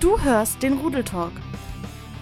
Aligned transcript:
Du 0.00 0.16
hörst 0.20 0.62
den 0.62 0.74
Rudeltalk. 0.74 1.32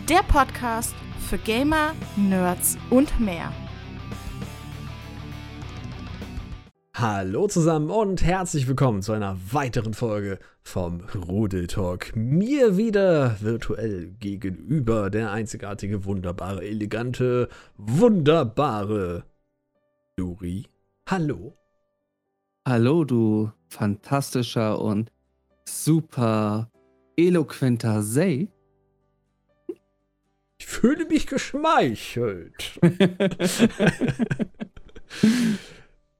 Der 0.09 0.23
Podcast 0.23 0.95
für 1.29 1.37
Gamer, 1.37 1.93
Nerds 2.17 2.79
und 2.89 3.21
mehr. 3.21 3.53
Hallo 6.95 7.49
zusammen 7.49 7.91
und 7.91 8.23
herzlich 8.23 8.67
willkommen 8.67 9.03
zu 9.03 9.13
einer 9.13 9.37
weiteren 9.53 9.93
Folge 9.93 10.39
vom 10.63 11.03
Rudeltalk. 11.29 12.17
Mir 12.17 12.79
wieder 12.79 13.37
virtuell 13.43 14.07
gegenüber 14.21 15.11
der 15.11 15.33
einzigartige, 15.33 16.07
wunderbare, 16.07 16.65
elegante, 16.65 17.51
wunderbare 17.77 19.25
Luri. 20.17 20.67
Hallo. 21.11 21.59
Hallo, 22.67 23.05
du 23.05 23.53
fantastischer 23.69 24.81
und 24.81 25.13
super 25.67 26.71
eloquenter 27.17 28.03
Say. 28.03 28.49
Ich 30.59 30.67
fühle 30.67 31.07
mich 31.07 31.27
geschmeichelt. 31.27 32.81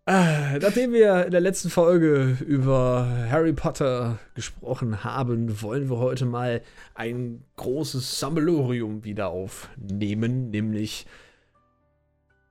Ah, 0.09 0.57
nachdem 0.63 0.93
wir 0.93 1.25
in 1.25 1.33
der 1.33 1.41
letzten 1.41 1.69
Folge 1.69 2.39
über 2.47 3.27
Harry 3.29 3.53
Potter 3.53 4.21
gesprochen 4.35 5.03
haben, 5.03 5.61
wollen 5.63 5.91
wir 5.91 5.97
heute 5.97 6.25
mal 6.27 6.63
ein 6.95 7.43
großes 7.57 8.21
Sammelsurium 8.21 9.03
wieder 9.03 9.31
aufnehmen, 9.31 10.51
nämlich 10.51 11.07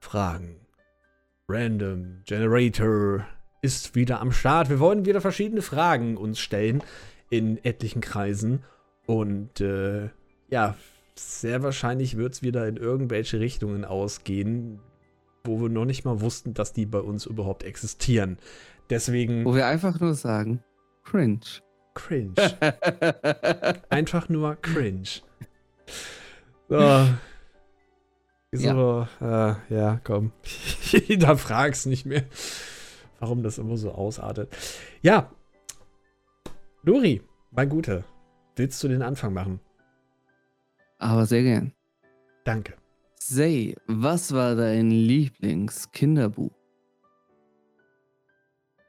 Fragen. 0.02 0.58
Random 1.48 2.24
Generator 2.26 3.26
ist 3.62 3.96
wieder 3.96 4.20
am 4.20 4.34
Start. 4.34 4.70
Wir 4.70 4.82
wollen 4.82 5.06
wieder 5.06 5.22
verschiedene 5.22 5.62
Fragen 5.62 6.18
uns 6.18 6.40
stellen 6.40 6.84
in 7.38 7.64
etlichen 7.64 8.02
Kreisen 8.02 8.64
und 9.06 9.62
äh, 9.62 10.10
ja, 10.50 10.76
sehr 11.16 11.64
wahrscheinlich 11.64 12.18
wird 12.18 12.34
es 12.34 12.42
wieder 12.42 12.68
in 12.68 12.78
irgendwelche 12.78 13.40
Richtungen 13.40 13.86
ausgehen, 13.86 14.80
wo 15.44 15.62
wir 15.62 15.70
noch 15.70 15.86
nicht 15.86 16.06
mal 16.06 16.22
wussten, 16.22 16.54
dass 16.54 16.74
die 16.74 16.86
bei 16.86 17.00
uns 17.00 17.26
überhaupt 17.26 17.64
existieren. 17.64 18.38
Deswegen. 18.90 19.46
Wo 19.46 19.56
wir 19.56 19.68
einfach 19.68 20.00
nur 20.00 20.14
sagen, 20.14 20.64
cringe. 21.04 21.40
Cringe. 21.94 22.34
einfach 23.90 24.28
nur 24.30 24.56
cringe. 24.56 25.22
So. 26.68 27.08
So, 28.52 29.08
ja, 29.20 29.52
äh, 29.52 29.56
ja 29.70 30.00
komm. 30.04 30.32
da 31.20 31.36
frag's 31.36 31.86
nicht 31.86 32.06
mehr, 32.06 32.24
warum 33.20 33.44
das 33.44 33.58
immer 33.58 33.78
so 33.78 33.92
ausartet. 33.92 34.56
Ja. 35.02 35.32
Lori, 36.86 37.20
mein 37.50 37.68
Guter, 37.68 38.06
willst 38.56 38.84
du 38.84 38.88
den 38.88 39.02
Anfang 39.02 39.34
machen? 39.34 39.60
Aber 41.00 41.26
sehr 41.26 41.42
gern. 41.42 41.74
Danke. 42.44 42.76
Say, 43.20 43.76
was 43.88 44.32
war 44.32 44.54
dein 44.54 44.92
Lieblingskinderbuch? 44.92 46.52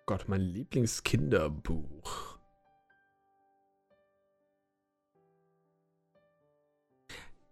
Gott, 0.05 0.27
mein 0.29 0.43
Lieblingskinderbuch. 0.43 2.39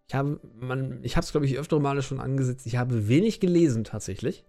Ich 0.06 0.14
habe, 0.14 0.40
man, 0.60 1.02
ich 1.02 1.16
habe 1.16 1.24
es, 1.24 1.30
glaube 1.32 1.46
ich, 1.46 1.56
öfter 1.56 1.80
Male 1.80 2.02
schon 2.02 2.20
angesetzt. 2.20 2.66
Ich 2.66 2.76
habe 2.76 3.08
wenig 3.08 3.40
gelesen, 3.40 3.84
tatsächlich. 3.84 4.44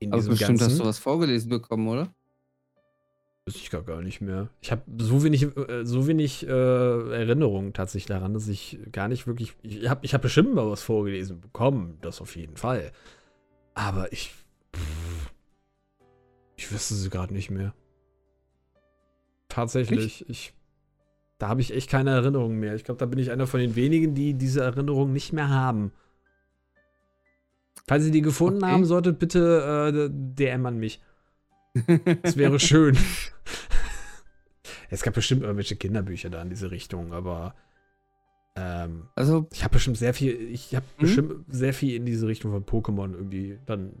In 0.00 0.12
Aber 0.12 0.22
bestimmt 0.22 0.58
Ganzen. 0.58 0.72
hast 0.72 0.80
du 0.80 0.84
was 0.84 0.98
vorgelesen 0.98 1.50
bekommen, 1.50 1.86
oder? 1.86 2.12
Weiß 3.46 3.56
ich 3.56 3.70
gar, 3.70 3.82
gar 3.82 4.02
nicht 4.02 4.20
mehr. 4.20 4.50
Ich 4.60 4.70
habe 4.70 4.82
so 4.98 5.24
wenig, 5.24 5.56
äh, 5.56 5.84
so 5.84 6.06
wenig 6.06 6.46
äh, 6.46 6.50
Erinnerungen 6.50 7.72
tatsächlich 7.72 8.06
daran, 8.06 8.34
dass 8.34 8.46
ich 8.46 8.78
gar 8.92 9.08
nicht 9.08 9.26
wirklich. 9.26 9.56
Ich 9.62 9.88
habe 9.88 10.04
ich 10.04 10.14
hab 10.14 10.22
bestimmt 10.22 10.54
mal 10.54 10.70
was 10.70 10.82
vorgelesen 10.82 11.40
bekommen, 11.40 11.98
das 12.02 12.20
auf 12.20 12.36
jeden 12.36 12.56
Fall. 12.56 12.92
Aber 13.74 14.12
ich. 14.12 14.32
Pff, 14.76 15.32
ich 16.56 16.70
wüsste 16.70 16.94
sie 16.94 17.10
gerade 17.10 17.32
nicht 17.32 17.50
mehr. 17.50 17.74
Tatsächlich, 19.48 20.22
ich, 20.22 20.30
ich 20.30 20.54
da 21.38 21.48
habe 21.48 21.60
ich 21.60 21.74
echt 21.74 21.90
keine 21.90 22.10
Erinnerungen 22.10 22.60
mehr. 22.60 22.76
Ich 22.76 22.84
glaube, 22.84 23.00
da 23.00 23.06
bin 23.06 23.18
ich 23.18 23.32
einer 23.32 23.48
von 23.48 23.58
den 23.58 23.74
wenigen, 23.74 24.14
die 24.14 24.34
diese 24.34 24.62
Erinnerungen 24.62 25.12
nicht 25.12 25.32
mehr 25.32 25.48
haben. 25.48 25.90
Falls 27.88 28.06
ihr 28.06 28.12
die 28.12 28.22
gefunden 28.22 28.62
okay. 28.62 28.72
haben 28.72 28.84
solltet, 28.84 29.18
bitte 29.18 29.92
äh, 29.92 30.08
DM 30.12 30.64
an 30.66 30.78
mich. 30.78 31.00
Das 32.22 32.36
wäre 32.36 32.60
schön. 32.60 32.96
es 34.90 35.02
gab 35.02 35.14
bestimmt 35.14 35.42
irgendwelche 35.42 35.76
Kinderbücher 35.76 36.30
da 36.30 36.42
in 36.42 36.50
diese 36.50 36.70
Richtung, 36.70 37.12
aber 37.12 37.54
ähm, 38.56 39.08
also 39.14 39.46
ich 39.52 39.64
habe 39.64 39.72
bestimmt 39.74 39.96
sehr 39.96 40.14
viel, 40.14 40.34
ich 40.50 40.74
habe 40.74 40.84
hm? 40.96 41.06
bestimmt 41.06 41.44
sehr 41.48 41.72
viel 41.72 41.96
in 41.96 42.04
diese 42.04 42.26
Richtung 42.26 42.52
von 42.52 42.64
Pokémon 42.64 43.12
irgendwie 43.14 43.58
dann, 43.66 43.92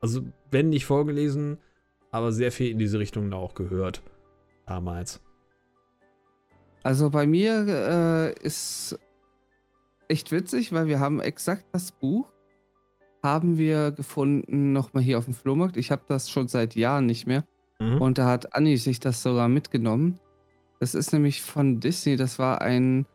also 0.00 0.22
wenn 0.50 0.70
nicht 0.70 0.86
vorgelesen, 0.86 1.58
aber 2.10 2.32
sehr 2.32 2.52
viel 2.52 2.70
in 2.70 2.78
diese 2.78 2.98
Richtung 2.98 3.32
auch 3.32 3.54
gehört 3.54 4.02
damals. 4.66 5.20
Also 6.82 7.10
bei 7.10 7.26
mir 7.26 7.66
äh, 7.68 8.44
ist 8.44 8.98
echt 10.08 10.32
witzig, 10.32 10.72
weil 10.72 10.88
wir 10.88 10.98
haben 10.98 11.20
exakt 11.20 11.64
das 11.72 11.92
Buch 11.92 12.26
haben 13.22 13.56
wir 13.56 13.92
gefunden, 13.92 14.72
nochmal 14.72 15.02
hier 15.02 15.18
auf 15.18 15.26
dem 15.26 15.34
Flohmarkt. 15.34 15.76
Ich 15.76 15.90
habe 15.90 16.02
das 16.08 16.28
schon 16.28 16.48
seit 16.48 16.74
Jahren 16.74 17.06
nicht 17.06 17.26
mehr. 17.26 17.44
Mhm. 17.78 18.00
Und 18.00 18.18
da 18.18 18.26
hat 18.26 18.54
Anni 18.54 18.76
sich 18.76 19.00
das 19.00 19.22
sogar 19.22 19.48
mitgenommen. 19.48 20.18
Das 20.80 20.94
ist 20.94 21.12
nämlich 21.12 21.42
von 21.42 21.78
Disney. 21.78 22.16
Das 22.16 22.38
war 22.38 22.60
ein 22.60 23.06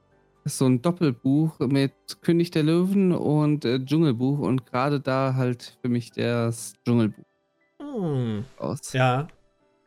so 0.45 0.65
ein 0.65 0.81
Doppelbuch 0.81 1.59
mit 1.59 1.91
König 2.21 2.51
der 2.51 2.63
Löwen 2.63 3.11
und 3.11 3.65
äh, 3.65 3.83
Dschungelbuch. 3.83 4.39
Und 4.39 4.65
gerade 4.65 5.01
da 5.01 5.35
halt 5.35 5.77
für 5.81 5.89
mich 5.89 6.11
das 6.11 6.73
Dschungelbuch 6.85 7.25
mhm. 7.81 8.45
aus. 8.57 8.93
Ja. 8.93 9.27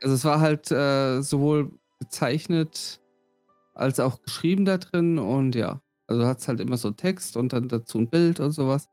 Also 0.03 0.15
es 0.15 0.25
war 0.27 0.41
halt 0.41 0.71
äh, 0.71 1.23
sowohl 1.23 1.71
gezeichnet 1.99 3.01
als 3.73 4.01
auch 4.01 4.21
geschrieben 4.21 4.67
da 4.67 4.77
drin. 4.77 5.19
Und 5.19 5.55
ja, 5.55 5.81
also 6.07 6.27
hat 6.27 6.41
es 6.41 6.49
halt 6.49 6.61
immer 6.61 6.77
so 6.77 6.91
Text 6.91 7.39
und 7.39 7.55
dann 7.55 7.69
dazu 7.69 7.99
ein 7.99 8.11
Bild 8.11 8.39
und 8.41 8.51
sowas 8.51 8.91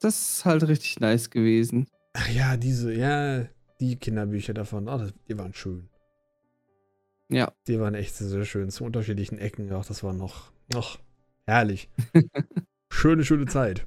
das 0.00 0.36
ist 0.36 0.44
halt 0.44 0.66
richtig 0.66 1.00
nice 1.00 1.30
gewesen. 1.30 1.86
Ach 2.14 2.28
ja, 2.28 2.56
diese, 2.56 2.92
ja, 2.94 3.44
die 3.80 3.96
Kinderbücher 3.96 4.54
davon, 4.54 4.88
oh, 4.88 4.98
das, 4.98 5.12
die 5.28 5.36
waren 5.36 5.52
schön. 5.52 5.88
Ja. 7.28 7.52
Die 7.66 7.80
waren 7.80 7.94
echt 7.94 8.14
sehr, 8.14 8.28
sehr 8.28 8.44
schön. 8.44 8.70
Zu 8.70 8.84
unterschiedlichen 8.84 9.38
Ecken 9.38 9.72
auch. 9.72 9.84
Das 9.84 10.02
war 10.02 10.12
noch, 10.12 10.52
noch 10.72 10.98
herrlich. 11.46 11.88
schöne, 12.90 13.24
schöne 13.24 13.46
Zeit. 13.46 13.86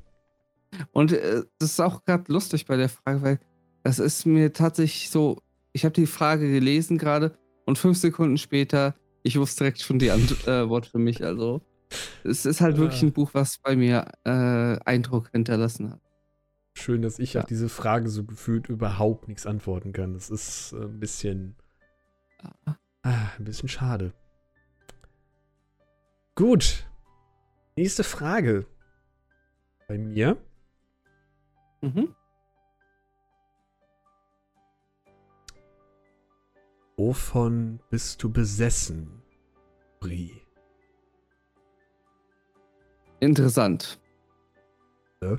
Und 0.91 1.13
äh, 1.13 1.43
das 1.59 1.71
ist 1.71 1.79
auch 1.79 2.03
gerade 2.03 2.31
lustig 2.31 2.65
bei 2.65 2.75
der 2.75 2.89
Frage, 2.89 3.21
weil 3.21 3.39
das 3.83 3.99
ist 3.99 4.25
mir 4.25 4.51
tatsächlich 4.51 5.09
so, 5.09 5.41
ich 5.71 5.85
habe 5.85 5.93
die 5.93 6.07
Frage 6.07 6.51
gelesen 6.51 6.97
gerade 6.97 7.37
und 7.65 7.77
fünf 7.77 7.97
Sekunden 7.97 8.37
später, 8.37 8.95
ich 9.23 9.39
wusste 9.39 9.63
direkt 9.63 9.81
schon 9.81 9.99
die 9.99 10.11
Antwort 10.11 10.87
äh, 10.87 10.89
für 10.89 10.99
mich. 10.99 11.23
Also 11.23 11.61
es 12.23 12.45
ist 12.45 12.61
halt 12.61 12.77
wirklich 12.77 13.01
ein 13.03 13.13
Buch, 13.13 13.33
was 13.33 13.57
bei 13.59 13.75
mir 13.75 14.05
äh, 14.25 14.77
Eindruck 14.85 15.29
hinterlassen 15.31 15.91
hat. 15.91 16.01
Schön, 16.73 17.01
dass 17.01 17.17
ich 17.17 17.33
ja. 17.33 17.41
auf 17.41 17.47
diese 17.47 17.69
Frage 17.69 18.09
so 18.09 18.23
gefühlt 18.23 18.69
überhaupt 18.69 19.27
nichts 19.27 19.45
antworten 19.45 19.93
kann. 19.93 20.13
Das 20.13 20.29
ist 20.29 20.73
äh, 20.73 20.83
ein 20.83 20.99
bisschen. 20.99 21.55
Ah. 22.65 22.75
ah, 23.01 23.29
ein 23.37 23.45
bisschen 23.45 23.69
schade. 23.69 24.13
Gut. 26.35 26.87
Nächste 27.75 28.03
Frage. 28.03 28.67
Bei 29.87 29.97
mir. 29.97 30.37
Mhm. 31.81 32.15
Wovon 36.95 37.79
bist 37.89 38.21
du 38.23 38.31
besessen, 38.31 39.21
Brie? 39.99 40.46
Interessant. 43.19 43.99
Ja. 45.21 45.37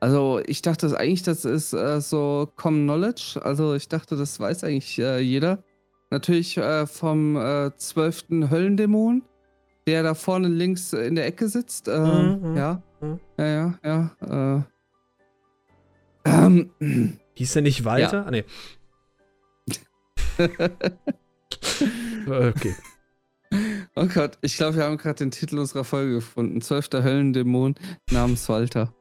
Also 0.00 0.40
ich 0.46 0.62
dachte 0.62 0.96
eigentlich, 0.98 1.22
das 1.22 1.44
ist 1.44 1.74
äh, 1.74 2.00
so 2.00 2.50
Common 2.56 2.84
Knowledge. 2.84 3.38
Also 3.42 3.74
ich 3.74 3.88
dachte, 3.88 4.16
das 4.16 4.40
weiß 4.40 4.64
eigentlich 4.64 4.98
äh, 4.98 5.20
jeder. 5.20 5.62
Natürlich 6.10 6.56
äh, 6.56 6.86
vom 6.86 7.36
äh, 7.36 7.70
zwölften 7.76 8.50
Höllendämon, 8.50 9.22
der 9.86 10.02
da 10.02 10.14
vorne 10.14 10.48
links 10.48 10.94
in 10.94 11.14
der 11.14 11.26
Ecke 11.26 11.48
sitzt. 11.48 11.86
Ähm, 11.88 12.40
mhm, 12.40 12.50
mhm. 12.50 12.56
ja. 12.56 12.82
Mhm. 13.00 13.20
ja, 13.38 13.46
ja, 13.46 13.78
ja, 13.84 14.56
äh. 14.56 14.62
Ähm. 16.24 16.70
Hieß 17.34 17.52
der 17.52 17.62
nicht 17.62 17.84
Walter? 17.84 18.18
Ja. 18.18 18.24
Ah, 18.24 18.30
nee. 18.30 18.44
okay. 22.26 22.74
Oh 24.02 24.06
Gott, 24.06 24.38
ich 24.40 24.56
glaube, 24.56 24.76
wir 24.78 24.84
haben 24.84 24.96
gerade 24.96 25.16
den 25.16 25.30
Titel 25.30 25.58
unserer 25.58 25.84
Folge 25.84 26.14
gefunden. 26.14 26.62
Zwölfter 26.62 27.02
Höllendämon 27.02 27.74
namens 28.10 28.48
Walter. 28.48 28.94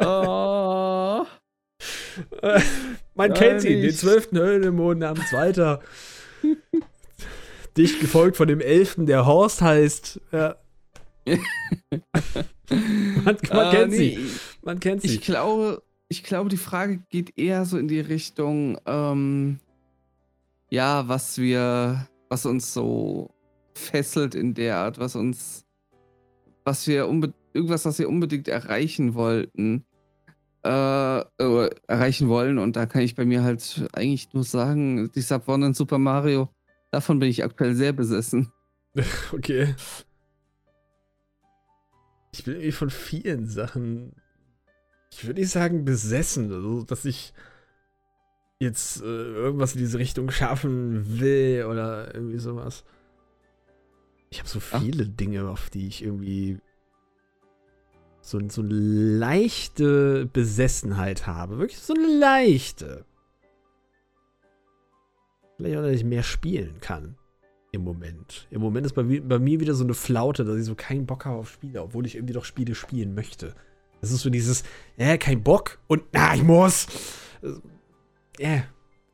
oh. 0.00 1.24
Man 3.14 3.30
Ja, 3.30 3.34
kennt 3.34 3.64
ihn, 3.64 3.80
den 3.80 3.94
zwölften 3.94 4.38
Höllenmond 4.38 5.00
namens 5.00 5.32
Walter. 5.32 5.80
Dicht 7.78 8.00
gefolgt 8.00 8.36
von 8.36 8.46
dem 8.46 8.60
Elften, 8.60 9.06
der 9.06 9.24
Horst 9.24 9.62
heißt. 9.62 10.20
Ja. 10.32 10.56
man 11.26 11.38
man 13.24 13.36
Ah, 13.50 13.70
kennt 13.70 13.92
nee, 13.92 14.16
sie. 14.16 14.30
Man 14.62 14.80
kennt 14.80 15.00
sie. 15.00 15.14
Ich 15.14 15.22
glaube, 15.22 15.82
ich 16.08 16.22
glaube, 16.22 16.50
die 16.50 16.56
Frage 16.56 16.98
geht 17.10 17.38
eher 17.38 17.64
so 17.64 17.78
in 17.78 17.88
die 17.88 18.00
Richtung, 18.00 18.78
ähm, 18.86 19.58
ja, 20.70 21.08
was 21.08 21.38
wir, 21.38 22.08
was 22.28 22.46
uns 22.46 22.72
so 22.72 23.30
fesselt 23.74 24.34
in 24.34 24.54
der 24.54 24.76
Art, 24.78 24.98
was 24.98 25.16
uns, 25.16 25.66
was 26.64 26.86
wir 26.86 27.04
irgendwas, 27.52 27.84
was 27.84 27.98
wir 27.98 28.08
unbedingt 28.08 28.48
erreichen 28.48 29.14
wollten, 29.14 29.84
äh, 30.64 31.20
äh, 31.20 31.70
erreichen 31.86 32.28
wollen. 32.28 32.58
Und 32.58 32.76
da 32.76 32.86
kann 32.86 33.02
ich 33.02 33.14
bei 33.14 33.24
mir 33.24 33.42
halt 33.42 33.88
eigentlich 33.92 34.32
nur 34.32 34.44
sagen, 34.44 35.10
die 35.12 35.20
Subone 35.20 35.66
in 35.66 35.74
Super 35.74 35.98
Mario, 35.98 36.48
davon 36.90 37.18
bin 37.18 37.28
ich 37.28 37.44
aktuell 37.44 37.74
sehr 37.74 37.92
besessen. 37.92 38.52
Okay. 39.32 39.74
Ich 42.32 42.42
bin 42.44 42.54
irgendwie 42.54 42.72
von 42.72 42.90
vielen 42.90 43.46
Sachen, 43.46 44.12
ich 45.18 45.26
würde 45.26 45.40
nicht 45.40 45.50
sagen 45.50 45.84
besessen, 45.84 46.52
also 46.52 46.82
dass 46.82 47.04
ich 47.04 47.32
jetzt 48.58 49.02
äh, 49.02 49.04
irgendwas 49.04 49.74
in 49.74 49.80
diese 49.80 49.98
Richtung 49.98 50.30
schaffen 50.30 51.20
will 51.20 51.66
oder 51.70 52.14
irgendwie 52.14 52.38
sowas. 52.38 52.84
Ich 54.30 54.38
habe 54.38 54.48
so 54.48 54.60
Ach. 54.72 54.80
viele 54.80 55.06
Dinge, 55.06 55.48
auf 55.48 55.70
die 55.70 55.86
ich 55.86 56.02
irgendwie 56.02 56.58
so, 58.20 58.40
so 58.48 58.62
eine 58.62 58.74
leichte 58.74 60.26
Besessenheit 60.32 61.26
habe. 61.26 61.58
Wirklich 61.58 61.78
so 61.78 61.94
eine 61.94 62.18
leichte. 62.18 63.04
Vielleicht 65.56 65.76
auch, 65.76 65.82
dass 65.82 65.92
ich 65.92 66.04
mehr 66.04 66.22
spielen 66.22 66.80
kann. 66.80 67.16
Im 67.70 67.82
Moment. 67.82 68.46
Im 68.50 68.60
Moment 68.60 68.86
ist 68.86 68.94
bei, 68.94 69.02
bei 69.02 69.38
mir 69.38 69.60
wieder 69.60 69.74
so 69.74 69.84
eine 69.84 69.94
Flaute, 69.94 70.44
dass 70.44 70.56
ich 70.56 70.64
so 70.64 70.74
keinen 70.74 71.06
Bock 71.06 71.24
habe 71.24 71.38
auf 71.38 71.50
Spiele, 71.50 71.82
obwohl 71.82 72.06
ich 72.06 72.14
irgendwie 72.14 72.34
doch 72.34 72.44
Spiele 72.44 72.74
spielen 72.74 73.14
möchte. 73.14 73.54
Das 74.04 74.12
ist 74.12 74.20
so 74.20 74.28
dieses, 74.28 74.64
äh, 74.98 75.16
kein 75.16 75.42
Bock 75.42 75.78
und 75.86 76.04
na, 76.12 76.34
ich 76.34 76.42
muss. 76.42 76.86
Ja, 78.38 78.64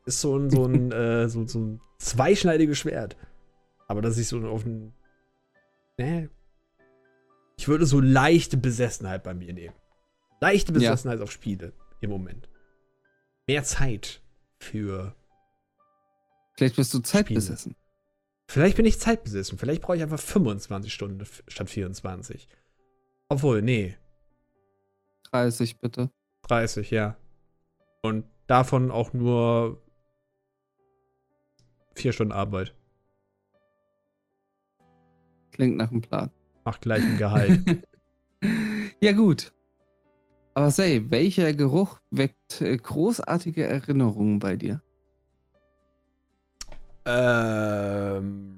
ist 0.05 0.19
so 0.19 0.37
ein, 0.37 0.49
so 0.49 0.65
ein, 0.65 0.91
äh, 0.91 1.29
so, 1.29 1.47
so 1.47 1.59
ein 1.59 1.81
zweischneidiges 1.97 2.77
Schwert. 2.77 3.15
Aber 3.87 4.01
dass 4.01 4.17
ich 4.17 4.27
so 4.27 4.45
auf 4.49 4.65
ein, 4.65 4.91
ne, 5.97 6.29
ich 7.57 7.69
würde 7.69 7.85
so 7.85 8.01
leichte 8.01 8.57
Besessenheit 8.57 9.23
bei 9.23 9.33
mir 9.33 9.53
nehmen. 9.53 9.75
Leichte 10.41 10.73
Ja. 10.73 10.79
Besessenheit 10.79 11.21
auf 11.21 11.31
Spiele 11.31 11.71
im 12.01 12.09
Moment. 12.09 12.49
Mehr 13.47 13.63
Zeit 13.63 14.21
für 14.59 15.15
Vielleicht 16.57 16.75
bist 16.75 16.93
du 16.93 16.99
zeitbesessen. 16.99 17.77
Vielleicht 18.45 18.75
bin 18.75 18.85
ich 18.85 18.99
zeitbesessen. 18.99 19.57
Vielleicht 19.57 19.83
brauche 19.83 19.95
ich 19.95 20.03
einfach 20.03 20.19
25 20.19 20.93
Stunden 20.93 21.25
statt 21.47 21.69
24. 21.69 22.49
Obwohl, 23.29 23.61
nee, 23.61 23.95
30 25.31 25.79
bitte. 25.79 26.09
30, 26.43 26.91
ja. 26.91 27.15
Und 28.01 28.25
davon 28.47 28.91
auch 28.91 29.13
nur 29.13 29.81
vier 31.95 32.13
Stunden 32.13 32.33
Arbeit. 32.33 32.73
Klingt 35.51 35.77
nach 35.77 35.91
einem 35.91 36.01
Plan. 36.01 36.31
Macht 36.65 36.81
gleichem 36.81 37.17
Gehalt. 37.17 37.61
ja, 39.01 39.11
gut. 39.11 39.53
Aber 40.53 40.71
say, 40.71 41.05
welcher 41.09 41.53
Geruch 41.53 41.99
weckt 42.09 42.61
äh, 42.61 42.75
großartige 42.75 43.65
Erinnerungen 43.65 44.39
bei 44.39 44.55
dir? 44.55 44.81
ähm. 47.05 48.57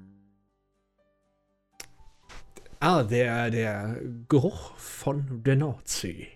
Ah, 2.80 3.02
der, 3.02 3.50
der 3.50 3.98
Geruch 4.28 4.76
von 4.76 5.42
der 5.42 5.56
Nordsee. 5.56 6.28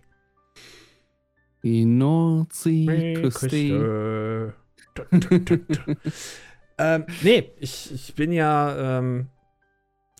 Die 1.63 1.85
Nordseeküste. 1.85 4.55
Ähm, 6.81 7.07
nee, 7.23 7.51
ich, 7.59 7.93
ich 7.93 8.15
bin 8.15 8.31
ja 8.31 8.99
ähm, 8.99 9.27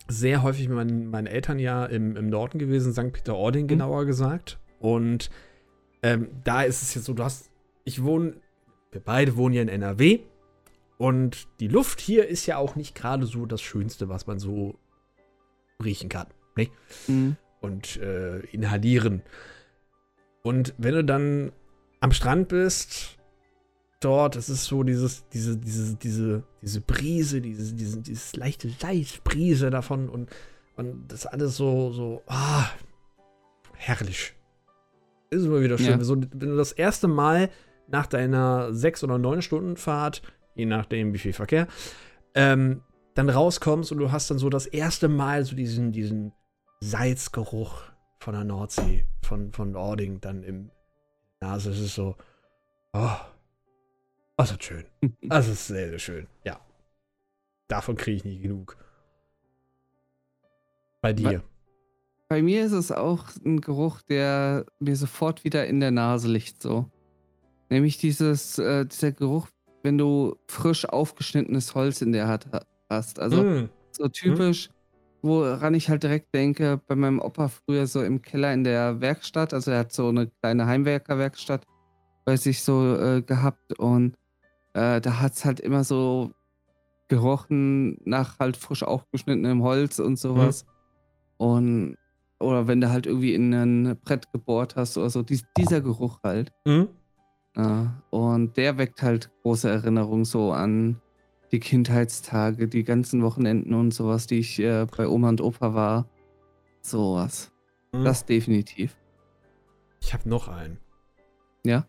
sehr 0.09 0.43
häufig 0.43 0.67
mit 0.67 0.75
meinen, 0.75 1.09
meinen 1.09 1.27
Eltern 1.27 1.57
ja 1.57 1.85
im, 1.85 2.17
im 2.17 2.27
Norden 2.27 2.59
gewesen, 2.59 2.91
St. 2.91 3.13
Peter-Ording 3.13 3.67
genauer 3.67 4.05
gesagt. 4.05 4.59
Und 4.79 5.29
ähm, 6.03 6.27
da 6.43 6.63
ist 6.63 6.81
es 6.81 6.95
jetzt 6.95 7.05
so, 7.05 7.13
du 7.13 7.23
hast, 7.23 7.49
ich 7.85 8.03
wohne, 8.03 8.35
wir 8.91 9.01
beide 9.01 9.37
wohnen 9.37 9.55
ja 9.55 9.61
in 9.61 9.69
NRW. 9.69 10.19
Und 10.97 11.47
die 11.61 11.69
Luft 11.69 12.01
hier 12.01 12.27
ist 12.27 12.45
ja 12.45 12.57
auch 12.57 12.75
nicht 12.75 12.93
gerade 12.93 13.25
so 13.25 13.45
das 13.45 13.61
Schönste, 13.61 14.09
was 14.09 14.27
man 14.27 14.37
so 14.37 14.77
riechen 15.81 16.09
kann. 16.09 16.27
Ne? 16.57 16.67
Mhm. 17.07 17.37
und 17.61 17.95
äh, 17.97 18.39
inhalieren. 18.47 19.21
Und 20.49 20.73
wenn 20.79 20.95
du 20.95 21.03
dann 21.03 21.51
am 21.99 22.11
Strand 22.11 22.47
bist, 22.47 23.19
dort, 23.99 24.35
es 24.35 24.49
ist 24.49 24.65
so 24.65 24.81
dieses, 24.81 25.29
diese, 25.29 25.55
diese, 25.57 25.95
diese, 25.95 26.43
diese 26.63 26.81
Brise, 26.81 27.39
diese, 27.39 27.75
diese, 27.75 28.01
dieses 28.01 28.35
leichte 28.35 28.67
Leitbrise 28.81 29.69
davon 29.69 30.09
und, 30.09 30.31
und 30.75 31.07
das 31.07 31.27
alles 31.27 31.55
so, 31.55 31.91
so, 31.91 32.23
ah, 32.25 32.65
herrlich. 33.75 34.33
Ist 35.29 35.45
immer 35.45 35.61
wieder 35.61 35.77
schön. 35.77 35.99
Ja. 35.99 36.03
So, 36.03 36.19
wenn 36.19 36.49
du 36.49 36.57
das 36.57 36.71
erste 36.71 37.07
Mal 37.07 37.51
nach 37.87 38.07
deiner 38.07 38.73
sechs 38.73 39.03
oder 39.03 39.19
neun 39.19 39.43
Stunden 39.43 39.77
Fahrt, 39.77 40.23
je 40.55 40.65
nachdem 40.65 41.13
wie 41.13 41.19
viel 41.19 41.33
Verkehr, 41.33 41.67
ähm, 42.33 42.81
dann 43.13 43.29
rauskommst 43.29 43.91
und 43.91 43.99
du 43.99 44.11
hast 44.11 44.31
dann 44.31 44.39
so 44.39 44.49
das 44.49 44.65
erste 44.65 45.09
Mal 45.09 45.45
so 45.45 45.55
diesen, 45.55 45.91
diesen 45.91 46.31
Salzgeruch 46.79 47.88
von 48.19 48.33
der 48.33 48.43
Nordsee, 48.43 49.05
von, 49.23 49.51
von 49.53 49.75
Ording 49.75 50.19
dann 50.21 50.43
im 50.43 50.71
Nase. 51.39 51.71
Es 51.71 51.79
ist 51.79 51.95
so, 51.95 52.15
oh, 52.93 53.15
das 54.37 54.51
ist 54.51 54.63
schön. 54.63 54.85
Das 55.21 55.47
ist 55.47 55.67
sehr, 55.67 55.89
sehr 55.89 55.99
schön. 55.99 56.27
Ja. 56.43 56.59
Davon 57.67 57.95
kriege 57.95 58.17
ich 58.17 58.25
nicht 58.25 58.41
genug. 58.41 58.77
Bei 61.01 61.13
dir. 61.13 61.43
Bei 62.27 62.41
mir 62.41 62.63
ist 62.65 62.73
es 62.73 62.91
auch 62.91 63.25
ein 63.45 63.61
Geruch, 63.61 64.01
der 64.03 64.65
mir 64.79 64.95
sofort 64.95 65.43
wieder 65.43 65.65
in 65.67 65.79
der 65.79 65.91
Nase 65.91 66.27
liegt, 66.27 66.61
so. 66.61 66.85
Nämlich 67.69 67.97
dieses, 67.97 68.57
äh, 68.59 68.85
dieser 68.85 69.11
Geruch, 69.11 69.47
wenn 69.83 69.97
du 69.97 70.35
frisch 70.47 70.85
aufgeschnittenes 70.85 71.73
Holz 71.75 72.01
in 72.01 72.11
der 72.11 72.27
Hand 72.27 72.47
ha- 72.51 72.65
hast. 72.89 73.19
Also 73.19 73.43
Mm. 73.43 73.69
so 73.91 74.07
typisch, 74.09 74.69
woran 75.21 75.73
ich 75.73 75.89
halt 75.89 76.03
direkt 76.03 76.33
denke, 76.33 76.81
bei 76.87 76.95
meinem 76.95 77.19
Opa 77.19 77.47
früher 77.49 77.87
so 77.87 78.01
im 78.01 78.21
Keller 78.21 78.53
in 78.53 78.63
der 78.63 79.01
Werkstatt, 79.01 79.53
also 79.53 79.71
er 79.71 79.79
hat 79.79 79.93
so 79.93 80.07
eine 80.09 80.27
kleine 80.41 80.65
Heimwerkerwerkstatt 80.65 81.63
bei 82.25 82.37
sich 82.37 82.63
so 82.63 82.95
äh, 82.95 83.21
gehabt 83.21 83.77
und 83.79 84.15
äh, 84.73 85.01
da 85.01 85.19
hat 85.19 85.33
es 85.33 85.45
halt 85.45 85.59
immer 85.59 85.83
so 85.83 86.31
gerochen 87.07 87.97
nach 88.05 88.39
halt 88.39 88.55
frisch 88.55 88.83
aufgeschnittenem 88.83 89.63
Holz 89.63 89.99
und 89.99 90.17
sowas. 90.17 90.65
Und 91.37 91.97
oder 92.39 92.67
wenn 92.67 92.79
du 92.79 92.89
halt 92.89 93.05
irgendwie 93.05 93.33
in 93.33 93.53
ein 93.53 93.97
Brett 94.03 94.31
gebohrt 94.31 94.75
hast 94.75 94.97
oder 94.97 95.09
so, 95.09 95.23
dies, 95.23 95.43
dieser 95.57 95.81
Geruch 95.81 96.19
halt. 96.23 96.53
Mm. 96.65 96.83
Ja, 97.57 98.01
und 98.11 98.55
der 98.55 98.77
weckt 98.77 99.01
halt 99.01 99.31
große 99.41 99.69
Erinnerungen 99.69 100.23
so 100.23 100.51
an 100.51 101.01
die 101.51 101.59
Kindheitstage, 101.59 102.67
die 102.67 102.83
ganzen 102.83 103.23
Wochenenden 103.23 103.73
und 103.73 103.93
sowas, 103.93 104.27
die 104.27 104.39
ich 104.39 104.59
äh, 104.59 104.85
bei 104.85 105.07
Oma 105.07 105.29
und 105.29 105.41
Opa 105.41 105.73
war. 105.73 106.07
Sowas. 106.81 107.51
Mm. 107.91 108.03
Das 108.03 108.25
definitiv. 108.25 108.95
Ich 110.01 110.13
habe 110.13 110.29
noch 110.29 110.47
einen. 110.47 110.77
Ja? 111.65 111.87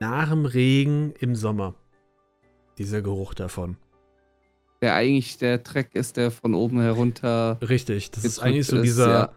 Nach 0.00 0.28
dem 0.28 0.44
Regen 0.44 1.14
im 1.18 1.34
Sommer. 1.34 1.74
Dieser 2.78 3.02
Geruch 3.02 3.34
davon. 3.34 3.76
Der 4.82 4.94
eigentlich 4.94 5.38
der 5.38 5.58
Dreck 5.58 5.94
ist, 5.94 6.16
der 6.16 6.30
von 6.30 6.54
oben 6.54 6.80
herunter. 6.80 7.58
Richtig. 7.62 8.10
Das 8.10 8.24
ist 8.24 8.38
eigentlich 8.40 8.66
so 8.66 8.76
ist, 8.76 8.82
dieser, 8.82 9.08
ja. 9.08 9.32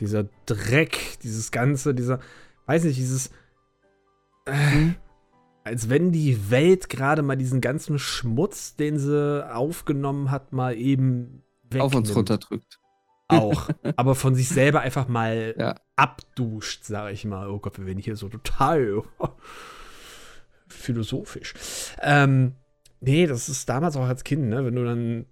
dieser 0.00 0.24
Dreck, 0.46 1.18
dieses 1.22 1.52
Ganze, 1.52 1.94
dieser, 1.94 2.18
weiß 2.66 2.84
nicht, 2.84 2.98
dieses. 2.98 3.30
Äh, 4.46 4.72
Hm? 4.72 4.94
Als 5.64 5.88
wenn 5.88 6.12
die 6.12 6.50
Welt 6.50 6.88
gerade 6.88 7.22
mal 7.22 7.36
diesen 7.36 7.60
ganzen 7.60 7.98
Schmutz, 7.98 8.76
den 8.76 8.98
sie 8.98 9.46
aufgenommen 9.52 10.30
hat, 10.30 10.52
mal 10.52 10.76
eben 10.76 11.42
auf 11.78 11.94
uns 11.94 12.10
wegnimmt. 12.10 12.16
runterdrückt. 12.16 12.78
Auch. 13.28 13.70
aber 13.96 14.14
von 14.14 14.34
sich 14.34 14.48
selber 14.50 14.80
einfach 14.82 15.08
mal 15.08 15.54
Ja. 15.58 15.74
abduscht, 15.96 16.84
sage 16.84 17.12
ich 17.12 17.24
mal. 17.24 17.48
Oh 17.48 17.58
Gott, 17.58 17.78
wir 17.78 17.86
werden 17.86 17.98
hier 17.98 18.16
so 18.16 18.28
total 18.28 19.02
philosophisch. 20.68 21.54
Ähm, 22.02 22.52
nee, 23.00 23.26
das 23.26 23.48
ist 23.48 23.68
damals 23.68 23.96
auch 23.96 24.06
als 24.06 24.24
Kind, 24.24 24.48
ne? 24.48 24.64
Wenn 24.64 24.74
du 24.74 24.84
dann 24.84 25.26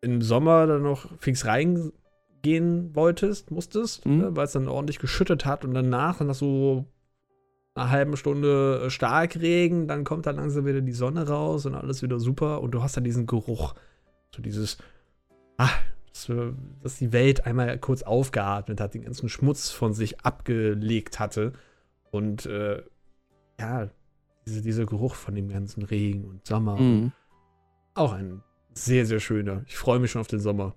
im 0.00 0.22
Sommer 0.22 0.66
dann 0.66 0.82
noch 0.82 1.06
fix 1.20 1.46
reingehen 1.46 2.94
wolltest, 2.94 3.50
musstest, 3.50 4.04
Mhm. 4.06 4.18
ne? 4.18 4.36
weil 4.36 4.46
es 4.46 4.52
dann 4.52 4.66
ordentlich 4.68 4.98
geschüttet 4.98 5.44
hat 5.46 5.64
und 5.64 5.74
danach 5.74 6.18
dann 6.18 6.28
das 6.28 6.38
so 6.38 6.86
einer 7.74 7.90
halben 7.90 8.16
Stunde 8.16 8.82
äh, 8.84 8.90
Starkregen, 8.90 9.88
dann 9.88 10.04
kommt 10.04 10.26
dann 10.26 10.36
langsam 10.36 10.66
wieder 10.66 10.80
die 10.80 10.92
Sonne 10.92 11.26
raus 11.26 11.66
und 11.66 11.74
alles 11.74 12.02
wieder 12.02 12.18
super 12.18 12.60
und 12.60 12.72
du 12.72 12.82
hast 12.82 12.96
dann 12.96 13.04
diesen 13.04 13.26
Geruch, 13.26 13.74
so 14.34 14.42
dieses, 14.42 14.78
ah, 15.56 15.70
dass, 16.08 16.30
dass 16.82 16.98
die 16.98 17.12
Welt 17.12 17.46
einmal 17.46 17.78
kurz 17.78 18.02
aufgeatmet 18.02 18.80
hat, 18.80 18.94
den 18.94 19.02
ganzen 19.02 19.28
Schmutz 19.28 19.70
von 19.70 19.94
sich 19.94 20.20
abgelegt 20.20 21.18
hatte 21.18 21.52
und 22.10 22.46
äh, 22.46 22.82
ja, 23.58 23.88
diese, 24.46 24.60
dieser 24.60 24.86
Geruch 24.86 25.14
von 25.14 25.34
dem 25.34 25.48
ganzen 25.48 25.82
Regen 25.82 26.24
und 26.24 26.46
Sommer. 26.46 26.76
Mhm. 26.76 27.12
Auch 27.94 28.12
ein 28.12 28.42
sehr, 28.74 29.06
sehr 29.06 29.20
schöner. 29.20 29.62
Ich 29.66 29.76
freue 29.76 29.98
mich 29.98 30.10
schon 30.10 30.20
auf 30.20 30.26
den 30.26 30.40
Sommer. 30.40 30.74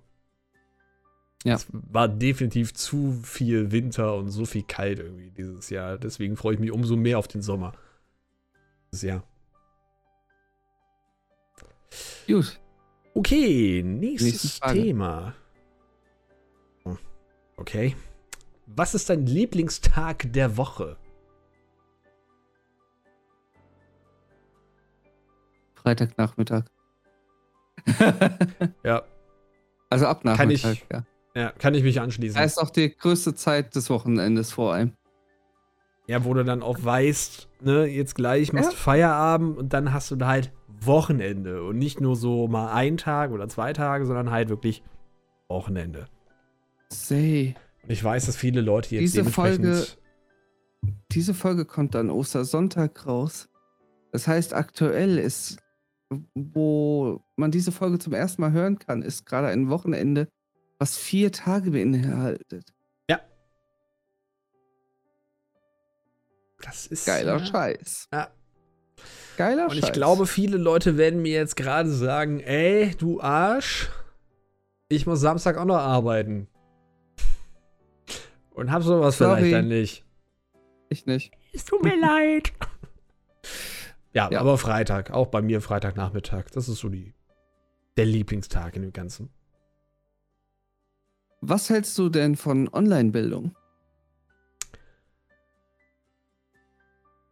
Ja. 1.46 1.54
Es 1.54 1.66
war 1.70 2.08
definitiv 2.08 2.74
zu 2.74 3.12
viel 3.22 3.70
Winter 3.70 4.14
und 4.16 4.30
so 4.30 4.44
viel 4.46 4.62
kalt 4.64 4.98
irgendwie 4.98 5.30
dieses 5.30 5.70
Jahr. 5.70 5.96
Deswegen 5.96 6.36
freue 6.36 6.54
ich 6.54 6.60
mich 6.60 6.72
umso 6.72 6.96
mehr 6.96 7.18
auf 7.18 7.28
den 7.28 7.40
Sommer. 7.42 7.72
Dieses 8.92 9.02
Jahr. 9.02 9.22
Gut. 12.26 12.60
Okay, 13.14 13.82
Nächste 13.84 14.28
nächstes. 14.28 14.60
Thema. 14.60 15.34
Okay. 17.56 17.96
Was 18.66 18.94
ist 18.94 19.08
dein 19.08 19.24
Lieblingstag 19.24 20.30
der 20.32 20.56
Woche? 20.56 20.96
Freitagnachmittag. 25.76 26.64
Ja, 28.82 29.02
also 29.90 30.06
ab 30.06 30.22
Kann 30.24 30.50
ich- 30.50 30.64
Nachmittag, 30.64 30.86
ja. 30.92 31.06
Ja 31.36 31.52
kann 31.52 31.74
ich 31.74 31.82
mich 31.84 32.00
anschließen. 32.00 32.36
Da 32.38 32.44
ist 32.44 32.58
auch 32.58 32.70
die 32.70 32.90
größte 32.96 33.34
Zeit 33.34 33.76
des 33.76 33.90
Wochenendes 33.90 34.50
vor 34.52 34.72
allem. 34.74 34.92
Ja, 36.08 36.24
wo 36.24 36.34
du 36.34 36.44
dann 36.44 36.62
auch 36.62 36.78
weißt, 36.82 37.48
ne, 37.62 37.84
jetzt 37.86 38.14
gleich 38.14 38.52
machst 38.52 38.70
Ja. 38.70 38.76
du 38.76 38.76
Feierabend 38.76 39.58
und 39.58 39.72
dann 39.72 39.92
hast 39.92 40.10
du 40.10 40.16
da 40.16 40.28
halt 40.28 40.52
Wochenende 40.80 41.62
und 41.64 41.78
nicht 41.78 42.00
nur 42.00 42.16
so 42.16 42.48
mal 42.48 42.72
ein 42.72 42.96
Tag 42.96 43.30
oder 43.32 43.48
zwei 43.48 43.72
Tage, 43.72 44.06
sondern 44.06 44.30
halt 44.30 44.48
wirklich 44.48 44.82
Wochenende. 45.48 46.06
Say. 46.90 47.54
Und 47.82 47.90
ich 47.90 48.02
weiß, 48.02 48.26
dass 48.26 48.36
viele 48.36 48.60
Leute 48.60 48.94
jetzt 48.94 49.02
Diese 49.02 49.16
dementsprechend 49.18 49.64
Folge- 49.66 49.86
Diese 51.10 51.34
Folge 51.34 51.64
kommt 51.64 51.94
dann 51.94 52.10
Ostersonntag 52.10 53.06
raus. 53.06 53.48
Das 54.12 54.28
heißt, 54.28 54.54
aktuell 54.54 55.18
ist, 55.18 55.58
wo 56.34 57.20
man 57.36 57.50
diese 57.50 57.72
Folge 57.72 57.98
zum 57.98 58.12
ersten 58.12 58.40
Mal 58.42 58.52
hören 58.52 58.78
kann, 58.78 59.02
ist 59.02 59.26
gerade 59.26 59.48
ein 59.48 59.68
Wochenende, 59.70 60.28
was 60.78 60.96
vier 60.96 61.32
Tage 61.32 61.70
beinhaltet. 61.70 62.72
das 66.62 66.86
ist 66.86 67.06
Geiler 67.06 67.36
ja, 67.38 67.46
Scheiß. 67.46 68.08
Ja. 68.12 68.28
Geiler 69.36 69.64
Und 69.64 69.74
Scheiß. 69.74 69.84
ich 69.84 69.92
glaube, 69.92 70.26
viele 70.26 70.56
Leute 70.56 70.96
werden 70.96 71.22
mir 71.22 71.32
jetzt 71.34 71.54
gerade 71.56 71.90
sagen, 71.90 72.40
ey, 72.40 72.94
du 72.96 73.20
Arsch, 73.20 73.88
ich 74.88 75.06
muss 75.06 75.20
Samstag 75.20 75.58
auch 75.58 75.64
noch 75.64 75.76
arbeiten. 75.76 76.48
Und 78.50 78.72
hab 78.72 78.82
sowas 78.82 79.18
Sorry. 79.18 79.36
vielleicht 79.42 79.54
dann 79.54 79.68
nicht. 79.68 80.04
ich 80.88 81.06
nicht. 81.06 81.32
Es 81.52 81.64
tut 81.66 81.82
mir 81.82 81.98
leid. 82.00 82.52
Ja, 84.12 84.30
Ja. 84.30 84.40
aber 84.40 84.56
Freitag, 84.56 85.10
auch 85.10 85.26
bei 85.26 85.42
mir 85.42 85.60
Freitagnachmittag. 85.60 86.46
Das 86.52 86.68
ist 86.68 86.78
so 86.78 86.88
die, 86.88 87.12
der 87.98 88.06
Lieblingstag 88.06 88.74
in 88.76 88.82
dem 88.82 88.92
Ganzen. 88.94 89.30
Was 91.48 91.70
hältst 91.70 91.96
du 91.96 92.08
denn 92.08 92.34
von 92.34 92.68
Online-Bildung? 92.68 93.54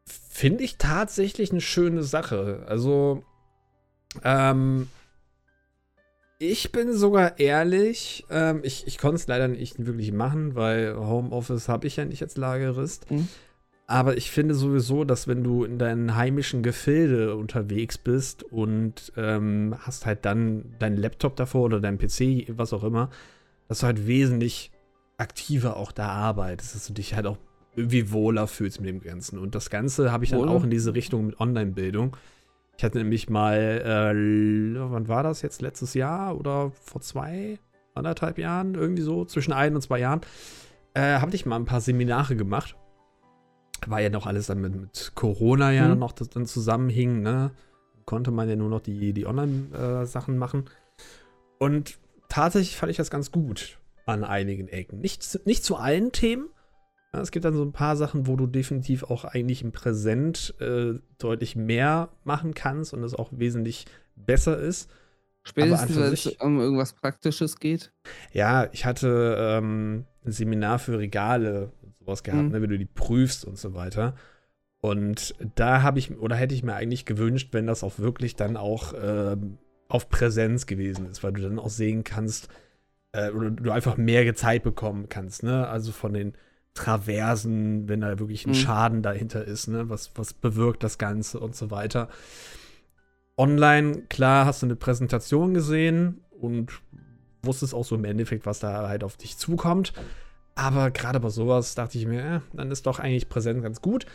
Finde 0.07 0.63
ich 0.63 0.79
tatsächlich 0.79 1.51
eine 1.51 1.61
schöne 1.61 2.05
Sache. 2.05 2.65
Also, 2.69 3.25
ähm, 4.23 4.87
ich 6.39 6.71
bin 6.71 6.93
sogar 6.93 7.41
ehrlich, 7.41 8.25
ähm, 8.31 8.61
ich, 8.63 8.87
ich 8.87 8.99
konnte 8.99 9.17
es 9.17 9.27
leider 9.27 9.49
nicht 9.49 9.85
wirklich 9.85 10.13
machen, 10.13 10.55
weil 10.55 10.95
Homeoffice 10.97 11.69
habe 11.69 11.89
ich 11.89 11.97
ja 11.97 12.05
nicht 12.05 12.23
als 12.23 12.37
Lagerist. 12.37 13.11
Mhm. 13.11 13.27
Aber 13.89 14.17
ich 14.17 14.31
finde 14.31 14.55
sowieso, 14.55 15.03
dass 15.03 15.27
wenn 15.27 15.43
du 15.43 15.65
in 15.65 15.81
deinen 15.81 16.15
heimischen 16.15 16.63
Gefilde 16.63 17.35
unterwegs 17.35 17.99
bist 17.99 18.45
und 18.45 19.13
ähm, 19.17 19.75
hast 19.81 20.07
halt 20.07 20.25
dann 20.25 20.77
deinen 20.79 20.99
Laptop 20.99 21.35
davor 21.35 21.63
oder 21.63 21.81
deinen 21.81 21.99
PC, 21.99 22.57
was 22.57 22.73
auch 22.73 22.85
immer, 22.85 23.11
dass 23.69 23.81
du 23.81 23.87
halt 23.87 24.07
wesentlich 24.07 24.71
aktiver 25.17 25.77
auch 25.77 25.93
da 25.93 26.09
arbeitest, 26.09 26.75
dass 26.75 26.87
du 26.87 26.93
dich 26.93 27.15
halt 27.15 27.27
auch 27.27 27.39
irgendwie 27.77 28.13
wohler 28.13 28.47
fühlst 28.47 28.81
mit 28.81 28.89
dem 28.89 29.01
Ganzen. 29.01 29.39
Und 29.39 29.55
das 29.55 29.71
Ganze 29.71 30.13
habe 30.13 30.25
ich 30.25 30.31
dann 30.31 30.41
Wohler? 30.41 30.53
auch 30.53 30.65
in 30.65 30.71
diese 30.71 30.95
Richtung 30.95 31.27
mit 31.27 31.41
Online-Bildung. 31.41 32.17
Ich 32.77 32.85
hatte 32.85 32.99
nämlich 32.99 33.29
mal, 33.29 33.57
äh, 33.57 34.81
wann 34.91 35.09
war 35.09 35.23
das 35.23 35.43
jetzt? 35.43 35.63
Letztes 35.63 35.95
Jahr 35.95 36.37
oder 36.39 36.73
vor 36.73 37.01
zwei, 37.01 37.59
anderthalb 37.95 38.39
Jahren? 38.39 38.75
Irgendwie 38.75 39.03
so, 39.03 39.25
zwischen 39.25 39.53
ein 39.53 39.75
und 39.75 39.83
zwei 39.83 40.01
Jahren. 40.01 40.21
Äh, 40.95 41.19
habe 41.21 41.35
ich 41.35 41.47
mal 41.47 41.57
ein 41.57 41.65
paar 41.65 41.81
Seminare 41.81 42.37
gemacht. 42.37 42.77
War 43.87 44.01
ja 44.01 44.11
noch 44.11 44.27
alles 44.27 44.47
dann 44.47 44.61
mit, 44.61 44.75
mit 44.75 45.13
Corona 45.15 45.71
ja 45.73 45.93
Mhm. 45.93 45.99
noch 46.01 46.13
das 46.13 46.31
dann 46.31 46.47
zusammenhing, 46.47 47.23
ne? 47.23 47.51
Konnte 48.07 48.31
man 48.31 48.49
ja 48.49 48.57
nur 48.57 48.69
noch 48.69 48.81
die, 48.81 49.13
die 49.13 49.27
Online-Sachen 49.27 50.37
machen. 50.39 50.65
Und 51.59 51.99
tatsächlich 52.35 52.77
fand 52.77 52.91
ich 52.91 52.97
das 52.97 53.11
ganz 53.11 53.31
gut 53.31 53.79
an 54.07 54.25
einigen 54.25 54.69
Ecken. 54.69 54.99
Nicht, 55.01 55.23
zu- 55.23 55.41
nicht 55.45 55.65
zu 55.65 55.77
allen 55.77 56.13
Themen. 56.13 56.49
Ja, 57.15 57.21
es 57.21 57.31
gibt 57.31 57.45
dann 57.45 57.55
so 57.55 57.63
ein 57.63 57.73
paar 57.73 57.97
Sachen, 57.97 58.27
wo 58.27 58.35
du 58.37 58.47
definitiv 58.47 59.05
auch 59.05 59.25
eigentlich 59.25 59.63
im 59.63 59.71
Präsent 59.73 60.55
äh, 60.61 60.95
deutlich 61.19 61.55
mehr 61.55 62.09
machen 62.25 62.55
kannst 62.55 62.93
und 62.93 63.05
es 63.05 63.15
auch 63.15 63.31
wesentlich 63.33 63.87
besser 64.17 64.59
ist. 64.59 64.91
Spätestens, 65.45 65.97
wenn 65.97 66.13
es 66.13 66.27
um 66.41 66.59
irgendwas 66.59 66.95
Praktisches 66.95 67.59
geht. 67.61 67.93
Ja, 68.33 68.69
ich 68.73 68.85
hatte 68.85 69.37
ähm, 69.39 70.05
ein 70.25 70.33
Seminar 70.33 70.79
für 70.79 70.99
Regale 70.99 71.71
und 71.83 71.95
sowas 71.99 72.23
gehabt, 72.25 72.47
Mhm. 72.47 72.51
ne, 72.53 72.63
wenn 72.63 72.71
du 72.71 72.79
die 72.79 72.85
prüfst 72.87 73.45
und 73.45 73.59
so 73.59 73.75
weiter. 73.75 74.17
Und 74.81 75.35
da 75.55 75.83
habe 75.83 75.99
ich, 75.99 76.19
oder 76.19 76.35
hätte 76.37 76.55
ich 76.55 76.63
mir 76.63 76.75
eigentlich 76.75 77.05
gewünscht, 77.07 77.51
wenn 77.53 77.67
das 77.67 77.85
auch 77.85 77.99
wirklich 77.99 78.37
dann 78.37 78.57
auch 78.57 78.93
ähm, 79.01 79.59
auf 79.89 80.09
Präsenz 80.09 80.67
gewesen 80.67 81.07
ist, 81.07 81.23
weil 81.23 81.33
du 81.33 81.43
dann 81.43 81.59
auch 81.59 81.71
sehen 81.71 82.05
kannst, 82.05 82.49
äh, 83.13 83.31
oder 83.31 83.51
du 83.51 83.71
einfach 83.71 83.97
mehr 83.97 84.35
Zeit 84.35 84.63
bekommen 84.63 85.09
kannst, 85.09 85.43
ne? 85.43 85.69
Also 85.69 85.93
von 85.93 86.13
den 86.13 86.35
Traversen, 86.75 87.89
wenn 87.89 88.01
da 88.01 88.19
wirklich 88.19 88.47
ein 88.47 88.51
Mhm. 88.51 88.55
Schaden 88.55 89.03
dahinter 89.03 89.45
ist, 89.45 89.69
ne? 89.69 89.89
Was, 89.89 90.11
was 90.17 90.33
bewirkt 90.33 90.83
das 90.83 90.99
Ganze 90.99 91.39
und 91.41 91.55
so 91.55 91.71
weiter. 91.71 92.09
Online, 93.37 94.03
klar, 94.09 94.47
hast 94.47 94.63
du 94.63 94.67
eine 94.67 94.77
Präsentation 94.77 95.55
gesehen 95.55 96.21
und 96.31 96.73
wusstest 97.43 97.75
auch 97.75 97.85
so 97.85 97.97
im 97.97 98.05
Endeffekt, 98.05 98.47
was 98.47 98.61
da 98.61 98.89
halt 98.89 99.05
auf 99.05 99.17
dich 99.17 99.37
zukommt. 99.37 99.93
Aber 100.55 100.91
gerade 100.91 101.19
bei 101.21 101.31
sowas 101.31 101.75
dachte 101.75 101.99
ich 101.99 102.07
mir, 102.07 102.21
äh, 102.23 102.41
dann 102.53 102.71
ist 102.71 102.87
doch 102.87 103.01
eigentlich 103.01 103.29
präsent 103.29 103.63
ganz 103.63 103.81
gut. 103.81 104.07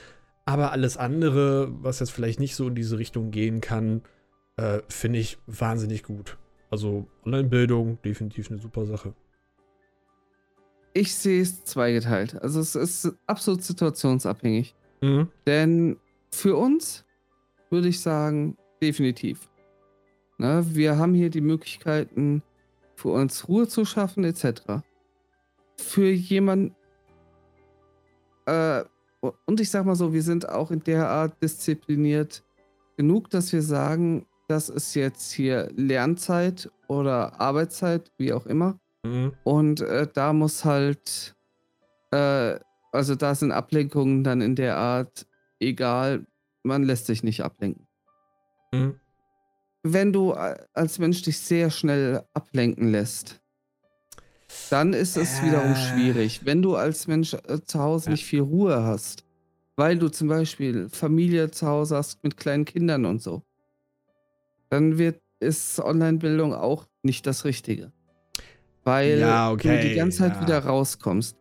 Aber 0.46 0.72
alles 0.72 0.98
andere, 0.98 1.70
was 1.84 2.00
jetzt 2.00 2.12
vielleicht 2.12 2.40
nicht 2.40 2.56
so 2.56 2.70
in 2.70 2.76
diese 2.76 2.98
Richtung 2.98 3.30
gehen 3.32 3.62
kann, 3.62 4.02
äh, 4.60 4.82
finde 4.90 5.20
ich 5.20 5.38
wahnsinnig 5.48 6.04
gut. 6.04 6.38
Also 6.70 7.08
Online-Bildung, 7.26 7.98
definitiv 8.04 8.52
eine 8.52 8.60
super 8.60 8.86
Sache. 8.86 9.14
Ich 10.94 11.16
sehe 11.16 11.42
es 11.42 11.64
zweigeteilt. 11.64 12.36
Also 12.42 12.60
es 12.60 12.76
ist 12.76 13.14
absolut 13.26 13.64
situationsabhängig. 13.64 14.76
Mhm. 15.02 15.30
Denn 15.48 15.98
für 16.32 16.58
uns 16.58 17.06
würde 17.70 17.88
ich 17.88 18.02
sagen, 18.02 18.58
definitiv. 18.82 19.50
Ne, 20.38 20.66
wir 20.70 20.98
haben 20.98 21.14
hier 21.14 21.30
die 21.30 21.42
Möglichkeiten, 21.42 22.44
für 22.96 23.10
uns 23.10 23.48
Ruhe 23.48 23.68
zu 23.68 23.86
schaffen, 23.86 24.26
etc. 24.26 24.84
Für 25.78 26.10
jemanden, 26.10 26.76
äh, 28.46 28.84
und 29.46 29.60
ich 29.60 29.70
sag 29.70 29.86
mal 29.86 29.96
so, 29.96 30.12
wir 30.12 30.24
sind 30.24 30.50
auch 30.50 30.72
in 30.72 30.84
der 30.84 31.08
Art 31.08 31.42
diszipliniert 31.42 32.44
genug, 32.98 33.30
dass 33.30 33.54
wir 33.54 33.62
sagen, 33.62 34.26
das 34.50 34.68
ist 34.68 34.96
jetzt 34.96 35.32
hier 35.32 35.70
Lernzeit 35.76 36.70
oder 36.88 37.40
Arbeitszeit, 37.40 38.12
wie 38.18 38.34
auch 38.34 38.48
immer. 38.48 38.80
Mhm. 39.06 39.34
Und 39.44 39.82
äh, 39.82 40.08
da 40.12 40.34
muss 40.34 40.66
halt, 40.66 41.36
äh, 42.12 42.60
also 42.92 43.16
da 43.16 43.36
sind 43.36 43.52
Ablenkungen 43.52 44.24
dann 44.24 44.42
in 44.42 44.56
der 44.56 44.78
Art 44.78 45.28
egal, 45.60 46.26
man 46.64 46.84
lässt 46.84 47.06
sich 47.06 47.22
nicht 47.22 47.42
ablenken. 47.44 47.88
Mhm. 48.74 49.00
Wenn 49.84 50.12
du 50.12 50.34
äh, 50.34 50.58
als 50.74 50.98
Mensch 50.98 51.22
dich 51.22 51.38
sehr 51.40 51.70
schnell 51.70 52.24
ablenken 52.34 52.92
lässt, 52.92 53.40
dann 54.72 54.94
ist 54.94 55.16
es 55.16 55.42
wiederum 55.44 55.74
Äh. 55.74 55.76
schwierig. 55.76 56.46
Wenn 56.46 56.62
du 56.62 56.76
als 56.76 57.08
Mensch 57.08 57.34
äh, 57.36 57.62
zu 57.64 57.80
Hause 57.80 58.08
Ja. 58.08 58.12
nicht 58.12 58.26
viel 58.26 58.42
Ruhe 58.42 58.84
hast, 58.84 59.24
weil 59.76 59.98
du 60.00 60.10
zum 60.10 60.28
Beispiel 60.28 60.90
Familie 60.90 61.52
zu 61.52 61.68
Hause 61.68 61.98
hast 61.98 62.24
mit 62.24 62.36
kleinen 62.36 62.66
Kindern 62.66 63.06
und 63.06 63.22
so, 63.22 63.44
dann 64.70 64.98
wird 64.98 65.22
ist 65.40 65.80
Online-Bildung 65.80 66.54
auch 66.54 66.86
nicht 67.02 67.26
das 67.26 67.46
Richtige. 67.46 67.92
Weil 68.84 69.20
Ja, 69.20 69.48
du 69.50 69.54
okay, 69.56 69.90
die 69.90 69.96
ganze 69.96 70.20
Zeit 70.20 70.36
ja. 70.36 70.42
wieder 70.42 70.60
rauskommst. 70.66 71.38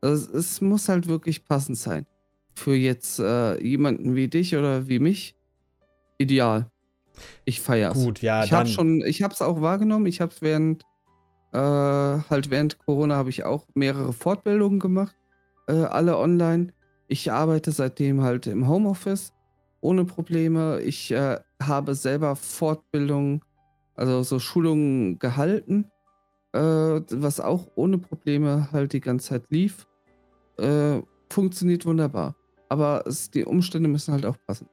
Also 0.00 0.36
es 0.36 0.60
muss 0.60 0.88
halt 0.88 1.06
wirklich 1.08 1.44
passend 1.44 1.78
sein. 1.78 2.06
für 2.54 2.74
jetzt 2.74 3.20
äh, 3.20 3.62
jemanden 3.62 4.16
wie 4.16 4.28
dich 4.28 4.56
oder 4.56 4.88
wie 4.88 4.98
mich 4.98 5.36
ideal. 6.18 6.70
Ich 7.44 7.60
feier's. 7.60 7.94
Gut, 7.94 8.20
ja, 8.22 8.44
ich 8.44 8.52
habe 8.52 8.64
dann. 8.64 8.72
schon, 8.72 9.00
ich 9.02 9.22
habe 9.22 9.32
es 9.32 9.40
auch 9.42 9.60
wahrgenommen. 9.60 10.06
Ich 10.06 10.20
habe 10.20 10.34
während 10.40 10.82
äh, 11.52 11.58
halt 11.58 12.50
während 12.50 12.78
Corona 12.78 13.14
habe 13.16 13.30
ich 13.30 13.44
auch 13.44 13.66
mehrere 13.74 14.12
Fortbildungen 14.12 14.80
gemacht, 14.80 15.16
äh, 15.68 15.72
alle 15.72 16.18
online. 16.18 16.72
Ich 17.06 17.30
arbeite 17.32 17.72
seitdem 17.72 18.22
halt 18.22 18.46
im 18.48 18.68
Homeoffice 18.68 19.32
ohne 19.80 20.04
Probleme. 20.04 20.80
Ich 20.80 21.10
äh, 21.10 21.38
habe 21.62 21.94
selber 21.94 22.36
Fortbildungen, 22.36 23.42
also 23.94 24.22
so 24.22 24.38
Schulungen 24.38 25.18
gehalten, 25.18 25.90
äh, 26.52 26.60
was 26.60 27.40
auch 27.40 27.68
ohne 27.74 27.98
Probleme 27.98 28.68
halt 28.72 28.92
die 28.92 29.00
ganze 29.00 29.28
Zeit 29.30 29.44
lief. 29.50 29.86
Äh, 30.58 31.00
funktioniert 31.30 31.86
wunderbar. 31.86 32.34
Aber 32.68 33.04
es, 33.06 33.30
die 33.30 33.44
Umstände 33.44 33.88
müssen 33.88 34.12
halt 34.12 34.26
auch 34.26 34.36
passen. 34.46 34.68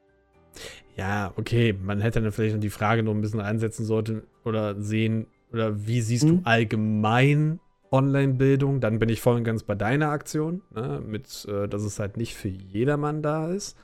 Ja, 0.95 1.33
okay, 1.35 1.73
man 1.73 1.99
hätte 2.01 2.21
dann 2.21 2.31
vielleicht 2.31 2.55
noch 2.55 2.61
die 2.61 2.69
Frage 2.69 3.03
noch 3.03 3.13
ein 3.13 3.21
bisschen 3.21 3.41
einsetzen 3.41 3.85
sollte 3.85 4.23
oder 4.43 4.81
sehen, 4.81 5.27
oder 5.51 5.85
wie 5.85 6.01
siehst 6.01 6.25
Mhm. 6.25 6.29
du 6.29 6.41
allgemein 6.43 7.59
Online-Bildung? 7.91 8.79
Dann 8.81 8.99
bin 8.99 9.09
ich 9.09 9.21
voll 9.21 9.35
und 9.35 9.43
ganz 9.43 9.63
bei 9.63 9.75
deiner 9.75 10.09
Aktion, 10.09 10.61
ne, 10.73 11.01
mit, 11.05 11.45
äh, 11.49 11.67
dass 11.67 11.83
es 11.83 11.99
halt 11.99 12.17
nicht 12.17 12.35
für 12.35 12.47
jedermann 12.47 13.21
da 13.21 13.49
ist. 13.49 13.77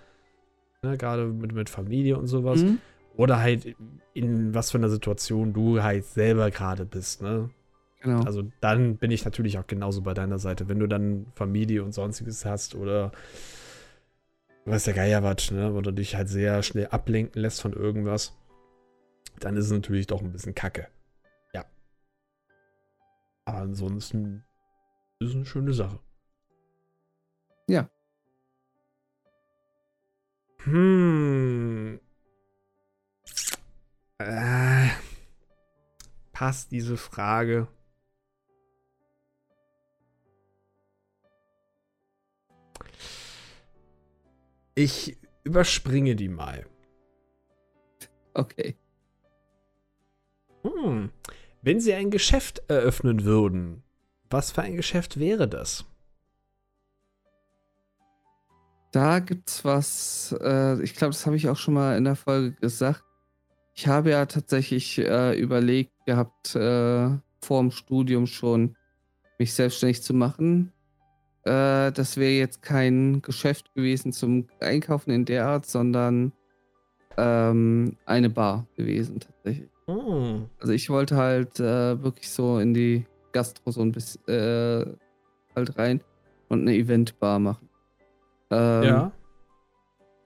Ne, 0.83 0.97
Gerade 0.97 1.27
mit, 1.27 1.53
mit 1.53 1.69
Familie 1.69 2.17
und 2.17 2.27
sowas. 2.27 2.61
Mhm. 2.61 2.79
Oder 3.15 3.39
halt 3.39 3.75
in 4.13 4.53
was 4.53 4.71
für 4.71 4.77
einer 4.77 4.89
Situation 4.89 5.53
du 5.53 5.83
halt 5.83 6.05
selber 6.05 6.49
gerade 6.49 6.85
bist, 6.85 7.21
ne? 7.21 7.49
Genau. 8.01 8.23
Also 8.23 8.43
dann 8.61 8.97
bin 8.97 9.11
ich 9.11 9.25
natürlich 9.25 9.59
auch 9.59 9.67
genauso 9.67 10.01
bei 10.01 10.15
deiner 10.15 10.39
Seite. 10.39 10.67
Wenn 10.67 10.79
du 10.79 10.87
dann 10.87 11.27
Familie 11.35 11.83
und 11.83 11.91
sonstiges 11.91 12.45
hast 12.45 12.73
oder 12.73 13.11
weiß 14.65 14.85
der 14.85 14.95
Geier 14.95 15.21
was, 15.21 15.51
ne, 15.51 15.75
wo 15.75 15.81
du 15.81 15.91
dich 15.91 16.15
halt 16.15 16.29
sehr 16.29 16.63
schnell 16.63 16.87
ablenken 16.87 17.39
lässt 17.41 17.61
von 17.61 17.73
irgendwas, 17.73 18.33
dann 19.39 19.55
ist 19.57 19.65
es 19.65 19.71
natürlich 19.71 20.07
doch 20.07 20.21
ein 20.21 20.31
bisschen 20.31 20.55
kacke. 20.55 20.87
Ja. 21.53 21.65
Aber 23.45 23.59
ansonsten 23.59 24.43
ist 25.19 25.29
es 25.29 25.35
eine 25.35 25.45
schöne 25.45 25.73
Sache. 25.73 25.99
Ja. 27.67 27.87
Hm. 30.63 31.99
Äh, 34.19 34.89
passt 36.31 36.71
diese 36.71 36.97
Frage? 36.97 37.67
Ich 44.75 45.17
überspringe 45.43 46.15
die 46.15 46.29
mal. 46.29 46.65
Okay. 48.33 48.75
Hm. 50.63 51.11
Wenn 51.61 51.79
Sie 51.79 51.93
ein 51.93 52.11
Geschäft 52.11 52.63
eröffnen 52.67 53.23
würden, 53.23 53.83
was 54.29 54.51
für 54.51 54.61
ein 54.61 54.75
Geschäft 54.75 55.19
wäre 55.19 55.47
das? 55.47 55.85
Da 58.91 59.19
gibt's 59.19 59.63
was, 59.63 60.35
äh, 60.41 60.81
ich 60.83 60.95
glaube, 60.95 61.13
das 61.13 61.25
habe 61.25 61.37
ich 61.37 61.47
auch 61.47 61.55
schon 61.55 61.75
mal 61.75 61.97
in 61.97 62.03
der 62.03 62.15
Folge 62.15 62.51
gesagt. 62.59 63.03
Ich 63.73 63.87
habe 63.87 64.11
ja 64.11 64.25
tatsächlich 64.25 64.97
äh, 64.97 65.39
überlegt 65.39 65.93
gehabt, 66.05 66.55
äh, 66.55 67.09
vor 67.41 67.61
dem 67.61 67.71
Studium 67.71 68.27
schon, 68.27 68.75
mich 69.39 69.53
selbstständig 69.53 70.03
zu 70.03 70.13
machen. 70.13 70.73
Äh, 71.43 71.91
das 71.93 72.17
wäre 72.17 72.33
jetzt 72.33 72.61
kein 72.61 73.21
Geschäft 73.21 73.73
gewesen 73.73 74.11
zum 74.11 74.47
Einkaufen 74.59 75.11
in 75.11 75.25
der 75.25 75.47
Art, 75.47 75.65
sondern 75.65 76.33
ähm, 77.17 77.97
eine 78.05 78.29
Bar 78.29 78.67
gewesen 78.75 79.21
tatsächlich. 79.21 79.69
Hm. 79.87 80.49
Also 80.59 80.73
ich 80.73 80.89
wollte 80.89 81.15
halt 81.15 81.59
äh, 81.59 82.01
wirklich 82.03 82.29
so 82.29 82.59
in 82.59 82.73
die 82.73 83.05
Gastro 83.31 83.71
so 83.71 83.81
ein 83.81 83.91
bisschen 83.91 84.21
äh, 84.27 84.85
halt 85.55 85.77
rein 85.77 86.01
und 86.49 86.61
eine 86.61 86.75
Eventbar 86.75 87.39
machen. 87.39 87.70
Ähm, 88.51 88.83
Ja. 88.83 89.11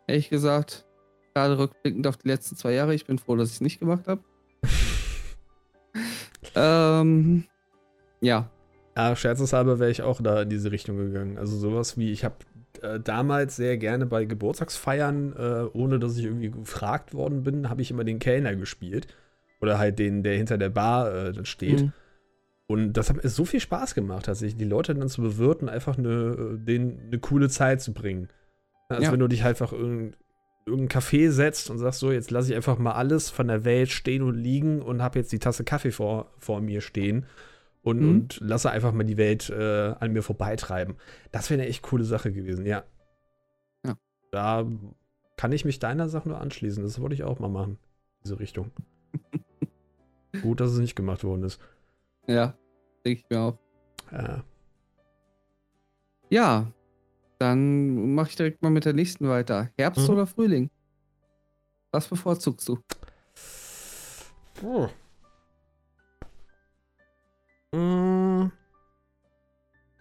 Ehrlich 0.08 0.30
gesagt, 0.30 0.86
gerade 1.34 1.58
rückblickend 1.58 2.06
auf 2.08 2.18
die 2.18 2.28
letzten 2.28 2.56
zwei 2.56 2.74
Jahre, 2.74 2.94
ich 2.94 3.06
bin 3.06 3.18
froh, 3.18 3.36
dass 3.36 3.50
ich 3.50 3.56
es 3.56 3.62
nicht 3.62 3.80
gemacht 3.80 4.08
habe. 4.08 4.22
ähm, 6.56 7.46
ja, 8.22 8.50
Ja, 8.98 9.16
scherzeshalber 9.16 9.80
wäre 9.80 9.92
ich 9.92 10.02
auch 10.04 10.22
da 10.22 10.44
in 10.44 10.50
diese 10.50 10.72
Richtung 10.72 10.98
gegangen. 10.98 11.38
Also 11.38 11.58
sowas 11.58 11.98
wie, 11.98 12.12
ich 12.12 12.24
habe 12.24 12.36
äh, 12.82 13.00
damals 13.00 13.56
sehr 13.56 13.78
gerne 13.78 14.06
bei 14.06 14.26
Geburtstagsfeiern, 14.26 15.34
äh, 15.38 15.70
ohne 15.74 16.00
dass 16.00 16.18
ich 16.18 16.26
irgendwie 16.26 16.52
gefragt 16.52 17.14
worden 17.14 17.44
bin, 17.44 17.70
habe 17.70 17.82
ich 17.82 17.92
immer 17.92 18.04
den 18.04 18.20
Kellner 18.20 18.56
gespielt. 18.56 19.08
Oder 19.62 19.80
halt 19.80 20.00
den, 20.00 20.22
der 20.24 20.36
hinter 20.36 20.58
der 20.58 20.70
Bar 20.70 21.14
äh, 21.14 21.34
dann 21.34 21.46
steht. 21.46 21.82
Mhm. 21.82 21.94
Und 22.68 22.94
das 22.94 23.10
hat 23.10 23.18
mir 23.24 23.30
so 23.30 23.46
viel 23.46 23.60
Spaß 23.60 23.94
gemacht, 23.94 24.26
tatsächlich, 24.26 24.58
die 24.58 24.66
Leute 24.66 24.96
dann 24.96 25.08
zu 25.10 25.22
bewirten, 25.22 25.70
einfach 25.70 25.98
eine, 25.98 26.10
äh, 26.10 26.58
denen 26.58 27.00
eine 27.08 27.20
coole 27.20 27.48
Zeit 27.50 27.82
zu 27.82 27.94
bringen. 27.94 28.30
Als 28.90 29.06
Ja. 29.06 29.12
wenn 29.12 29.20
du 29.20 29.28
dich 29.28 29.44
halt 29.44 29.62
einfach 29.62 29.74
in 29.78 30.16
irgendein 30.66 31.00
Café 31.00 31.30
setzt 31.30 31.70
und 31.70 31.78
sagst 31.78 32.00
so, 32.00 32.12
jetzt 32.12 32.32
lasse 32.32 32.50
ich 32.50 32.56
einfach 32.56 32.80
mal 32.80 32.94
alles 32.94 33.30
von 33.30 33.48
der 33.48 33.66
Welt 33.66 33.90
stehen 33.92 34.24
und 34.24 34.36
liegen 34.36 34.82
und 34.82 35.04
habe 35.04 35.20
jetzt 35.20 35.32
die 35.32 35.38
Tasse 35.38 35.64
Kaffee 35.64 35.92
vor, 35.92 36.32
vor 36.40 36.60
mir 36.60 36.82
stehen 36.82 37.28
und, 37.84 38.00
Mhm. 38.02 38.10
und 38.10 38.40
lasse 38.42 38.72
einfach 38.72 38.92
mal 38.94 39.04
die 39.04 39.18
Welt 39.18 39.48
äh, 39.52 39.94
an 40.00 40.12
mir 40.12 40.24
vorbeitreiben. 40.24 40.96
Das 41.32 41.52
wäre 41.52 41.62
eine 41.62 41.70
echt 41.70 41.84
coole 41.84 42.04
Sache 42.04 42.32
gewesen, 42.32 42.66
ja. 42.66 42.84
Ja. 43.86 43.96
Da 44.32 44.66
kann 45.38 45.52
ich 45.52 45.66
mich 45.66 45.78
deiner 45.78 46.10
Sache 46.10 46.30
nur 46.30 46.42
anschließen. 46.42 46.82
Das 46.82 47.00
wollte 47.00 47.14
ich 47.14 47.24
auch 47.24 47.38
mal 47.38 47.50
machen, 47.50 47.78
diese 48.24 48.40
Richtung. 48.40 48.72
Gut, 50.42 50.60
dass 50.60 50.72
es 50.72 50.80
nicht 50.80 50.96
gemacht 50.96 51.24
worden 51.24 51.44
ist. 51.44 51.60
Ja, 52.28 52.54
denke 53.06 53.22
ich 53.22 53.30
mir 53.30 53.40
auch. 53.40 53.58
Äh, 54.12 54.40
Ja, 56.30 56.72
dann 57.40 58.16
mache 58.16 58.30
ich 58.30 58.36
direkt 58.36 58.62
mal 58.62 58.70
mit 58.72 58.86
der 58.86 58.94
nächsten 58.94 59.28
weiter. 59.30 59.70
Herbst 59.78 60.08
Mhm. 60.08 60.16
oder 60.16 60.28
Frühling? 60.28 60.70
Was 61.92 62.08
bevorzugst 62.08 62.68
du? 62.68 62.80
Oh. 64.64 64.90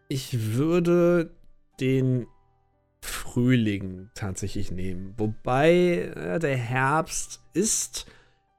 Ich 0.08 0.54
würde 0.54 1.34
den 1.80 2.26
Frühling 3.00 4.10
tatsächlich 4.14 4.70
nehmen. 4.70 5.14
Wobei 5.16 6.12
äh, 6.14 6.38
der 6.38 6.56
Herbst 6.56 7.40
ist 7.52 8.06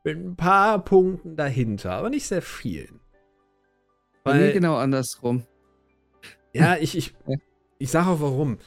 mit 0.03 0.17
ein 0.17 0.35
paar 0.35 0.83
Punkten 0.83 1.35
dahinter, 1.35 1.93
aber 1.93 2.09
nicht 2.09 2.27
sehr 2.27 2.41
vielen. 2.41 2.99
Bei 4.25 4.33
mir 4.33 4.47
Weil, 4.47 4.53
genau 4.53 4.75
andersrum. 4.75 5.43
ja, 6.51 6.75
ich, 6.77 6.97
ich, 6.97 7.13
ich 7.77 7.91
sage 7.91 8.09
auch 8.09 8.19
warum. 8.21 8.57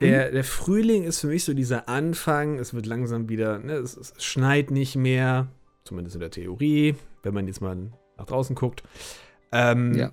Der, 0.00 0.32
der 0.32 0.44
Frühling 0.44 1.04
ist 1.04 1.20
für 1.20 1.28
mich 1.28 1.44
so 1.44 1.54
dieser 1.54 1.88
Anfang, 1.88 2.58
es 2.58 2.74
wird 2.74 2.86
langsam 2.86 3.28
wieder, 3.28 3.58
ne, 3.58 3.74
es, 3.74 3.96
es 3.96 4.12
schneit 4.22 4.70
nicht 4.70 4.96
mehr, 4.96 5.48
zumindest 5.84 6.16
in 6.16 6.20
der 6.20 6.30
Theorie, 6.30 6.96
wenn 7.22 7.32
man 7.32 7.46
jetzt 7.46 7.60
mal 7.60 7.76
nach 8.16 8.26
draußen 8.26 8.56
guckt. 8.56 8.82
Ähm, 9.52 9.94
Ja. 9.94 10.12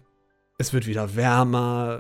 Es 0.58 0.74
wird 0.74 0.86
wieder 0.88 1.16
wärmer, 1.16 2.00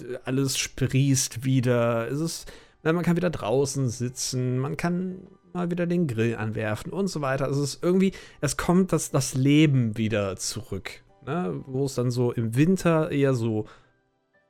äh, 0.00 0.16
alles 0.24 0.56
sprießt 0.56 1.44
wieder, 1.44 2.08
es 2.08 2.20
ist, 2.20 2.52
man 2.82 3.02
kann 3.02 3.16
wieder 3.16 3.30
draußen 3.30 3.88
sitzen, 3.88 4.58
man 4.58 4.76
kann 4.76 5.26
mal 5.52 5.70
wieder 5.70 5.86
den 5.86 6.06
Grill 6.06 6.36
anwerfen 6.36 6.92
und 6.92 7.08
so 7.08 7.20
weiter. 7.20 7.46
Also 7.46 7.62
es 7.62 7.74
ist 7.74 7.82
irgendwie, 7.82 8.12
es 8.40 8.56
kommt 8.56 8.92
das, 8.92 9.10
das 9.10 9.34
Leben 9.34 9.96
wieder 9.98 10.36
zurück, 10.36 11.02
ne, 11.26 11.62
wo 11.66 11.84
es 11.86 11.94
dann 11.94 12.10
so 12.10 12.32
im 12.32 12.54
Winter 12.56 13.10
eher 13.10 13.34
so 13.34 13.66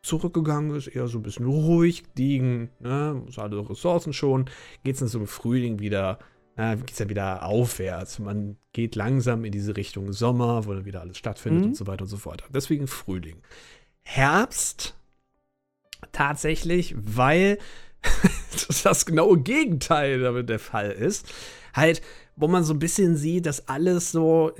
zurückgegangen 0.02 0.74
ist, 0.76 0.86
eher 0.88 1.08
so 1.08 1.18
ein 1.18 1.22
bisschen 1.22 1.46
ruhig 1.46 2.04
liegen, 2.16 2.70
ne, 2.80 3.22
so 3.28 3.42
alle 3.42 3.68
Ressourcen 3.68 4.12
schon, 4.12 4.46
geht 4.82 4.94
es 4.94 5.00
dann 5.00 5.08
so 5.08 5.18
im 5.18 5.26
Frühling 5.26 5.78
wieder, 5.78 6.18
na, 6.56 6.74
geht 6.74 6.92
es 6.92 6.98
ja 6.98 7.08
wieder 7.08 7.44
aufwärts. 7.44 8.18
Man 8.18 8.56
geht 8.72 8.94
langsam 8.94 9.44
in 9.44 9.52
diese 9.52 9.76
Richtung 9.76 10.12
Sommer, 10.12 10.64
wo 10.66 10.72
dann 10.72 10.84
wieder 10.86 11.00
alles 11.00 11.18
stattfindet 11.18 11.60
Mhm. 11.62 11.68
und 11.68 11.76
so 11.76 11.86
weiter 11.86 12.02
und 12.02 12.08
so 12.08 12.16
fort. 12.16 12.44
Deswegen 12.52 12.86
Frühling. 12.86 13.42
Herbst 14.02 14.96
tatsächlich, 16.12 16.94
weil 16.96 17.58
das 18.84 19.04
genaue 19.06 19.38
Gegenteil 19.40 20.20
damit 20.20 20.48
der 20.48 20.58
Fall 20.58 20.90
ist. 20.90 21.30
Halt, 21.74 22.00
wo 22.36 22.48
man 22.48 22.64
so 22.64 22.72
ein 22.72 22.78
bisschen 22.78 23.16
sieht, 23.16 23.44
dass 23.46 23.68
alles 23.68 24.10
so, 24.12 24.52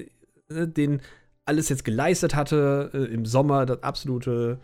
äh, 0.50 0.68
den, 0.68 1.00
alles 1.50 1.68
jetzt 1.68 1.84
geleistet 1.84 2.36
hatte, 2.36 2.90
äh, 2.94 3.12
im 3.12 3.26
Sommer 3.26 3.66
das 3.66 3.82
absolute 3.82 4.58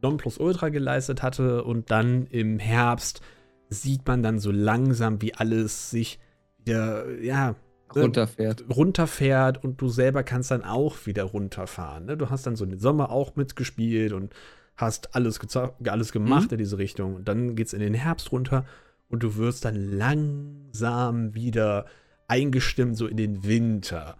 Nonplusultra 0.00 0.68
geleistet 0.68 1.22
hatte 1.24 1.64
und 1.64 1.90
dann 1.90 2.26
im 2.28 2.60
Herbst 2.60 3.20
sieht 3.68 4.06
man 4.06 4.22
dann 4.22 4.38
so 4.38 4.52
langsam, 4.52 5.20
wie 5.20 5.34
alles 5.34 5.90
sich 5.90 6.20
wieder, 6.58 7.18
ja, 7.20 7.56
ne, 7.94 8.02
Runterfährt. 8.02 8.64
runterfährt 8.70 9.64
und 9.64 9.80
du 9.80 9.88
selber 9.88 10.22
kannst 10.22 10.52
dann 10.52 10.62
auch 10.62 11.06
wieder 11.06 11.24
runterfahren. 11.24 12.06
Ne? 12.06 12.16
Du 12.16 12.30
hast 12.30 12.46
dann 12.46 12.54
so 12.54 12.64
den 12.64 12.78
Sommer 12.78 13.10
auch 13.10 13.34
mitgespielt 13.34 14.12
und 14.12 14.32
hast 14.76 15.16
alles, 15.16 15.40
alles 15.84 16.12
gemacht 16.12 16.44
Mhm. 16.50 16.52
in 16.52 16.58
diese 16.58 16.78
Richtung. 16.78 17.16
Und 17.16 17.26
dann 17.26 17.56
geht 17.56 17.66
es 17.66 17.72
in 17.72 17.80
den 17.80 17.94
Herbst 17.94 18.30
runter 18.30 18.64
und 19.08 19.24
du 19.24 19.36
wirst 19.36 19.64
dann 19.64 19.74
langsam 19.74 21.34
wieder 21.34 21.86
eingestimmt, 22.28 22.96
so 22.96 23.06
in 23.08 23.16
den 23.16 23.42
Winter. 23.44 24.16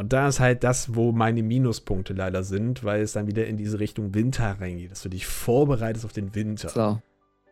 Und 0.00 0.12
da 0.12 0.28
ist 0.28 0.38
halt 0.38 0.62
das, 0.62 0.94
wo 0.94 1.10
meine 1.10 1.42
Minuspunkte 1.42 2.12
leider 2.12 2.44
sind, 2.44 2.84
weil 2.84 3.02
es 3.02 3.14
dann 3.14 3.26
wieder 3.26 3.46
in 3.46 3.56
diese 3.56 3.80
Richtung 3.80 4.14
Winter 4.14 4.56
reingeht, 4.60 4.92
dass 4.92 5.02
du 5.02 5.08
dich 5.08 5.26
vorbereitest 5.26 6.04
auf 6.04 6.12
den 6.12 6.36
Winter. 6.36 6.68
So. 6.68 7.02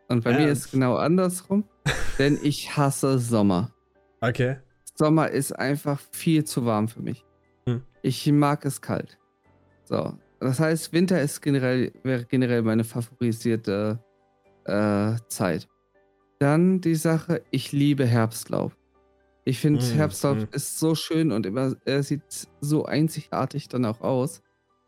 Und 0.08 0.22
bei 0.22 0.30
Ja, 0.30 0.38
mir 0.38 0.48
ist 0.48 0.70
genau 0.70 0.94
andersrum, 0.94 1.64
denn 2.20 2.38
ich 2.40 2.76
hasse 2.76 3.18
Sommer. 3.18 3.72
Okay. 4.20 4.58
Sommer 4.94 5.28
ist 5.30 5.58
einfach 5.58 6.00
viel 6.12 6.44
zu 6.44 6.64
warm 6.64 6.86
für 6.86 7.02
mich. 7.02 7.24
Hm. 7.68 7.82
Ich 8.02 8.30
mag 8.30 8.64
es 8.64 8.80
kalt. 8.80 9.18
So. 9.84 10.14
Das 10.38 10.60
heißt, 10.60 10.92
Winter 10.92 11.20
ist 11.20 11.40
generell, 11.40 11.92
wäre 12.04 12.24
generell 12.26 12.62
meine 12.62 12.84
favorisierte 12.84 13.98
äh, 14.66 15.14
Zeit. 15.26 15.66
Dann 16.38 16.80
die 16.80 16.94
Sache, 16.94 17.42
ich 17.50 17.72
liebe 17.72 18.06
Herbstlaub. 18.06 18.76
Ich 19.48 19.60
finde, 19.60 19.80
Hm, 19.80 19.94
Herbstlaub 19.94 20.38
hm. 20.38 20.48
ist 20.50 20.78
so 20.80 20.96
schön 20.96 21.30
und 21.30 21.46
immer, 21.46 21.76
er 21.84 22.02
sieht 22.02 22.48
so 22.60 22.84
einzigartig 22.84 23.68
dann 23.68 23.84
auch 23.84 24.00
aus. 24.00 24.42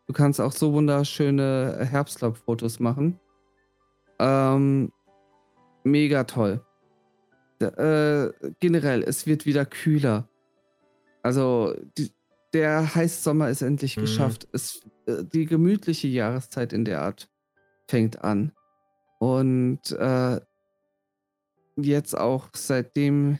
Du 0.08 0.12
kannst 0.12 0.40
auch 0.40 0.50
so 0.52 0.72
wunderschöne 0.72 1.86
Herbstlaubfotos 1.88 2.80
machen. 2.80 3.20
Ähm, 4.18 4.90
mega 5.84 6.24
toll. 6.24 6.60
D- 7.60 7.66
Äh, 7.66 8.32
generell, 8.58 9.04
es 9.04 9.26
wird 9.26 9.46
wieder 9.46 9.64
kühler. 9.64 10.28
Also, 11.22 11.76
die, 11.96 12.10
der 12.52 12.96
Heißsommer 12.96 13.50
ist 13.50 13.62
endlich 13.62 13.96
Mhm. 13.96 14.00
geschafft. 14.00 14.48
Es, 14.52 14.80
äh, 15.06 15.22
die 15.24 15.44
gemütliche 15.46 16.08
Jahreszeit 16.08 16.72
in 16.72 16.84
der 16.84 17.02
Art 17.02 17.30
fängt 17.88 18.24
an. 18.24 18.52
Und 19.20 19.92
äh, 19.92 20.40
jetzt 21.76 22.18
auch 22.18 22.48
seitdem, 22.54 23.38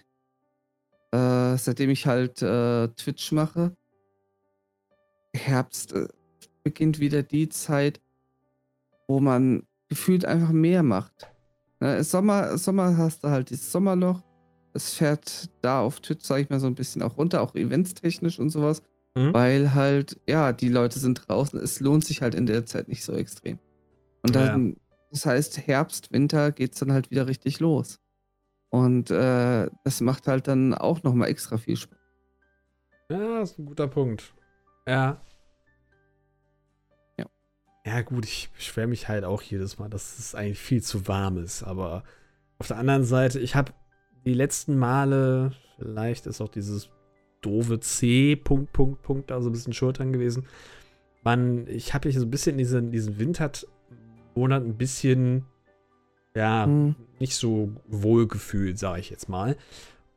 äh, 1.12 1.57
seitdem 1.57 1.90
ich 1.90 2.07
halt 2.07 2.42
äh, 2.42 2.88
Twitch 2.88 3.33
mache, 3.33 3.75
Herbst 5.35 5.92
äh, 5.92 6.09
beginnt 6.62 6.99
wieder 7.01 7.23
die 7.23 7.49
Zeit, 7.49 8.01
wo 9.07 9.21
man 9.21 9.62
gefühlt 9.88 10.25
einfach 10.25 10.51
mehr 10.51 10.83
macht. 10.83 11.31
Ne, 11.81 12.03
Sommer, 12.05 12.59
Sommer 12.59 12.97
hast 12.97 13.25
du 13.25 13.29
halt 13.29 13.51
dieses 13.51 13.71
Sommerloch. 13.73 14.23
Es 14.75 14.94
fährt 14.94 15.49
da 15.62 15.81
auf 15.81 16.01
Twitch, 16.01 16.25
sag 16.27 16.40
ich 16.40 16.51
mal, 16.51 16.61
so 16.61 16.66
ein 16.66 16.75
bisschen 16.75 17.03
auch 17.03 17.16
runter, 17.16 17.40
auch 17.40 17.55
eventstechnisch 17.55 18.38
und 18.38 18.51
sowas. 18.51 18.83
Mhm. 19.16 19.33
Weil 19.33 19.75
halt, 19.75 20.21
ja, 20.29 20.53
die 20.53 20.68
Leute 20.68 20.99
sind 20.99 21.27
draußen. 21.27 21.59
Es 21.59 21.81
lohnt 21.81 22.05
sich 22.05 22.21
halt 22.21 22.35
in 22.35 22.47
der 22.47 22.66
Zeit 22.66 22.88
nicht 22.88 23.05
so 23.05 23.12
extrem. 23.14 23.59
Und 24.23 24.35
Ja. 24.35 24.47
dann, 24.47 24.77
das 25.11 25.25
heißt, 25.25 25.66
Herbst, 25.66 26.12
Winter 26.12 26.53
geht's 26.53 26.79
dann 26.81 26.92
halt 26.92 27.11
wieder 27.11 27.27
richtig 27.27 27.61
los. 27.61 27.99
Und 28.70 29.11
äh, 29.11 29.68
das 29.85 30.00
macht 30.00 30.26
halt 30.28 30.48
dann 30.48 30.74
auch 30.74 31.02
nochmal 31.02 31.28
extra 31.28 31.57
viel 31.57 31.76
Spaß. 31.76 31.98
Ja, 33.11 33.40
ist 33.40 33.59
ein 33.59 33.66
guter 33.66 33.88
Punkt. 33.88 34.35
Ja. 34.87 35.20
Ja. 37.18 37.26
Ja, 37.87 38.02
gut, 38.02 38.26
ich 38.26 38.50
beschwere 38.54 38.87
mich 38.87 39.09
halt 39.09 39.24
auch 39.24 39.40
jedes 39.42 39.78
Mal, 39.78 39.88
dass 39.88 40.18
es 40.18 40.35
eigentlich 40.35 40.59
viel 40.59 40.83
zu 40.83 41.09
warm 41.09 41.38
ist. 41.38 41.62
Aber 41.62 42.04
auf 42.59 42.68
der 42.68 42.76
anderen 42.76 43.04
Seite, 43.04 43.40
ich 43.40 43.54
habe 43.54 43.72
die 44.26 44.35
letzten 44.35 44.78
Male, 44.78 45.52
vielleicht 45.78 46.26
ist 46.26 46.42
auch 46.42 46.50
dieses 46.50 46.90
doofe 47.40 47.81
C, 47.81 48.37
Punkt, 48.37 48.72
Punkt, 48.72 49.02
Punkt, 49.02 49.31
da 49.31 49.40
so 49.40 49.48
ein 49.48 49.52
bisschen 49.52 49.72
Schultern 49.72 50.12
gewesen. 50.12 50.46
Man, 51.22 51.66
ich 51.66 51.94
habe 51.94 52.09
mich 52.09 52.18
so 52.18 52.26
ein 52.26 52.31
bisschen 52.31 52.52
in 52.52 52.59
diesen, 52.59 52.90
diesen 52.90 53.18
Wintermonat 53.18 54.64
ein 54.64 54.76
bisschen, 54.76 55.46
ja, 56.35 56.64
Hm. 56.67 56.95
nicht 57.19 57.35
so 57.37 57.71
wohl 57.87 58.27
gefühlt, 58.29 58.79
sage 58.79 59.01
ich 59.01 59.11
jetzt 59.11 59.29
mal. 59.29 59.57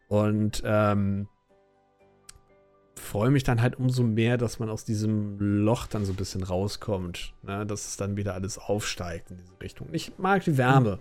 Und 0.07 0.61
ähm, 0.65 1.27
freue 2.95 3.31
mich 3.31 3.43
dann 3.43 3.61
halt 3.61 3.77
umso 3.79 4.03
mehr, 4.03 4.37
dass 4.37 4.59
man 4.59 4.69
aus 4.69 4.85
diesem 4.85 5.37
Loch 5.39 5.87
dann 5.87 6.05
so 6.05 6.13
ein 6.13 6.17
bisschen 6.17 6.43
rauskommt. 6.43 7.33
Ne? 7.43 7.65
Dass 7.65 7.87
es 7.87 7.97
dann 7.97 8.15
wieder 8.17 8.33
alles 8.33 8.57
aufsteigt 8.57 9.31
in 9.31 9.37
diese 9.37 9.59
Richtung. 9.61 9.87
Ich 9.91 10.17
mag 10.17 10.43
die 10.43 10.57
Wärme. 10.57 10.99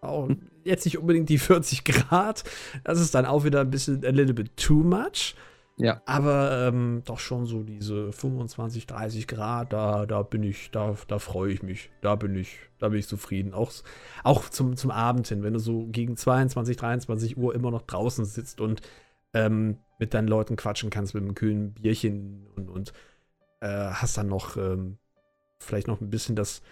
Auch 0.00 0.28
Hm. 0.28 0.48
jetzt 0.64 0.84
nicht 0.84 0.98
unbedingt 0.98 1.28
die 1.28 1.38
40 1.38 1.84
Grad. 1.84 2.44
Das 2.84 3.00
ist 3.00 3.14
dann 3.14 3.26
auch 3.26 3.44
wieder 3.44 3.60
ein 3.60 3.70
bisschen 3.70 4.04
a 4.04 4.10
little 4.10 4.34
bit 4.34 4.56
too 4.56 4.82
much. 4.82 5.34
Ja. 5.78 6.02
Aber 6.04 6.68
ähm, 6.68 7.02
doch 7.04 7.18
schon 7.18 7.46
so 7.46 7.62
diese 7.62 8.12
25, 8.12 8.86
30 8.86 9.26
Grad, 9.26 9.72
da, 9.72 10.06
da 10.06 10.22
bin 10.22 10.42
ich, 10.42 10.70
da, 10.70 10.94
da 11.08 11.18
freue 11.18 11.52
ich 11.52 11.62
mich. 11.62 11.90
Da 12.02 12.14
bin 12.14 12.34
ich, 12.34 12.58
da 12.78 12.88
bin 12.88 12.98
ich 12.98 13.08
zufrieden. 13.08 13.54
Auch, 13.54 13.72
auch 14.22 14.48
zum, 14.48 14.76
zum 14.76 14.90
Abend 14.90 15.28
hin, 15.28 15.42
wenn 15.42 15.54
du 15.54 15.58
so 15.58 15.86
gegen 15.86 16.16
22, 16.16 16.76
23 16.76 17.36
Uhr 17.36 17.54
immer 17.54 17.70
noch 17.70 17.82
draußen 17.82 18.24
sitzt 18.24 18.60
und 18.60 18.82
ähm, 19.34 19.78
mit 19.98 20.14
deinen 20.14 20.28
Leuten 20.28 20.56
quatschen 20.56 20.90
kannst 20.90 21.14
mit 21.14 21.22
einem 21.22 21.34
kühlen 21.34 21.72
Bierchen 21.72 22.46
und, 22.54 22.68
und 22.68 22.92
äh, 23.60 23.90
hast 23.92 24.18
dann 24.18 24.28
noch 24.28 24.56
ähm, 24.56 24.98
vielleicht 25.58 25.86
noch 25.86 26.00
ein 26.00 26.10
bisschen 26.10 26.36
das, 26.36 26.62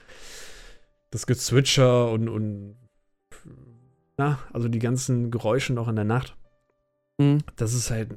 das 1.11 1.27
Gezwitscher 1.27 2.11
und, 2.11 2.29
und 2.29 2.77
na, 4.19 4.39
also 4.53 4.69
die 4.69 4.79
ganzen 4.79 5.31
Geräusche 5.31 5.73
noch 5.73 5.89
in 5.89 5.97
der 5.97 6.05
Nacht. 6.05 6.37
Hm. 7.19 7.39
Das 7.57 7.73
ist 7.73 7.91
halt 7.91 8.11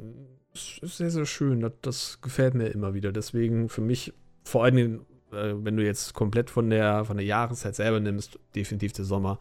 ist 0.53 0.97
sehr, 0.97 1.09
sehr 1.09 1.25
schön. 1.25 1.61
Das, 1.61 1.73
das 1.81 2.21
gefällt 2.21 2.53
mir 2.53 2.67
immer 2.67 2.93
wieder. 2.93 3.11
Deswegen 3.11 3.69
für 3.69 3.81
mich, 3.81 4.13
vor 4.43 4.63
allen 4.63 4.75
Dingen, 4.75 5.05
äh, 5.31 5.53
wenn 5.55 5.77
du 5.77 5.83
jetzt 5.83 6.13
komplett 6.13 6.49
von 6.49 6.69
der, 6.69 7.05
von 7.05 7.17
der 7.17 7.25
Jahreszeit 7.25 7.75
selber 7.75 7.99
nimmst, 7.99 8.39
definitiv 8.55 8.93
der 8.93 9.05
Sommer. 9.05 9.39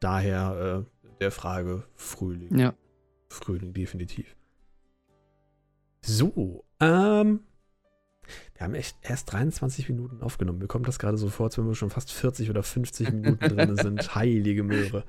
Daher 0.00 0.84
äh, 0.86 1.04
der 1.20 1.30
Frage 1.30 1.84
Frühling. 1.94 2.58
Ja. 2.58 2.74
Frühling, 3.28 3.72
definitiv. 3.72 4.36
So, 6.02 6.64
ähm. 6.80 7.40
Wir 8.54 8.64
haben 8.64 8.74
echt 8.74 8.96
erst 9.02 9.32
23 9.32 9.88
Minuten 9.88 10.22
aufgenommen. 10.22 10.58
Mir 10.58 10.68
kommt 10.68 10.86
das 10.86 10.98
gerade 10.98 11.16
so 11.16 11.28
vor, 11.28 11.46
als 11.46 11.58
wenn 11.58 11.66
wir 11.66 11.74
schon 11.74 11.90
fast 11.90 12.12
40 12.12 12.48
oder 12.50 12.62
50 12.62 13.10
Minuten 13.12 13.56
drin 13.56 13.76
sind. 13.76 14.14
Heilige 14.14 14.62
Möhre. 14.62 15.04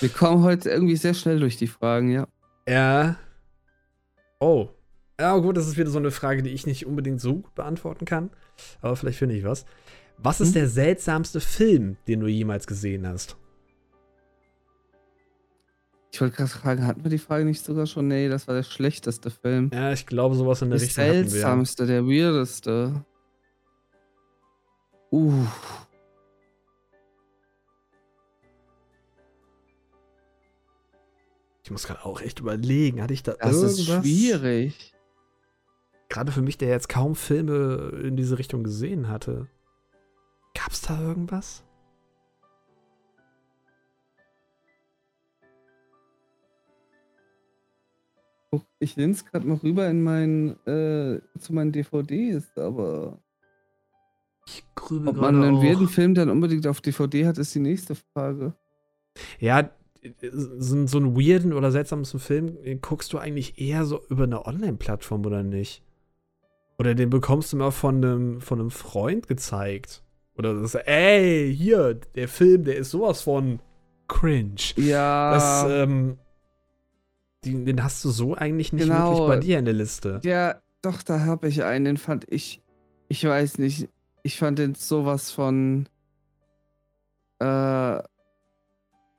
Wir 0.00 0.08
kommen 0.08 0.42
heute 0.42 0.70
irgendwie 0.70 0.96
sehr 0.96 1.14
schnell 1.14 1.40
durch 1.40 1.56
die 1.56 1.66
Fragen, 1.66 2.10
ja. 2.10 2.26
Ja. 2.66 3.16
Oh. 4.40 4.68
Ja, 5.20 5.36
gut, 5.38 5.56
das 5.56 5.66
ist 5.68 5.76
wieder 5.76 5.90
so 5.90 5.98
eine 5.98 6.10
Frage, 6.10 6.42
die 6.42 6.50
ich 6.50 6.66
nicht 6.66 6.86
unbedingt 6.86 7.20
so 7.20 7.36
gut 7.36 7.54
beantworten 7.54 8.04
kann. 8.04 8.30
Aber 8.80 8.96
vielleicht 8.96 9.18
finde 9.18 9.36
ich 9.36 9.44
was. 9.44 9.64
Was 10.18 10.40
ist 10.40 10.48
Hm? 10.48 10.54
der 10.54 10.68
seltsamste 10.68 11.40
Film, 11.40 11.96
den 12.08 12.20
du 12.20 12.26
jemals 12.26 12.66
gesehen 12.66 13.06
hast? 13.06 13.36
Ich 16.12 16.20
wollte 16.20 16.36
gerade 16.36 16.50
fragen, 16.50 16.86
hatten 16.86 17.02
wir 17.02 17.10
die 17.10 17.18
Frage 17.18 17.44
nicht 17.44 17.64
sogar 17.64 17.86
schon? 17.86 18.06
Nee, 18.06 18.28
das 18.28 18.46
war 18.46 18.54
der 18.54 18.62
schlechteste 18.62 19.30
Film. 19.30 19.70
Ja, 19.74 19.92
ich 19.92 20.06
glaube, 20.06 20.36
sowas 20.36 20.62
in 20.62 20.70
der 20.70 20.78
Der 20.78 20.86
Richtung 20.86 21.04
hatten 21.04 21.14
wir. 21.24 21.28
seltsamste, 21.30 21.86
der 21.86 22.04
weirdeste. 22.06 23.04
Uh. 25.10 25.44
Ich 31.64 31.70
muss 31.70 31.86
gerade 31.86 32.04
auch 32.04 32.20
echt 32.20 32.40
überlegen. 32.40 33.02
Hatte 33.02 33.14
ich 33.14 33.22
da 33.22 33.32
Das 33.32 33.56
ist 33.56 33.78
irgendwas? 33.78 34.04
schwierig. 34.04 34.92
Gerade 36.10 36.30
für 36.30 36.42
mich, 36.42 36.58
der 36.58 36.68
jetzt 36.68 36.88
kaum 36.90 37.16
Filme 37.16 37.90
in 38.04 38.16
diese 38.16 38.38
Richtung 38.38 38.62
gesehen 38.62 39.08
hatte. 39.08 39.48
Gab's 40.54 40.82
da 40.82 41.00
irgendwas? 41.00 41.64
Ich 48.78 48.94
linse 48.96 49.24
gerade 49.24 49.46
mal 49.46 49.56
rüber 49.56 49.88
in 49.88 50.02
mein, 50.02 50.50
äh, 50.66 51.20
zu 51.38 51.52
meinen 51.52 51.72
DVDs, 51.72 52.56
aber 52.56 53.18
Ich 54.46 54.62
grübel 54.74 55.08
ob 55.08 55.16
man 55.16 55.42
einen 55.42 55.62
weirden 55.62 55.88
Film 55.88 56.14
dann 56.14 56.28
unbedingt 56.28 56.66
auf 56.66 56.80
DVD 56.80 57.26
hat, 57.26 57.38
ist 57.38 57.54
die 57.54 57.60
nächste 57.60 57.94
Frage. 57.94 58.54
Ja, 59.40 59.70
so, 60.32 60.86
so 60.86 60.98
einen 60.98 61.16
weirden 61.16 61.52
oder 61.52 61.70
seltsamen 61.72 62.04
Film 62.04 62.62
den 62.62 62.80
guckst 62.80 63.12
du 63.12 63.18
eigentlich 63.18 63.58
eher 63.60 63.84
so 63.84 64.02
über 64.08 64.24
eine 64.24 64.46
Online-Plattform 64.46 65.24
oder 65.24 65.42
nicht? 65.42 65.82
Oder 66.78 66.94
den 66.94 67.10
bekommst 67.10 67.52
du 67.52 67.56
mal 67.56 67.70
von 67.70 67.96
einem, 68.04 68.40
von 68.40 68.60
einem 68.60 68.70
Freund 68.70 69.28
gezeigt. 69.28 70.02
Oder 70.36 70.60
das, 70.60 70.74
ey, 70.74 71.54
hier, 71.56 71.94
der 71.94 72.28
Film, 72.28 72.64
der 72.64 72.76
ist 72.76 72.90
sowas 72.90 73.22
von 73.22 73.60
cringe. 74.08 74.56
Ja, 74.76 75.32
Das, 75.32 75.64
ähm, 75.70 76.18
den, 77.44 77.64
den 77.64 77.84
hast 77.84 78.04
du 78.04 78.10
so 78.10 78.34
eigentlich 78.34 78.72
nicht 78.72 78.88
Genau. 78.88 79.10
wirklich 79.10 79.28
bei 79.28 79.36
dir 79.36 79.58
in 79.58 79.64
der 79.64 79.74
Liste. 79.74 80.20
ja, 80.24 80.56
doch, 80.82 81.02
da 81.02 81.20
habe 81.20 81.48
ich 81.48 81.62
einen, 81.64 81.84
den 81.86 81.96
fand 81.96 82.26
ich, 82.30 82.60
ich 83.08 83.24
weiß 83.24 83.58
nicht, 83.58 83.88
ich 84.22 84.36
fand 84.38 84.58
den 84.58 84.74
sowas 84.74 85.30
von 85.30 85.88
äh, 87.38 87.98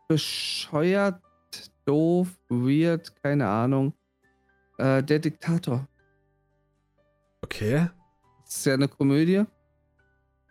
bescheuert, 0.08 1.22
doof, 1.86 2.28
weird, 2.50 3.14
keine 3.22 3.48
Ahnung. 3.48 3.94
Äh, 4.78 5.04
der 5.04 5.20
Diktator. 5.20 5.88
Okay. 7.42 7.90
Das 8.44 8.58
ist 8.58 8.66
ja 8.66 8.74
eine 8.74 8.88
Komödie. 8.88 9.44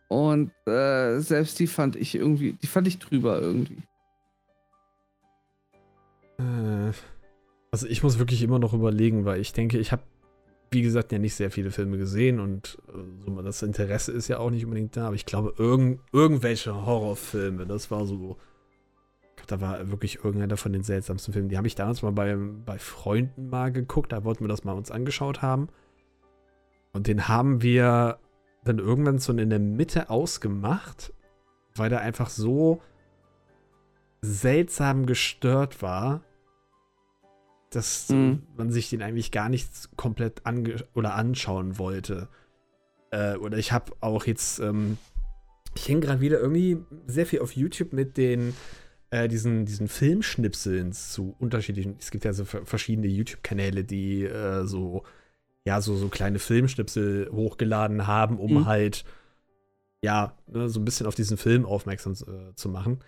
Und 0.09 0.53
äh, 0.67 1.19
selbst 1.19 1.59
die 1.59 1.67
fand 1.67 1.97
ich 1.97 2.15
irgendwie, 2.15 2.53
die 2.53 2.67
fand 2.67 2.87
ich 2.87 2.99
drüber 2.99 3.41
irgendwie. 3.41 3.83
Äh, 6.39 6.93
also 7.73 7.87
ich 7.89 8.03
muss 8.03 8.19
wirklich 8.19 8.43
immer 8.43 8.59
noch 8.59 8.75
überlegen, 8.75 9.25
weil 9.25 9.41
ich 9.41 9.53
denke, 9.53 9.79
ich 9.79 9.93
habe, 9.93 10.03
wie 10.71 10.83
gesagt, 10.83 11.13
ja 11.13 11.19
nicht 11.19 11.35
sehr 11.35 11.51
viele 11.51 11.71
Filme 11.71 11.99
gesehen 11.99 12.39
und 12.39 12.79
äh, 12.89 13.25
so, 13.25 13.43
das 13.43 13.63
Interesse 13.63 14.13
ist 14.13 14.29
ja 14.29 14.39
auch 14.39 14.51
nicht 14.51 14.65
unbedingt 14.65 14.97
da, 14.97 15.07
aber 15.07 15.17
ich 15.17 15.27
glaube, 15.27 15.55
irgend, 15.59 16.01
irgendwelche 16.13 16.75
Horrorfilme, 16.87 17.67
das 17.67 17.91
war 17.91 18.07
so. 18.07 18.37
Da 19.47 19.61
war 19.61 19.91
wirklich 19.91 20.25
irgendeiner 20.25 20.57
von 20.57 20.73
den 20.73 20.83
seltsamsten 20.83 21.33
Filmen. 21.33 21.49
Die 21.49 21.57
habe 21.57 21.67
ich 21.67 21.75
damals 21.75 22.03
mal 22.03 22.13
bei, 22.13 22.37
bei 22.37 22.79
Freunden 22.79 23.49
mal 23.51 23.73
geguckt, 23.73 24.13
da 24.13 24.25
wollten 24.25 24.45
wir 24.45 24.49
das 24.49 24.65
mal 24.65 24.73
uns 24.73 24.91
angeschaut 24.91 25.43
haben. 25.43 25.69
Und 26.93 27.07
den 27.07 27.29
haben 27.29 27.63
wir 27.63 28.19
dann 28.65 28.79
irgendwann 28.79 29.19
so 29.19 29.33
in 29.33 29.51
der 29.51 29.59
Mitte 29.59 30.11
ausgemacht, 30.11 31.13
weil 31.75 31.91
der 31.91 32.01
einfach 32.01 32.31
so 32.31 32.81
seltsam 34.23 35.07
gestört 35.07 35.83
war, 35.83 36.23
dass 37.71 38.09
Mhm. 38.11 38.43
man 38.57 38.71
sich 38.71 38.89
den 38.91 39.03
eigentlich 39.03 39.33
gar 39.33 39.49
nicht 39.49 39.97
komplett 39.97 40.43
oder 40.95 41.15
anschauen 41.15 41.79
wollte. 41.79 42.29
Äh, 43.11 43.37
oder 43.37 43.59
ich 43.59 43.73
habe 43.73 43.93
auch 44.01 44.25
jetzt, 44.25 44.61
ähm, 44.61 44.97
ich 45.75 45.89
hänge 45.89 46.01
gerade 46.01 46.21
wieder 46.21 46.39
irgendwie 46.39 46.79
sehr 47.07 47.27
viel 47.27 47.41
auf 47.41 47.57
YouTube 47.57 47.93
mit 47.93 48.17
den 48.17 48.55
äh, 49.15 49.29
diesen, 49.29 49.65
diesen 49.65 49.87
Filmschnipseln 49.87 50.93
zu 50.93 51.37
unterschiedlichen, 51.39 51.95
es 52.01 52.11
gibt 52.11 52.25
ja 52.25 52.33
so 52.33 52.45
ver- 52.45 52.67
verschiedene 52.67 53.07
YouTube-Kanäle, 53.07 53.85
die 53.85 54.25
äh, 54.25 54.65
so, 54.67 55.05
ja, 55.65 55.81
so, 55.81 55.95
so 55.95 56.09
kleine 56.09 56.41
Filmschnipsel 56.41 57.31
hochgeladen 57.31 58.09
haben, 58.09 58.39
um 58.41 58.55
Mhm. 58.55 58.65
halt, 58.67 59.05
ja, 60.03 60.37
ne, 60.49 60.69
so 60.69 60.81
ein 60.81 60.85
bisschen 60.85 61.07
auf 61.07 61.15
diesen 61.15 61.37
Film 61.37 61.65
aufmerksam 61.65 62.15
äh, 62.15 62.55
zu 62.57 62.69
machen. 62.69 62.99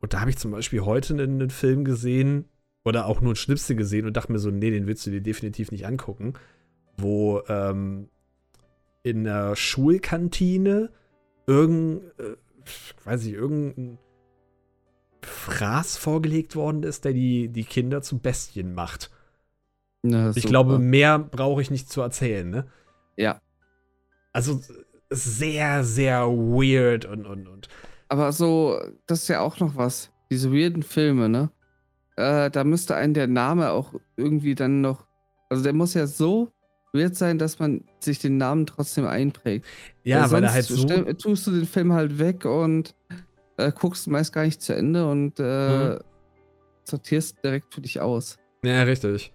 Und 0.00 0.14
da 0.14 0.20
habe 0.20 0.30
ich 0.30 0.38
zum 0.38 0.50
Beispiel 0.50 0.80
heute 0.80 1.12
einen, 1.12 1.40
einen 1.40 1.50
Film 1.50 1.84
gesehen 1.84 2.46
oder 2.84 3.04
auch 3.04 3.20
nur 3.20 3.30
einen 3.32 3.36
Schnipsel 3.36 3.76
gesehen 3.76 4.06
und 4.06 4.16
dachte 4.16 4.32
mir 4.32 4.38
so, 4.38 4.50
nee, 4.50 4.70
den 4.70 4.86
willst 4.86 5.06
du 5.06 5.10
dir 5.10 5.20
definitiv 5.20 5.70
nicht 5.72 5.86
angucken, 5.86 6.32
wo 6.96 7.42
ähm, 7.48 8.08
in 9.02 9.24
der 9.24 9.56
Schulkantine 9.56 10.90
irgendein, 11.46 12.10
äh, 12.18 12.36
weiß 13.04 13.26
ich, 13.26 13.34
irgendein 13.34 13.98
Fraß 15.22 15.96
vorgelegt 15.96 16.56
worden 16.56 16.82
ist, 16.82 17.04
der 17.04 17.12
die, 17.12 17.48
die 17.48 17.64
Kinder 17.64 18.02
zu 18.02 18.18
Bestien 18.18 18.74
macht. 18.74 19.10
Na, 20.02 20.32
Ich 20.34 20.44
glaube, 20.44 20.78
mehr 20.78 21.18
brauche 21.18 21.60
ich 21.62 21.70
nicht 21.70 21.90
zu 21.90 22.00
erzählen, 22.00 22.48
ne? 22.48 22.66
Ja. 23.16 23.40
Also 24.32 24.60
sehr, 25.10 25.84
sehr 25.84 26.26
weird 26.28 27.04
und, 27.04 27.26
und, 27.26 27.48
und. 27.48 27.68
Aber 28.08 28.32
so, 28.32 28.78
das 29.06 29.22
ist 29.22 29.28
ja 29.28 29.40
auch 29.40 29.58
noch 29.60 29.76
was. 29.76 30.10
Diese 30.30 30.52
weirden 30.52 30.82
Filme, 30.82 31.28
ne? 31.28 31.50
Äh, 32.16 32.50
da 32.50 32.64
müsste 32.64 32.94
einen 32.94 33.14
der 33.14 33.26
Name 33.26 33.70
auch 33.70 33.94
irgendwie 34.16 34.54
dann 34.54 34.80
noch. 34.80 35.06
Also 35.50 35.62
der 35.62 35.72
muss 35.72 35.94
ja 35.94 36.06
so 36.06 36.52
weird 36.92 37.16
sein, 37.16 37.38
dass 37.38 37.58
man 37.58 37.84
sich 38.00 38.18
den 38.18 38.36
Namen 38.36 38.66
trotzdem 38.66 39.06
einprägt. 39.06 39.66
Ja, 40.04 40.30
weil 40.30 40.44
er 40.44 40.52
halt 40.52 40.66
so. 40.66 40.86
tust 41.14 41.46
du 41.46 41.50
den 41.50 41.66
Film 41.66 41.92
halt 41.92 42.18
weg 42.18 42.44
und 42.44 42.94
äh, 43.58 43.72
guckst 43.72 44.06
meist 44.08 44.32
gar 44.32 44.44
nicht 44.44 44.62
zu 44.62 44.74
Ende 44.74 45.08
und 45.10 45.38
äh, 45.38 45.94
Mhm. 45.94 45.98
sortierst 46.84 47.36
direkt 47.44 47.74
für 47.74 47.80
dich 47.82 48.00
aus. 48.00 48.38
Ja, 48.62 48.82
richtig. 48.84 49.32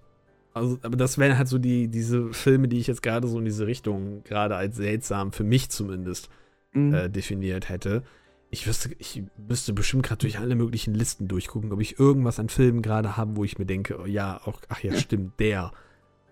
Also, 0.54 0.78
aber 0.84 0.98
das 0.98 1.18
wären 1.18 1.38
halt 1.38 1.48
so 1.48 1.58
die, 1.58 1.88
diese 1.88 2.32
Filme, 2.34 2.68
die 2.68 2.78
ich 2.80 2.88
jetzt 2.88 3.02
gerade 3.02 3.28
so 3.28 3.40
in 3.40 3.46
diese 3.46 3.66
Richtung, 3.66 4.24
gerade 4.24 4.56
als 4.56 4.76
seltsam, 4.76 5.32
für 5.32 5.44
mich 5.44 5.70
zumindest, 5.70 6.30
Mhm. 6.74 6.94
äh, 6.94 7.10
definiert 7.10 7.70
hätte. 7.70 8.04
Ich 8.50 8.68
wüsste, 8.68 8.94
ich 9.00 9.24
müsste 9.48 9.74
bestimmt 9.74 10.04
gerade 10.06 10.20
durch 10.20 10.38
alle 10.40 10.56
möglichen 10.56 10.94
Listen 10.94 11.28
durchgucken, 11.28 11.72
ob 11.72 11.82
ich 11.82 12.00
irgendwas 12.00 12.40
an 12.40 12.50
Filmen 12.50 12.84
gerade 12.84 13.18
habe, 13.18 13.36
wo 13.36 13.44
ich 13.44 13.58
mir 13.58 13.66
denke, 13.66 14.00
oh 14.00 14.06
ja, 14.06 14.42
auch, 14.46 14.60
ach 14.70 14.80
ja, 14.84 14.94
stimmt, 14.96 15.40
der. 15.40 15.72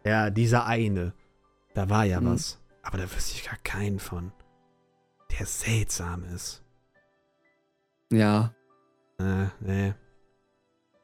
Ja, 0.05 0.29
dieser 0.29 0.65
eine. 0.67 1.13
Da 1.73 1.89
war 1.89 2.05
ja 2.05 2.21
Mhm. 2.21 2.25
was. 2.27 2.59
Aber 2.83 2.97
da 2.99 3.03
wüsste 3.03 3.35
ich 3.35 3.45
gar 3.45 3.57
keinen 3.63 3.99
von. 3.99 4.31
Der 5.39 5.45
seltsam 5.47 6.23
ist. 6.35 6.61
Ja. 8.11 8.53
Äh, 9.19 9.45
nee. 9.59 9.93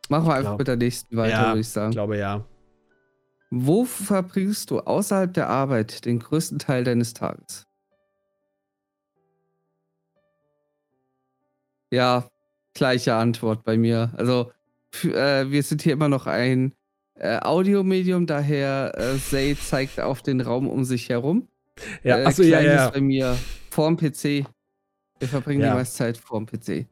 Machen 0.10 0.28
wir 0.28 0.34
einfach 0.36 0.50
glaub- 0.52 0.60
mit 0.60 0.68
der 0.68 0.76
nächsten 0.78 1.16
weiter, 1.18 1.32
Ja, 1.34 1.48
würde 1.48 1.60
ich 1.62 1.68
Ich 1.68 1.74
sagen. 1.74 1.92
glaube 1.92 2.18
ja. 2.18 2.46
Wo 3.50 3.86
verbringst 3.86 4.72
du 4.72 4.80
außerhalb 4.82 5.34
der 5.34 5.50
Arbeit 5.50 6.06
den 6.06 6.20
größten 6.20 6.60
Teil 6.60 6.84
deines 6.84 7.14
Tages? 7.14 7.66
Ja, 11.92 12.28
gleiche 12.74 13.16
Antwort 13.16 13.64
bei 13.64 13.78
mir. 13.78 14.12
Also, 14.18 14.52
äh, 15.04 15.50
wir 15.50 15.64
sind 15.64 15.82
hier 15.82 15.94
immer 15.94 16.10
noch 16.10 16.28
ein 16.28 16.74
äh, 17.16 17.40
Audiomedium, 17.40 18.28
daher 18.28 18.94
äh, 18.98 19.18
Zay 19.18 19.56
zeigt 19.58 20.00
auf 20.00 20.22
den 20.22 20.42
Raum 20.42 20.68
um 20.70 20.84
sich 20.84 21.10
herum. 21.10 21.48
Ja, 22.04 22.20
äh, 22.20 22.26
achso, 22.26 22.44
ja, 22.44 22.60
ja. 22.62 22.90
bei 22.90 23.02
mir 23.02 23.38
vorm 23.72 23.98
PC. 23.98 24.46
Wir 25.20 25.28
verbringen 25.28 25.62
Ja. 25.62 25.70
die 25.72 25.76
meiste 25.78 25.96
Zeit 25.98 26.18
vorm 26.18 26.46
PC. 26.46 26.86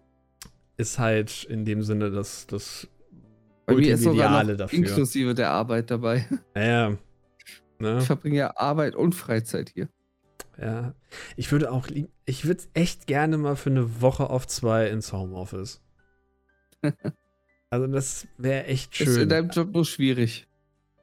Ist 0.78 1.00
halt 1.00 1.44
in 1.46 1.66
dem 1.66 1.84
Sinne 1.84 2.12
das, 2.12 2.48
das 2.48 2.88
Bei 3.66 3.76
mir 3.76 3.94
ist 3.94 4.04
sogar 4.04 4.28
Ideale 4.28 4.52
noch 4.54 4.58
dafür. 4.60 4.80
inklusive 4.80 5.34
der 5.34 5.52
Arbeit 5.52 5.90
dabei. 5.92 6.28
Ja, 6.56 6.64
ja. 6.64 6.98
Ne? 7.80 7.98
Ich 8.00 8.06
verbringe 8.06 8.38
ja 8.38 8.58
Arbeit 8.58 8.96
und 8.96 9.16
Freizeit 9.16 9.72
hier. 9.74 9.90
Ja. 10.60 10.94
Ich 11.36 11.52
würde 11.52 11.72
auch 11.72 11.88
lieb, 11.88 12.10
ich 12.26 12.46
würde 12.46 12.64
echt 12.74 13.08
gerne 13.08 13.38
mal 13.38 13.56
für 13.56 13.70
eine 13.70 14.02
Woche 14.02 14.30
auf 14.30 14.48
zwei 14.48 14.88
ins 14.88 15.12
Homeoffice. 15.12 15.82
also 17.70 17.88
das 17.88 18.28
wäre 18.38 18.66
echt 18.66 19.00
Ist 19.00 19.08
in 19.08 19.14
schön. 19.14 19.30
deinem 19.30 19.50
Job 19.50 19.74
nur 19.74 19.86
schwierig. 19.86 20.48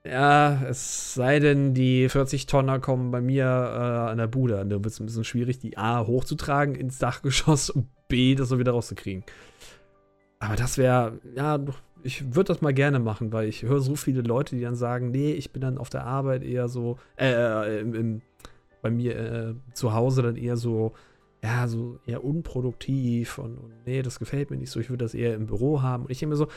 Ja, 0.04 0.62
es 0.68 1.14
sei 1.14 1.38
denn, 1.38 1.74
die 1.74 2.08
40 2.08 2.46
Tonner 2.46 2.80
kommen 2.80 3.10
bei 3.12 3.20
mir 3.20 3.44
äh, 3.44 4.10
an 4.10 4.18
der 4.18 4.26
Bude 4.26 4.58
an. 4.58 4.68
Da 4.68 4.76
wird 4.76 4.86
es 4.86 4.98
ein 4.98 5.06
bisschen 5.06 5.24
schwierig, 5.24 5.60
die 5.60 5.76
A 5.78 6.04
hochzutragen 6.06 6.74
ins 6.74 6.98
Dachgeschoss 6.98 7.70
und 7.70 7.86
B 8.08 8.34
das 8.34 8.48
so 8.48 8.58
wieder 8.58 8.72
rauszukriegen. 8.72 9.22
Aber 10.42 10.56
das 10.56 10.76
wäre, 10.76 11.20
ja, 11.36 11.60
ich 12.02 12.34
würde 12.34 12.48
das 12.52 12.62
mal 12.62 12.74
gerne 12.74 12.98
machen, 12.98 13.32
weil 13.32 13.48
ich 13.48 13.62
höre 13.62 13.80
so 13.80 13.94
viele 13.94 14.22
Leute, 14.22 14.56
die 14.56 14.62
dann 14.62 14.74
sagen, 14.74 15.12
nee, 15.12 15.30
ich 15.30 15.52
bin 15.52 15.62
dann 15.62 15.78
auf 15.78 15.88
der 15.88 16.04
Arbeit 16.04 16.42
eher 16.42 16.66
so, 16.66 16.98
äh, 17.16 17.80
im, 17.80 17.94
im, 17.94 18.22
bei 18.82 18.90
mir 18.90 19.16
äh, 19.16 19.54
zu 19.72 19.94
Hause 19.94 20.22
dann 20.22 20.34
eher 20.34 20.56
so, 20.56 20.94
ja, 21.44 21.68
so 21.68 22.00
eher 22.06 22.24
unproduktiv 22.24 23.38
und, 23.38 23.56
und 23.56 23.72
nee, 23.86 24.02
das 24.02 24.18
gefällt 24.18 24.50
mir 24.50 24.56
nicht 24.56 24.72
so, 24.72 24.80
ich 24.80 24.90
würde 24.90 25.04
das 25.04 25.14
eher 25.14 25.36
im 25.36 25.46
Büro 25.46 25.80
haben. 25.80 26.06
Und 26.06 26.10
ich 26.10 26.18
denke 26.18 26.30
mir 26.30 26.38
so, 26.38 26.48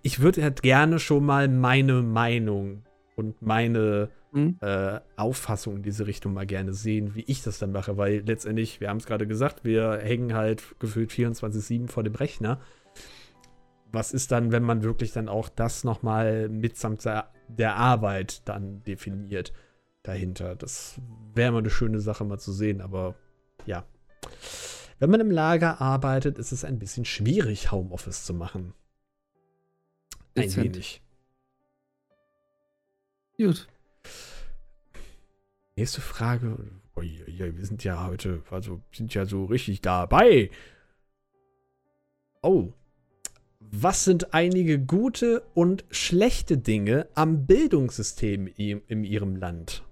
ich 0.00 0.20
würde 0.20 0.42
halt 0.42 0.62
gerne 0.62 0.98
schon 0.98 1.26
mal 1.26 1.48
meine 1.48 2.00
Meinung 2.00 2.84
und 3.16 3.42
meine 3.42 4.08
Hm? 4.32 4.58
äh, 4.60 5.00
Auffassung 5.16 5.76
in 5.76 5.82
diese 5.82 6.06
Richtung 6.06 6.34
mal 6.34 6.46
gerne 6.46 6.74
sehen, 6.74 7.14
wie 7.14 7.24
ich 7.26 7.42
das 7.42 7.58
dann 7.58 7.72
mache, 7.72 7.96
weil 7.96 8.22
letztendlich, 8.26 8.80
wir 8.80 8.88
haben 8.88 8.98
es 8.98 9.06
gerade 9.06 9.26
gesagt, 9.26 9.64
wir 9.64 9.98
hängen 10.02 10.34
halt 10.34 10.78
gefühlt 10.78 11.10
24-7 11.10 11.88
vor 11.88 12.02
dem 12.02 12.14
Rechner. 12.14 12.60
Was 13.92 14.12
ist 14.12 14.32
dann, 14.32 14.52
wenn 14.52 14.62
man 14.62 14.82
wirklich 14.82 15.12
dann 15.12 15.28
auch 15.28 15.48
das 15.48 15.84
nochmal 15.84 16.48
mitsamt 16.48 17.04
der, 17.04 17.30
der 17.48 17.76
Arbeit 17.76 18.46
dann 18.48 18.82
definiert 18.82 19.52
dahinter? 20.02 20.56
Das 20.56 21.00
wäre 21.34 21.52
mal 21.52 21.58
eine 21.58 21.70
schöne 21.70 22.00
Sache 22.00 22.24
mal 22.24 22.38
zu 22.38 22.52
sehen, 22.52 22.80
aber 22.80 23.14
ja. 23.64 23.86
Wenn 24.98 25.10
man 25.10 25.20
im 25.20 25.30
Lager 25.30 25.80
arbeitet, 25.80 26.38
ist 26.38 26.52
es 26.52 26.64
ein 26.64 26.78
bisschen 26.78 27.04
schwierig, 27.04 27.70
Homeoffice 27.70 28.24
zu 28.24 28.34
machen. 28.34 28.74
Ein 30.34 30.42
Dezent. 30.42 30.74
wenig. 30.74 31.02
Gut. 33.38 33.68
Nächste 35.76 36.00
Frage. 36.00 36.56
Oh, 36.94 37.02
wir 37.02 37.66
sind 37.66 37.84
ja 37.84 38.06
heute, 38.06 38.42
also 38.50 38.80
sind 38.92 39.12
ja 39.12 39.26
so 39.26 39.44
richtig 39.44 39.82
dabei. 39.82 40.50
Oh. 42.42 42.72
Was 43.60 44.04
sind 44.04 44.32
einige 44.32 44.78
gute 44.78 45.42
und 45.52 45.84
schlechte 45.90 46.56
Dinge 46.56 47.08
am 47.14 47.44
Bildungssystem 47.46 48.46
i- 48.46 48.80
in 48.86 49.04
Ihrem 49.04 49.36
Land? 49.36 49.82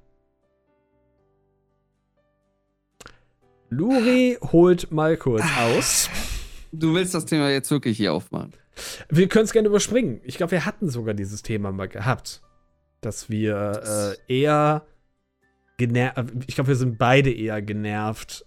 Luri 3.69 4.39
holt 4.41 4.91
mal 4.91 5.19
kurz 5.19 5.45
aus. 5.59 6.09
Du 6.73 6.95
willst 6.95 7.13
das 7.15 7.27
Thema 7.27 7.51
jetzt 7.51 7.71
wirklich 7.71 7.99
hier 7.99 8.15
aufmachen. 8.15 8.53
Wir 9.11 9.29
können 9.29 9.45
es 9.45 9.53
gerne 9.53 9.69
überspringen. 9.69 10.21
Ich 10.25 10.37
glaube, 10.39 10.53
wir 10.53 10.65
hatten 10.65 10.89
sogar 10.89 11.13
dieses 11.13 11.43
Thema 11.43 11.73
mal 11.73 11.89
gehabt. 11.89 12.41
Dass 13.03 13.29
wir 13.29 14.17
äh, 14.29 14.33
eher 14.41 14.87
genervt. 15.77 16.33
Ich 16.47 16.55
glaube, 16.55 16.69
wir 16.69 16.77
sind 16.77 16.99
beide 16.99 17.33
eher 17.33 17.61
genervt. 17.63 18.45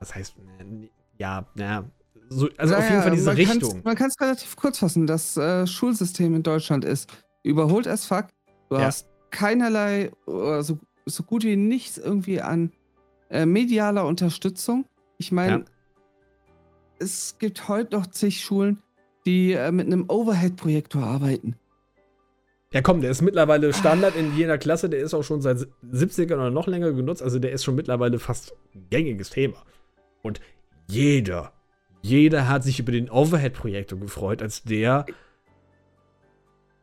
Das 0.00 0.14
heißt, 0.14 0.34
äh, 0.60 0.88
ja, 1.18 1.46
ja. 1.56 1.84
So, 2.30 2.48
also 2.58 2.74
auf 2.74 2.82
jeden 2.82 2.92
Naja, 2.96 3.02
Fall 3.02 3.10
diese 3.12 3.26
man 3.26 3.36
Richtung. 3.36 3.60
kann's- 3.72 3.84
Man 3.84 3.96
kann 3.96 4.08
es 4.08 4.20
relativ 4.20 4.56
kurz 4.56 4.78
fassen. 4.78 5.06
Das 5.06 5.36
äh, 5.36 5.66
Schulsystem 5.66 6.34
in 6.34 6.42
Deutschland 6.42 6.84
ist 6.84 7.08
überholt 7.42 7.86
as 7.88 8.04
fuck. 8.04 8.26
Du 8.68 8.76
Ja. 8.76 8.82
hast 8.82 9.08
keinerlei, 9.30 10.10
so, 10.26 10.78
so 11.06 11.22
gut 11.22 11.44
wie 11.44 11.56
nichts 11.56 11.96
irgendwie 11.98 12.40
an 12.42 12.70
äh, 13.30 13.44
medialer 13.46 14.06
Unterstützung. 14.06 14.84
Ich 15.18 15.32
meine, 15.32 15.58
Ja. 15.60 15.64
es 16.98 17.36
gibt 17.38 17.68
heute 17.68 17.96
noch 17.96 18.06
zig 18.08 18.42
Schulen, 18.42 18.82
die 19.26 19.52
äh, 19.52 19.72
mit 19.72 19.86
einem 19.86 20.04
Overhead-Projektor 20.08 21.02
arbeiten. 21.02 21.56
Ja, 22.72 22.82
komm, 22.82 23.00
der 23.00 23.10
ist 23.10 23.22
mittlerweile 23.22 23.72
Standard 23.72 24.14
in 24.14 24.36
jeder 24.36 24.58
Klasse. 24.58 24.90
Der 24.90 25.00
ist 25.00 25.14
auch 25.14 25.22
schon 25.22 25.40
seit 25.40 25.66
70ern 25.90 26.34
oder 26.34 26.50
noch 26.50 26.66
länger 26.66 26.92
genutzt. 26.92 27.22
Also 27.22 27.38
der 27.38 27.52
ist 27.52 27.64
schon 27.64 27.74
mittlerweile 27.74 28.18
fast 28.18 28.54
gängiges 28.90 29.30
Thema. 29.30 29.62
Und 30.22 30.40
jeder, 30.86 31.52
jeder 32.02 32.48
hat 32.48 32.64
sich 32.64 32.78
über 32.78 32.92
den 32.92 33.08
Overhead-Projektor 33.10 33.98
gefreut, 33.98 34.42
als 34.42 34.62
der. 34.64 35.06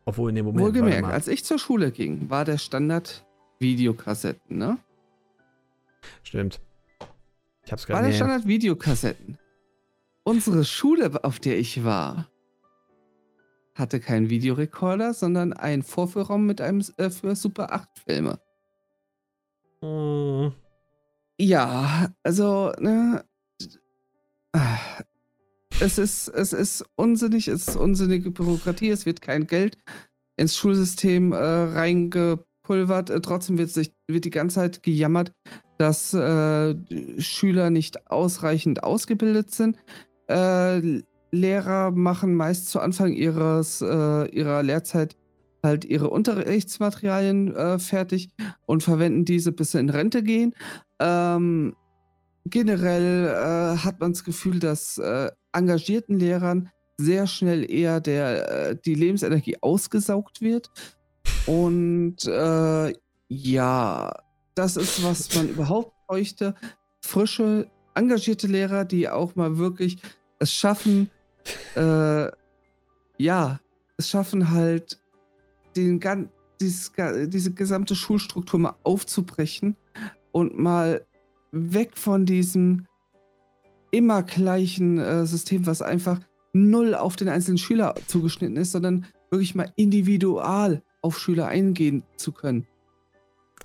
Obwohl 0.05 0.29
in 0.29 0.35
dem 0.35 0.45
Moment. 0.45 0.65
Wohlgemerkt, 0.65 1.07
als 1.07 1.27
ich 1.27 1.45
zur 1.45 1.59
Schule 1.59 1.91
ging, 1.91 2.29
war 2.29 2.45
der 2.45 2.57
Standard 2.57 3.23
Videokassetten, 3.59 4.57
ne? 4.57 4.77
Stimmt. 6.23 6.59
Ich 7.63 7.71
hab's 7.71 7.87
War 7.89 7.95
gerade 7.95 8.09
der 8.09 8.15
Standard 8.15 8.47
Videokassetten. 8.47 9.37
Unsere 10.23 10.63
Schule, 10.63 11.23
auf 11.23 11.39
der 11.39 11.57
ich 11.59 11.83
war, 11.83 12.27
hatte 13.75 13.99
keinen 13.99 14.29
Videorekorder, 14.29 15.13
sondern 15.13 15.53
einen 15.53 15.83
Vorführraum 15.83 16.45
mit 16.45 16.61
einem 16.61 16.83
äh, 16.97 17.09
für 17.09 17.35
Super 17.35 17.73
8 17.73 17.89
Filme. 18.07 18.39
Hm. 19.81 20.53
Ja, 21.37 22.13
also, 22.23 22.71
ne. 22.79 23.23
Es 25.81 25.97
ist, 25.97 26.29
es 26.29 26.53
ist 26.53 26.85
unsinnig, 26.95 27.49
es 27.49 27.67
ist 27.67 27.75
unsinnige 27.75 28.31
Bürokratie, 28.31 28.89
es 28.89 29.05
wird 29.05 29.21
kein 29.21 29.45
Geld 29.45 29.77
ins 30.37 30.55
Schulsystem 30.55 31.33
äh, 31.33 31.35
reingepulvert. 31.35 33.09
Äh, 33.09 33.19
trotzdem 33.19 33.57
wird, 33.57 33.69
sich, 33.69 33.91
wird 34.07 34.23
die 34.23 34.29
ganze 34.29 34.55
Zeit 34.55 34.83
gejammert, 34.83 35.33
dass 35.77 36.13
äh, 36.13 36.75
Schüler 37.19 37.69
nicht 37.69 38.09
ausreichend 38.09 38.83
ausgebildet 38.83 39.51
sind. 39.51 39.77
Äh, 40.27 41.01
Lehrer 41.35 41.91
machen 41.91 42.35
meist 42.35 42.69
zu 42.69 42.79
Anfang 42.79 43.13
ihres, 43.13 43.81
äh, 43.81 44.25
ihrer 44.29 44.63
Lehrzeit 44.63 45.15
halt 45.63 45.83
ihre 45.83 46.09
Unterrichtsmaterialien 46.09 47.55
äh, 47.55 47.79
fertig 47.79 48.29
und 48.65 48.83
verwenden 48.83 49.25
diese, 49.25 49.51
bis 49.51 49.71
sie 49.71 49.79
in 49.79 49.89
Rente 49.89 50.23
gehen. 50.23 50.53
Ähm, 50.99 51.75
generell 52.45 53.27
äh, 53.27 53.77
hat 53.77 53.99
man 53.99 54.13
das 54.13 54.23
Gefühl, 54.23 54.59
dass 54.59 54.97
äh, 54.97 55.31
engagierten 55.51 56.19
Lehrern 56.19 56.69
sehr 56.97 57.27
schnell 57.27 57.69
eher 57.69 57.99
der, 57.99 58.69
äh, 58.69 58.77
die 58.85 58.95
Lebensenergie 58.95 59.57
ausgesaugt 59.61 60.41
wird. 60.41 60.71
Und 61.45 62.25
äh, 62.25 62.93
ja, 63.27 64.11
das 64.55 64.77
ist, 64.77 65.03
was 65.03 65.35
man 65.35 65.49
überhaupt 65.49 65.93
bräuchte. 66.07 66.55
Frische, 67.01 67.69
engagierte 67.95 68.47
Lehrer, 68.47 68.85
die 68.85 69.09
auch 69.09 69.35
mal 69.35 69.57
wirklich 69.57 69.97
es 70.39 70.53
schaffen, 70.53 71.09
äh, 71.75 72.27
ja, 73.17 73.59
es 73.97 74.09
schaffen 74.09 74.51
halt, 74.51 75.01
den, 75.75 75.99
gan- 75.99 76.29
dieses, 76.59 76.93
ga- 76.93 77.25
diese 77.25 77.53
gesamte 77.53 77.95
Schulstruktur 77.95 78.59
mal 78.59 78.75
aufzubrechen 78.83 79.75
und 80.31 80.57
mal 80.57 81.05
weg 81.51 81.97
von 81.97 82.25
diesem 82.25 82.85
immer 83.91 84.23
gleichen 84.23 84.97
äh, 84.97 85.25
System, 85.25 85.65
was 85.65 85.81
einfach 85.81 86.19
null 86.53 86.95
auf 86.95 87.15
den 87.15 87.29
einzelnen 87.29 87.57
Schüler 87.57 87.95
zugeschnitten 88.07 88.57
ist, 88.57 88.71
sondern 88.71 89.05
wirklich 89.29 89.55
mal 89.55 89.71
individual 89.75 90.81
auf 91.01 91.19
Schüler 91.19 91.47
eingehen 91.47 92.03
zu 92.17 92.31
können. 92.31 92.67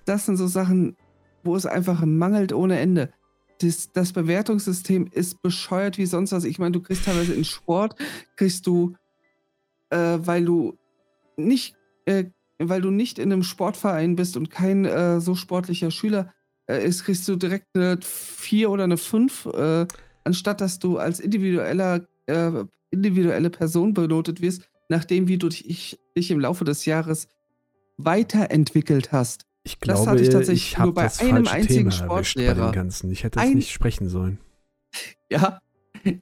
Das 0.05 0.27
sind 0.27 0.37
so 0.37 0.47
Sachen, 0.47 0.97
wo 1.43 1.57
es 1.57 1.67
einfach 1.67 2.05
mangelt 2.05 2.53
ohne 2.53 2.79
Ende. 2.79 3.13
Das, 3.61 3.93
das 3.93 4.13
Bewertungssystem 4.13 5.09
ist 5.13 5.43
bescheuert 5.43 5.99
wie 5.99 6.07
sonst 6.07 6.33
was. 6.33 6.45
Ich 6.45 6.59
meine, 6.59 6.73
du 6.73 6.81
kriegst 6.81 7.05
teilweise 7.05 7.35
in 7.35 7.45
Sport, 7.45 7.95
kriegst 8.37 8.67
du, 8.67 8.95
äh, 9.91 10.19
weil 10.21 10.45
du 10.45 10.79
nicht, 11.37 11.77
äh, 12.07 12.25
weil 12.59 12.81
du 12.81 12.91
nicht 12.91 13.19
in 13.19 13.33
einem 13.33 13.43
Sportverein 13.43 14.17
bist 14.17 14.37
und 14.37 14.51
kein 14.51 14.85
äh, 14.85 15.21
so 15.21 15.35
sportlicher 15.35 15.91
Schüler 15.91 16.33
äh, 16.71 16.87
ist, 16.87 17.05
kriegst 17.05 17.27
du 17.29 17.37
direkt 17.37 17.67
eine 17.75 17.99
4 18.01 18.71
oder 18.71 18.85
eine 18.85 18.97
5, 18.97 19.47
äh, 19.47 19.87
anstatt 20.25 20.61
dass 20.61 20.79
du 20.79 20.99
als 20.99 21.21
individueller, 21.21 22.07
äh, 22.27 22.65
individuelle 22.91 23.51
Person 23.51 23.95
benotet 23.95 24.41
wirst, 24.41 24.63
nachdem 24.89 25.29
wie 25.29 25.39
du 25.39 25.49
dich, 25.49 25.99
dich 26.17 26.31
im 26.31 26.41
Laufe 26.41 26.65
des 26.65 26.85
Jahres 26.85 27.29
weiterentwickelt 27.97 29.13
hast. 29.13 29.50
Ich 29.63 29.79
Das 29.79 29.97
glaube, 29.97 30.11
hatte 30.13 30.23
ich 30.23 30.29
tatsächlich 30.31 30.73
ich 30.73 30.79
habe 30.79 30.87
nur 30.89 30.95
bei 30.95 31.03
das 31.05 31.21
einem 31.21 31.45
falsche 31.45 31.53
einzigen 31.53 31.91
Thema 31.91 31.91
erwischt 31.91 32.35
bei 32.37 32.43
Sportlehrer. 32.43 32.71
dem 32.71 32.75
Ganzen. 32.75 33.11
Ich 33.11 33.25
hätte 33.25 33.41
Ein- 33.41 33.55
nicht 33.55 33.73
sprechen 33.73 34.09
sollen. 34.09 34.39
Ja, 35.33 35.61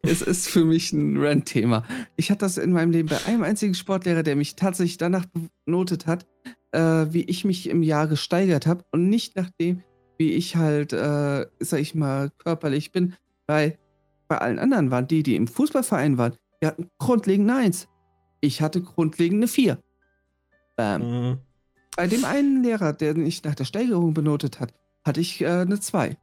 es 0.03 0.21
ist 0.21 0.49
für 0.51 0.65
mich 0.67 0.93
ein 0.93 1.17
Rant-Thema. 1.17 1.85
Ich 2.17 2.31
hatte 2.31 2.41
das 2.41 2.59
in 2.59 2.73
meinem 2.73 2.91
Leben 2.91 3.09
bei 3.09 3.25
einem 3.25 3.43
einzigen 3.43 3.73
Sportlehrer, 3.75 4.23
der 4.23 4.37
mich 4.37 4.55
tatsächlich 4.57 4.99
danach 4.99 5.25
benotet 5.65 6.07
hat, 6.07 6.27
äh, 6.73 7.07
wie 7.09 7.23
ich 7.23 7.45
mich 7.47 7.71
im 7.71 7.83
Jahr 7.83 8.07
gesteigert 8.09 8.67
habe 8.67 8.85
und 8.93 9.09
nicht 9.09 9.35
nach 9.37 9.49
dem, 9.59 9.83
wie 10.19 10.33
ich 10.33 10.57
halt, 10.57 10.93
äh, 10.93 11.47
sag 11.61 11.81
ich 11.81 11.95
mal, 11.95 12.31
körperlich 12.37 12.93
bin. 12.93 13.15
Weil 13.47 13.79
bei 14.27 14.37
allen 14.37 14.59
anderen 14.59 14.91
waren 14.91 15.07
die, 15.09 15.23
die 15.23 15.37
im 15.37 15.47
Fußballverein 15.47 16.19
waren, 16.19 16.35
die 16.61 16.67
hatten 16.67 16.91
grundlegend 16.99 17.49
eine 17.49 17.61
Eins. 17.61 17.89
Ich 18.43 18.61
hatte 18.61 18.83
grundlegend 18.83 19.39
eine 19.39 19.49
Vier. 19.49 19.79
Bam. 20.77 21.03
Mhm. 21.31 21.39
Bei 21.99 22.07
dem 22.07 22.25
einen 22.25 22.63
Lehrer, 22.63 22.93
der 22.93 23.17
mich 23.17 23.43
nach 23.43 23.57
der 23.57 23.65
Steigerung 23.65 24.15
benotet 24.15 24.61
hat, 24.61 24.73
hatte 25.05 25.21
ich 25.21 25.41
äh, 25.41 25.47
eine 25.49 25.81
2. 25.81 26.17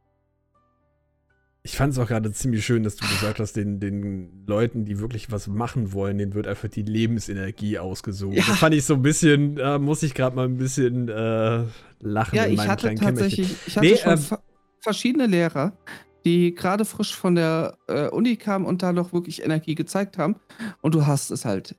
Ich 1.64 1.76
fand 1.76 1.92
es 1.92 1.98
auch 1.98 2.08
gerade 2.08 2.32
ziemlich 2.32 2.64
schön, 2.64 2.82
dass 2.82 2.96
du 2.96 3.06
gesagt 3.06 3.40
hast, 3.40 3.56
den, 3.56 3.78
den 3.78 4.46
Leuten, 4.46 4.86
die 4.86 5.00
wirklich 5.00 5.30
was 5.30 5.48
machen 5.48 5.92
wollen, 5.92 6.16
denen 6.16 6.32
wird 6.32 6.46
einfach 6.46 6.68
die 6.68 6.80
Lebensenergie 6.80 7.78
ausgesogen. 7.78 8.36
Ja. 8.38 8.44
Das 8.46 8.56
fand 8.58 8.74
ich 8.74 8.86
so 8.86 8.94
ein 8.94 9.02
bisschen, 9.02 9.56
da 9.56 9.78
muss 9.78 10.02
ich 10.02 10.14
gerade 10.14 10.34
mal 10.34 10.46
ein 10.46 10.56
bisschen 10.56 11.10
äh, 11.10 11.64
lachen 12.00 12.36
Ja, 12.36 12.44
in 12.44 12.52
ich 12.52 12.56
meinem 12.56 12.68
hatte 12.70 12.86
kleinen 12.94 12.98
Kämmerchen. 12.98 13.44
tatsächlich, 13.44 13.56
ich 13.66 13.76
hatte 13.76 13.86
Nee, 13.86 13.96
schon 13.98 14.16
ver- 14.18 14.42
verschiedene 14.80 15.26
Lehrer, 15.26 15.76
die 16.24 16.54
gerade 16.54 16.86
frisch 16.86 17.14
von 17.14 17.34
der 17.34 17.76
äh, 17.86 18.08
Uni 18.08 18.36
kamen 18.36 18.64
und 18.64 18.82
da 18.82 18.94
noch 18.94 19.12
wirklich 19.12 19.44
Energie 19.44 19.74
gezeigt 19.74 20.16
haben. 20.16 20.36
Und 20.80 20.94
du 20.94 21.04
hast 21.06 21.30
es 21.30 21.44
halt 21.44 21.76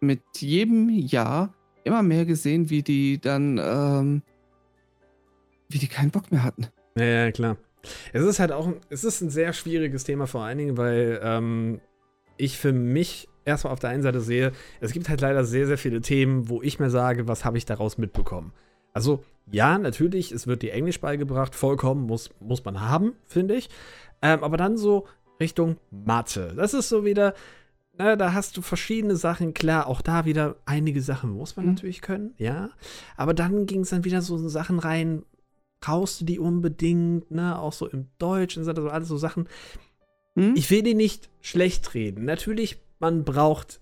mit 0.00 0.20
jedem 0.36 0.90
Jahr 0.90 1.54
immer 1.84 2.02
mehr 2.02 2.24
gesehen, 2.24 2.70
wie 2.70 2.82
die 2.82 3.20
dann, 3.20 3.58
ähm, 3.62 4.22
wie 5.68 5.78
die 5.78 5.88
keinen 5.88 6.10
Bock 6.10 6.30
mehr 6.32 6.44
hatten. 6.44 6.68
Ja, 6.96 7.04
ja, 7.04 7.32
klar. 7.32 7.56
Es 8.12 8.22
ist 8.24 8.40
halt 8.40 8.52
auch, 8.52 8.66
ein- 8.66 8.80
es 8.90 9.04
ist 9.04 9.20
ein 9.20 9.30
sehr 9.30 9.52
schwieriges 9.52 10.04
Thema 10.04 10.26
vor 10.26 10.42
allen 10.42 10.58
Dingen, 10.58 10.76
weil 10.76 11.20
ähm, 11.22 11.80
ich 12.36 12.58
für 12.58 12.72
mich 12.72 13.28
erstmal 13.44 13.72
auf 13.72 13.80
der 13.80 13.90
einen 13.90 14.02
Seite 14.02 14.20
sehe, 14.20 14.52
es 14.80 14.92
gibt 14.92 15.08
halt 15.08 15.20
leider 15.20 15.44
sehr, 15.44 15.66
sehr 15.66 15.78
viele 15.78 16.00
Themen, 16.00 16.48
wo 16.48 16.62
ich 16.62 16.78
mir 16.78 16.90
sage, 16.90 17.28
was 17.28 17.44
habe 17.44 17.56
ich 17.58 17.64
daraus 17.64 17.96
mitbekommen. 17.98 18.52
Also 18.92 19.22
ja, 19.50 19.78
natürlich, 19.78 20.32
es 20.32 20.46
wird 20.46 20.62
dir 20.62 20.72
Englisch 20.72 21.00
beigebracht, 21.00 21.54
vollkommen, 21.54 22.02
muss, 22.06 22.30
muss 22.40 22.64
man 22.64 22.80
haben, 22.80 23.14
finde 23.26 23.54
ich. 23.54 23.70
Ähm, 24.20 24.42
aber 24.42 24.56
dann 24.56 24.76
so 24.76 25.06
Richtung 25.40 25.76
Mathe. 25.90 26.52
Das 26.56 26.74
ist 26.74 26.88
so 26.88 27.04
wieder, 27.04 27.34
na, 27.98 28.16
da 28.16 28.32
hast 28.32 28.56
du 28.56 28.62
verschiedene 28.62 29.16
Sachen, 29.16 29.54
klar, 29.54 29.88
auch 29.88 30.00
da 30.00 30.24
wieder 30.24 30.56
einige 30.64 31.02
Sachen 31.02 31.30
muss 31.30 31.56
man 31.56 31.66
Mhm. 31.66 31.72
natürlich 31.72 32.00
können, 32.00 32.34
ja. 32.38 32.70
Aber 33.16 33.34
dann 33.34 33.66
ging 33.66 33.80
es 33.80 33.90
dann 33.90 34.04
wieder 34.04 34.22
so 34.22 34.36
in 34.36 34.48
Sachen 34.48 34.78
rein, 34.78 35.24
brauchst 35.80 36.20
du 36.20 36.24
die 36.24 36.38
unbedingt, 36.38 37.30
ne, 37.30 37.58
auch 37.58 37.72
so 37.72 37.86
im 37.88 38.06
Deutschen 38.18 38.64
so 38.64 38.70
alles 38.88 39.08
so 39.08 39.16
Sachen. 39.16 39.48
Hm? 40.36 40.54
Ich 40.56 40.70
will 40.70 40.82
die 40.82 40.94
nicht 40.94 41.28
schlecht 41.40 41.94
reden. 41.94 42.24
Natürlich, 42.24 42.78
man 43.00 43.24
braucht 43.24 43.80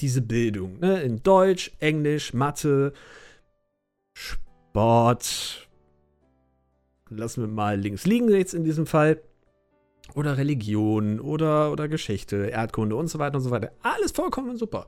diese 0.00 0.22
Bildung, 0.22 0.78
ne, 0.78 1.02
in 1.02 1.22
Deutsch, 1.22 1.72
Englisch, 1.80 2.32
Mathe, 2.32 2.92
Sport. 4.12 5.68
Lassen 7.10 7.40
wir 7.42 7.48
mal 7.48 7.78
links 7.80 8.06
liegen 8.06 8.28
jetzt 8.28 8.54
in 8.54 8.64
diesem 8.64 8.86
Fall. 8.86 9.20
Oder 10.14 10.36
Religion 10.36 11.20
oder, 11.20 11.70
oder 11.72 11.88
Geschichte, 11.88 12.46
Erdkunde 12.46 12.96
und 12.96 13.08
so 13.08 13.18
weiter 13.18 13.36
und 13.36 13.42
so 13.42 13.50
weiter. 13.50 13.72
Alles 13.82 14.10
vollkommen 14.12 14.56
super. 14.56 14.86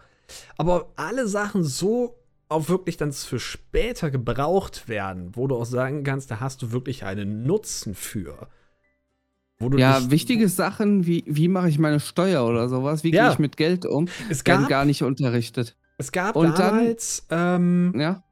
Aber 0.56 0.92
alle 0.96 1.26
Sachen 1.28 1.62
so 1.64 2.16
auch 2.48 2.68
wirklich 2.68 2.96
dann 2.96 3.12
für 3.12 3.38
später 3.38 4.10
gebraucht 4.10 4.88
werden, 4.88 5.36
wo 5.36 5.46
du 5.46 5.56
auch 5.56 5.64
sagen 5.66 6.02
kannst, 6.02 6.30
da 6.30 6.40
hast 6.40 6.62
du 6.62 6.72
wirklich 6.72 7.04
einen 7.04 7.44
Nutzen 7.44 7.94
für. 7.94 8.48
Ja, 9.76 10.10
wichtige 10.10 10.48
Sachen 10.48 11.06
wie, 11.06 11.22
wie 11.26 11.46
mache 11.48 11.68
ich 11.68 11.78
meine 11.78 12.00
Steuer 12.00 12.46
oder 12.46 12.68
sowas, 12.70 13.04
wie 13.04 13.12
Ja. 13.12 13.24
gehe 13.24 13.32
ich 13.34 13.38
mit 13.38 13.56
Geld 13.58 13.84
um, 13.84 14.08
Es 14.30 14.44
werden 14.46 14.62
gab, 14.62 14.68
gar 14.70 14.84
nicht 14.86 15.02
unterrichtet. 15.02 15.76
es 15.98 16.12
gab 16.12 16.34
Und 16.34 16.58
dann- 16.58 16.76
damals, 16.78 17.26
ähm, 17.30 17.92
Ja, 17.94 18.22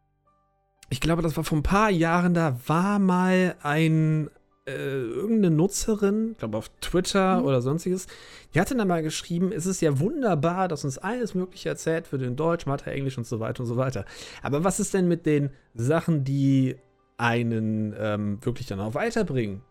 ich 0.88 1.00
glaube, 1.00 1.20
das 1.20 1.36
war 1.36 1.44
vor 1.44 1.58
ein 1.58 1.62
paar 1.62 1.90
Jahren, 1.90 2.32
da 2.32 2.58
war 2.66 2.98
mal 2.98 3.56
ein, 3.62 4.30
äh, 4.68 5.00
irgendeine 5.02 5.54
Nutzerin, 5.56 6.30
ich 6.32 6.38
glaube 6.38 6.58
auf 6.58 6.70
Twitter 6.80 7.40
Mhm. 7.40 7.46
oder 7.46 7.62
sonstiges, 7.62 8.06
die 8.54 8.60
hatte 8.60 8.76
dann 8.76 8.88
mal 8.88 9.02
geschrieben, 9.02 9.50
es 9.52 9.66
ist 9.66 9.80
ja 9.80 9.98
wunderbar, 9.98 10.68
dass 10.68 10.84
uns 10.84 10.98
alles 10.98 11.34
Mögliche 11.34 11.68
erzählt 11.70 12.10
wird 12.12 12.22
in 12.22 12.36
Deutsch, 12.36 12.66
Mathe, 12.66 12.90
Englisch 12.90 13.18
und 13.18 13.26
so 13.26 13.40
weiter 13.40 13.60
und 13.60 13.66
so 13.66 13.76
weiter. 13.76 14.04
Aber 14.42 14.64
was 14.64 14.78
ist 14.80 14.94
denn 14.94 15.08
mit 15.08 15.26
den 15.26 15.50
Sachen, 15.74 16.24
die 16.24 16.76
einen 17.16 17.94
ähm, 17.98 18.38
wirklich 18.42 18.66
dann 18.66 18.80
auch 18.80 18.94
weiterbringen? 18.94 19.62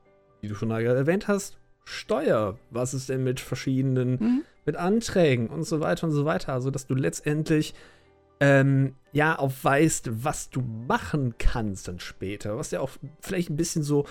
Wie 0.41 0.47
du 0.49 0.55
schon 0.55 0.71
erwähnt 0.71 1.27
hast, 1.27 1.57
Steuer? 1.85 2.57
Was 2.69 2.93
ist 2.93 3.09
denn 3.09 3.23
mit 3.23 3.39
verschiedenen, 3.39 4.11
Mhm. 4.19 4.41
mit 4.65 4.75
Anträgen 4.75 5.47
und 5.47 5.63
so 5.63 5.79
weiter 5.79 6.07
und 6.07 6.13
so 6.13 6.25
weiter? 6.25 6.53
Also, 6.53 6.69
dass 6.71 6.85
du 6.87 6.95
letztendlich 6.95 7.73
ähm, 8.39 8.93
ja 9.13 9.39
auch 9.39 9.51
weißt, 9.63 10.23
was 10.23 10.51
du 10.51 10.61
machen 10.61 11.33
kannst 11.39 11.87
dann 11.87 11.99
später. 11.99 12.55
Was 12.57 12.69
ja 12.69 12.81
auch 12.81 12.91
vielleicht 13.19 13.49
ein 13.49 13.57
bisschen 13.57 13.81
so 13.81 14.05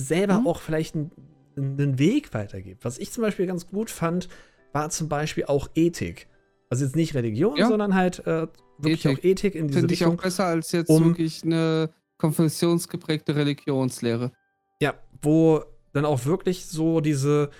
selber 0.00 0.40
Mhm. 0.40 0.46
auch 0.46 0.60
vielleicht 0.60 0.94
einen, 0.94 1.10
einen 1.56 1.98
Weg 1.98 2.32
weitergibt. 2.34 2.84
Was 2.84 2.98
ich 2.98 3.10
zum 3.12 3.22
Beispiel 3.22 3.46
ganz 3.46 3.66
gut 3.66 3.90
fand, 3.90 4.28
war 4.72 4.90
zum 4.90 5.08
Beispiel 5.08 5.44
auch 5.44 5.68
Ethik. 5.74 6.26
Also 6.68 6.84
jetzt 6.84 6.96
nicht 6.96 7.14
Religion, 7.14 7.56
Ja. 7.56 7.68
sondern 7.68 7.94
halt 7.94 8.20
äh, 8.26 8.46
wirklich 8.78 9.04
Ethik. 9.06 9.18
auch 9.18 9.24
Ethik 9.24 9.54
in 9.54 9.66
diese 9.68 9.80
Finde 9.80 9.94
ich 9.94 10.04
auch 10.04 10.14
besser 10.16 10.44
als 10.46 10.72
jetzt 10.72 10.88
um- 10.88 11.04
wirklich 11.04 11.42
eine 11.44 11.90
konfessionsgeprägte 12.18 13.34
Religionslehre. 13.36 14.32
Ja, 14.80 14.94
wo 15.22 15.62
dann 15.92 16.04
auch 16.04 16.24
wirklich 16.26 16.66
so 16.66 17.00
diese, 17.00 17.50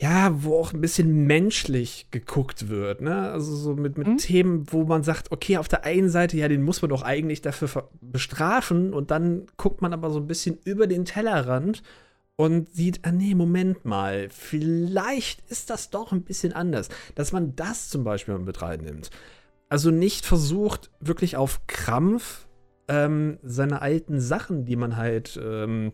ja, 0.00 0.42
wo 0.42 0.58
auch 0.58 0.72
ein 0.72 0.80
bisschen 0.80 1.26
menschlich 1.26 2.06
geguckt 2.10 2.68
wird, 2.70 3.02
ne? 3.02 3.30
Also 3.30 3.54
so 3.54 3.74
mit, 3.74 3.98
mit 3.98 4.06
Mhm. 4.08 4.16
Themen, 4.16 4.72
wo 4.72 4.84
man 4.84 5.02
sagt, 5.02 5.30
okay, 5.30 5.58
auf 5.58 5.68
der 5.68 5.84
einen 5.84 6.08
Seite, 6.08 6.38
ja, 6.38 6.48
den 6.48 6.62
muss 6.62 6.80
man 6.80 6.88
doch 6.88 7.02
eigentlich 7.02 7.42
dafür 7.42 7.90
bestrafen 8.00 8.94
und 8.94 9.10
dann 9.10 9.46
guckt 9.58 9.82
man 9.82 9.92
aber 9.92 10.10
so 10.10 10.18
ein 10.18 10.26
bisschen 10.26 10.58
über 10.64 10.86
den 10.86 11.04
Tellerrand 11.04 11.82
und 12.36 12.74
sieht, 12.74 13.00
ah 13.02 13.12
nee, 13.12 13.34
Moment 13.34 13.84
mal, 13.84 14.28
vielleicht 14.30 15.42
ist 15.50 15.68
das 15.68 15.90
doch 15.90 16.12
ein 16.12 16.22
bisschen 16.22 16.54
anders. 16.54 16.88
Dass 17.14 17.32
man 17.32 17.54
das 17.54 17.90
zum 17.90 18.02
Beispiel 18.02 18.38
mit 18.38 18.62
reinnimmt. 18.62 19.10
Also 19.68 19.90
nicht 19.90 20.24
versucht, 20.24 20.90
wirklich 21.00 21.36
auf 21.36 21.66
Krampf 21.66 22.48
ähm, 22.88 23.38
seine 23.42 23.82
alten 23.82 24.18
Sachen, 24.18 24.64
die 24.64 24.76
man 24.76 24.96
halt 24.96 25.38
ähm, 25.42 25.92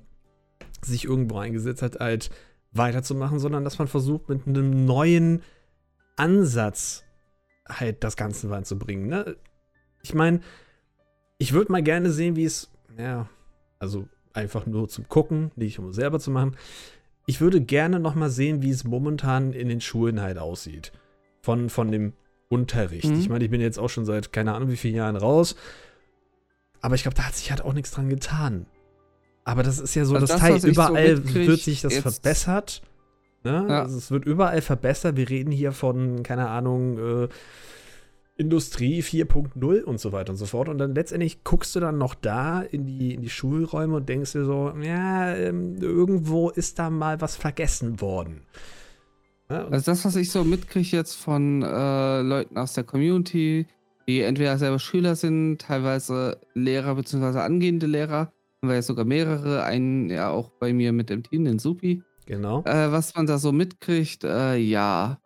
sich 0.81 1.07
irgendwo 1.07 1.39
eingesetzt 1.39 1.83
hat, 1.83 1.99
halt 1.99 2.31
weiterzumachen, 2.79 3.39
sondern 3.39 3.65
dass 3.65 3.79
man 3.79 3.89
versucht, 3.89 4.29
mit 4.29 4.47
einem 4.47 4.85
neuen 4.85 5.43
Ansatz 6.17 7.05
halt 7.69 8.05
das 8.05 8.17
Ganze 8.17 8.51
reinzubringen. 8.51 9.09
Ne? 9.09 9.37
Ich 10.03 10.15
meine, 10.15 10.41
ich 11.39 11.53
würde 11.53 11.73
mal 11.73 11.83
gerne 11.83 12.11
sehen, 12.11 12.37
wie 12.37 12.45
es, 12.45 12.71
ja, 12.99 13.29
also 13.79 14.09
einfach 14.33 14.67
nur 14.67 14.89
zum 14.89 15.09
Gucken, 15.09 15.51
nicht 15.57 15.79
um 15.79 15.89
es 15.89 15.97
selber 15.97 16.21
zu 16.21 16.31
machen. 16.31 16.57
Ich 17.27 17.41
würde 17.41 17.61
gerne 17.61 17.99
noch 17.99 18.15
mal 18.15 18.31
sehen, 18.31 18.63
wie 18.63 18.71
es 18.71 18.85
momentan 18.85 19.53
in 19.53 19.69
den 19.69 19.81
Schulen 19.81 20.21
halt 20.21 20.39
aussieht. 20.39 20.93
Von, 21.43 21.71
von 21.71 21.91
dem 21.91 22.13
Unterricht. 22.49 23.09
Mhm. 23.09 23.21
Ich 23.21 23.29
meine, 23.29 23.45
ich 23.45 23.51
bin 23.51 23.61
jetzt 23.61 23.79
auch 23.79 23.89
schon 23.89 24.05
seit 24.05 24.33
keine 24.33 24.55
Ahnung 24.55 24.71
wie 24.71 24.77
vielen 24.77 24.95
Jahren 24.95 25.17
raus. 25.17 25.57
Aber 26.81 26.95
ich 26.95 27.03
glaube, 27.03 27.17
da 27.17 27.25
hat 27.25 27.35
sich 27.35 27.51
halt 27.51 27.63
auch 27.63 27.73
nichts 27.73 27.91
dran 27.91 28.09
getan. 28.09 28.67
Aber 29.47 29.63
das 29.63 29.79
ist 29.79 29.95
ja 29.95 30.05
so, 30.05 30.15
Also 30.17 30.27
das, 30.27 30.35
das, 30.35 30.41
Teil 30.41 30.61
so 30.61 30.67
überall 30.67 31.15
mitkrieg, 31.19 31.47
wird 31.47 31.61
sich 31.61 31.81
das 31.81 31.95
verbessert. 31.99 32.83
Ne? 33.45 33.65
Ja. 33.69 33.83
Also 33.83 33.97
es 33.97 34.11
wird 34.11 34.25
überall 34.25 34.61
verbessert. 34.61 35.17
Wir 35.17 35.31
reden 35.31 35.53
hier 35.53 35.71
von, 35.71 36.25
keine 36.25 36.49
Ahnung, 36.49 36.99
äh, 36.99 37.29
Industrie 38.37 39.03
4.0 39.03 39.83
und 39.83 40.01
so 40.01 40.11
weiter 40.11 40.33
und 40.33 40.37
so 40.37 40.47
fort. 40.47 40.69
Und 40.69 40.79
dann 40.79 40.97
letztendlich 40.97 41.45
guckst 41.45 41.77
du 41.77 41.81
dann 41.81 41.97
noch 41.97 42.17
da 42.17 42.61
in 42.61 42.87
die, 42.87 43.15
in 43.15 43.23
die 43.23 43.31
Schulräume 43.31 43.95
und 43.95 44.09
denkst 44.09 44.33
dir 44.33 44.45
so, 44.45 44.75
ja, 44.83 45.33
ähm, 45.37 45.77
irgendwo 45.81 46.51
ist 46.51 46.81
da 46.81 46.91
mal 46.91 47.21
was 47.21 47.37
vergessen 47.37 48.01
worden. 48.01 48.43
Ja, 49.49 49.69
Also 49.69 49.93
das, 49.93 50.05
was 50.05 50.17
ich 50.17 50.33
so 50.33 50.43
mitkriege 50.43 50.97
jetzt 50.97 51.15
von 51.15 51.63
äh, 51.63 52.21
Leuten 52.23 52.59
aus 52.59 52.73
der 52.73 52.83
Community, 52.83 53.69
die 54.09 54.23
entweder 54.23 54.59
selber 54.59 54.81
Schüler 54.81 55.15
sind, 55.15 55.61
teilweise 55.61 56.41
Lehrer 56.53 56.97
bzw. 56.97 57.39
angehende 57.39 57.87
Lehrer, 57.87 58.33
haben 58.63 58.69
wir 58.69 58.75
ja 58.77 58.83
sogar 58.83 59.05
mehrere, 59.05 59.65
einen 59.65 60.11
ja 60.11 60.31
auch 60.31 60.51
bei 60.59 60.73
mir 60.73 60.93
mit 60.93 61.11
dem 61.11 61.23
Team, 61.23 61.45
den 61.45 61.59
Supi. 61.59 62.03
genau. 62.27 62.63
Äh, 62.65 62.91
was 62.93 63.15
man 63.15 63.27
da 63.27 63.39
so 63.39 63.53
mitkriegt, 63.53 64.25
äh, 64.25 64.57
ja, 64.57 65.19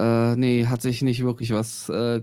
äh, 0.00 0.34
nee, 0.36 0.66
hat 0.66 0.80
sich 0.80 1.02
nicht 1.02 1.22
wirklich 1.22 1.52
was, 1.52 1.90
äh, 1.90 2.22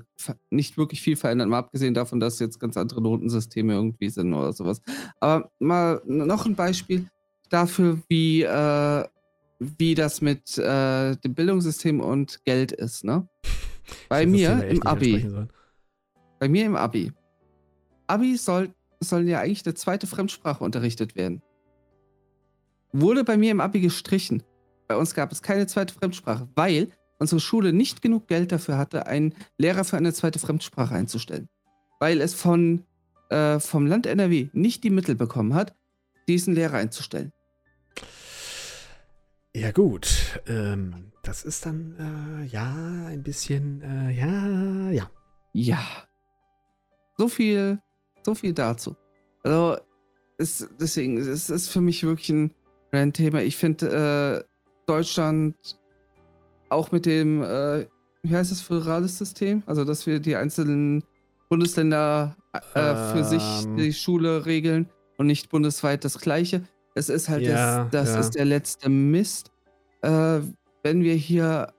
nicht 0.50 0.78
wirklich 0.78 1.02
viel 1.02 1.16
verändert, 1.16 1.48
mal 1.48 1.60
abgesehen 1.60 1.94
davon, 1.94 2.20
dass 2.20 2.40
jetzt 2.40 2.60
ganz 2.60 2.76
andere 2.76 3.02
Notensysteme 3.02 3.74
irgendwie 3.74 4.10
sind 4.10 4.34
oder 4.34 4.52
sowas. 4.52 4.82
Aber 5.20 5.52
mal 5.60 6.02
noch 6.06 6.48
ein 6.48 6.56
Beispiel 6.56 7.06
dafür, 7.50 8.00
wie, 8.10 8.42
äh, 8.42 9.06
wie 9.60 9.94
das 9.94 10.22
mit 10.22 10.58
äh, 10.58 11.16
dem 11.18 11.36
Bildungssystem 11.36 12.00
und 12.00 12.44
Geld 12.46 12.72
ist, 12.72 13.04
ne? 13.04 13.28
Bei 14.10 14.26
mir 14.26 14.68
im 14.68 14.82
Abi. 14.84 15.30
Bei 16.40 16.50
mir 16.50 16.66
im 16.66 16.76
Abi. 16.76 17.12
Abi 18.08 18.38
soll, 18.38 18.70
sollen 19.00 19.28
ja 19.28 19.40
eigentlich 19.40 19.66
eine 19.66 19.76
zweite 19.76 20.08
Fremdsprache 20.08 20.64
unterrichtet 20.64 21.16
werden. 21.16 21.42
Wurde 22.94 23.24
bei 23.24 23.38
mir 23.38 23.52
im 23.52 23.62
Abi 23.62 23.80
gestrichen. 23.80 24.44
Bei 24.88 24.96
uns 24.96 25.14
gab 25.14 25.32
es 25.32 25.42
keine 25.42 25.68
zweite 25.68 25.94
Fremdsprache, 25.94 26.48
weil 26.56 26.90
unsere 27.20 27.42
Schule 27.42 27.74
nicht 27.74 28.02
genug 28.02 28.28
Geld 28.28 28.52
dafür 28.52 28.78
hatte, 28.78 29.08
einen 29.08 29.36
Lehrer 29.58 29.84
für 29.84 29.98
eine 29.98 30.14
zweite 30.14 30.40
Fremdsprache 30.40 30.96
einzustellen. 30.96 31.50
Weil 32.00 32.22
es 32.22 32.34
von, 32.34 32.86
äh, 33.30 33.60
vom 33.60 33.86
Land 33.86 34.06
NRW 34.06 34.50
nicht 34.54 34.84
die 34.84 34.90
Mittel 34.90 35.16
bekommen 35.16 35.54
hat, 35.54 35.76
diesen 36.28 36.54
Lehrer 36.54 36.78
einzustellen. 36.78 37.32
Ja, 39.56 39.72
gut. 39.72 40.40
Ähm, 40.48 41.12
das 41.24 41.44
ist 41.44 41.66
dann, 41.66 41.96
äh, 42.00 42.46
ja, 42.46 43.08
ein 43.08 43.24
bisschen, 43.24 43.82
äh, 43.82 44.12
ja, 44.12 44.92
ja. 44.92 45.10
Ja. 45.54 45.80
So 47.18 47.28
viel, 47.28 47.80
so 48.28 48.36
viel 48.36 48.52
dazu. 48.54 48.96
Also, 49.44 49.78
es, 50.38 50.68
deswegen, 50.80 51.18
es 51.18 51.50
ist 51.50 51.70
für 51.70 51.80
mich 51.80 52.04
wirklich 52.04 52.30
ein 52.30 52.52
Randthema. 52.92 53.40
Ich 53.40 53.56
finde, 53.56 54.44
äh, 54.44 54.48
Deutschland 54.86 55.56
auch 56.70 56.92
mit 56.92 57.06
dem, 57.06 57.42
äh, 57.42 57.86
wie 58.24 58.36
heißt 58.36 58.52
das, 58.52 58.60
föderales 58.62 59.18
System? 59.18 59.64
Also, 59.66 59.86
dass 59.86 60.06
wir 60.06 60.20
die 60.20 60.36
einzelnen 60.36 61.04
Bundesländer 61.50 62.36
äh, 62.74 63.14
für 63.14 63.24
sich 63.24 63.44
Ähm. 63.64 63.78
die 63.78 63.94
Schule 63.94 64.46
regeln 64.46 64.90
und 65.18 65.28
nicht 65.28 65.50
bundesweit 65.50 66.04
das 66.04 66.20
Gleiche. 66.20 66.62
Es 66.96 67.08
ist 67.08 67.30
halt, 67.30 67.44
Ja, 67.44 67.86
das, 67.86 67.92
das 67.92 68.14
ja. 68.14 68.20
ist 68.20 68.36
der 68.36 68.46
letzte 68.46 68.90
Mist. 68.90 69.52
Äh, 70.02 70.42
wenn 70.84 71.02
wir 71.02 71.16
hier, 71.16 71.74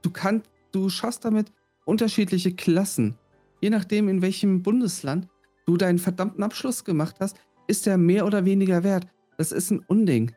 du 0.00 0.10
kannst, 0.10 0.48
du 0.72 0.88
schaffst 0.88 1.26
damit 1.26 1.52
unterschiedliche 1.84 2.54
Klassen. 2.54 3.18
Je 3.60 3.68
nachdem, 3.68 4.08
in 4.08 4.22
welchem 4.22 4.62
Bundesland 4.62 5.28
du 5.68 5.76
deinen 5.76 5.98
verdammten 5.98 6.42
Abschluss 6.42 6.82
gemacht 6.82 7.16
hast, 7.20 7.36
ist 7.66 7.84
der 7.84 7.98
mehr 7.98 8.24
oder 8.24 8.46
weniger 8.46 8.82
wert. 8.82 9.06
Das 9.36 9.52
ist 9.52 9.70
ein 9.70 9.80
Unding. 9.86 10.32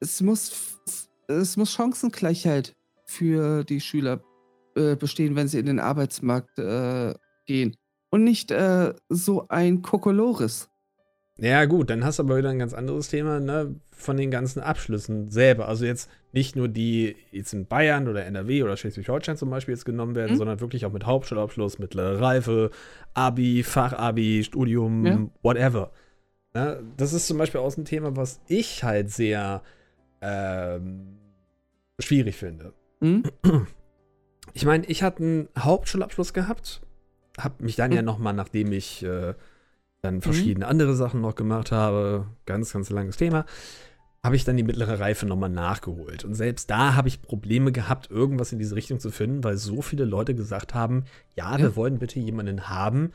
Es 0.00 0.20
muss, 0.20 0.80
es 1.28 1.56
muss 1.56 1.72
Chancengleichheit 1.72 2.74
für 3.06 3.62
die 3.62 3.80
Schüler 3.80 4.22
äh, 4.74 4.96
bestehen, 4.96 5.36
wenn 5.36 5.46
sie 5.46 5.60
in 5.60 5.66
den 5.66 5.78
Arbeitsmarkt 5.78 6.58
äh, 6.58 7.14
gehen. 7.46 7.76
Und 8.10 8.24
nicht 8.24 8.50
äh, 8.50 8.94
so 9.08 9.46
ein 9.48 9.82
Kokolores. 9.82 10.68
Ja, 11.38 11.64
gut, 11.64 11.90
dann 11.90 12.04
hast 12.04 12.18
du 12.18 12.24
aber 12.24 12.36
wieder 12.36 12.50
ein 12.50 12.58
ganz 12.58 12.74
anderes 12.74 13.08
Thema, 13.08 13.40
ne, 13.40 13.80
von 13.96 14.16
den 14.16 14.30
ganzen 14.30 14.60
Abschlüssen 14.60 15.30
selber. 15.30 15.68
Also 15.68 15.84
jetzt 15.84 16.10
nicht 16.32 16.56
nur 16.56 16.68
die 16.68 17.16
jetzt 17.30 17.52
in 17.52 17.66
Bayern 17.66 18.08
oder 18.08 18.24
NRW 18.24 18.62
oder 18.64 18.76
Schleswig-Holstein 18.76 19.36
zum 19.36 19.50
Beispiel 19.50 19.74
jetzt 19.74 19.84
genommen 19.84 20.14
werden, 20.14 20.32
Mhm. 20.32 20.36
sondern 20.38 20.60
wirklich 20.60 20.84
auch 20.84 20.92
mit 20.92 21.06
Hauptschulabschluss, 21.06 21.78
mittlere 21.78 22.20
Reife, 22.20 22.70
Abi, 23.14 23.62
Fachabi, 23.62 24.42
Studium, 24.44 25.06
Ja. 25.06 25.20
whatever. 25.42 25.92
Ne, 26.54 26.82
das 26.96 27.12
ist 27.12 27.26
zum 27.26 27.38
Beispiel 27.38 27.60
auch 27.60 27.76
ein 27.76 27.84
Thema, 27.84 28.16
was 28.16 28.40
ich 28.48 28.84
halt 28.84 29.10
sehr 29.10 29.62
ähm, 30.20 31.18
schwierig 31.98 32.36
finde. 32.36 32.72
Hm? 33.00 33.24
Ich 34.52 34.64
meine, 34.64 34.86
ich 34.86 35.02
hatte 35.02 35.22
einen 35.22 35.48
Hauptschulabschluss 35.58 36.32
gehabt, 36.32 36.80
habe 37.38 37.62
mich 37.64 37.76
dann 37.76 37.92
ja 37.92 38.02
Mhm. 38.02 38.06
noch 38.06 38.18
mal, 38.18 38.32
nachdem 38.32 38.72
ich 38.72 39.02
äh, 39.04 39.34
dann 40.04 40.20
verschiedene 40.20 40.66
andere 40.66 40.94
Sachen 40.94 41.20
noch 41.20 41.34
gemacht 41.34 41.72
habe, 41.72 42.26
ganz, 42.46 42.72
ganz 42.72 42.90
langes 42.90 43.16
Thema, 43.16 43.44
habe 44.22 44.36
ich 44.36 44.44
dann 44.44 44.56
die 44.56 44.62
mittlere 44.62 45.00
Reife 45.00 45.26
noch 45.26 45.36
mal 45.36 45.48
nachgeholt. 45.50 46.24
Und 46.24 46.34
selbst 46.34 46.70
da 46.70 46.94
habe 46.94 47.08
ich 47.08 47.20
Probleme 47.20 47.72
gehabt, 47.72 48.10
irgendwas 48.10 48.52
in 48.52 48.58
diese 48.58 48.74
Richtung 48.74 48.98
zu 49.00 49.10
finden, 49.10 49.44
weil 49.44 49.56
so 49.56 49.82
viele 49.82 50.04
Leute 50.04 50.34
gesagt 50.34 50.72
haben, 50.74 51.04
ja, 51.36 51.52
Ja. 51.52 51.58
wir 51.58 51.76
wollen 51.76 51.98
bitte 51.98 52.18
jemanden 52.20 52.68
haben, 52.68 53.10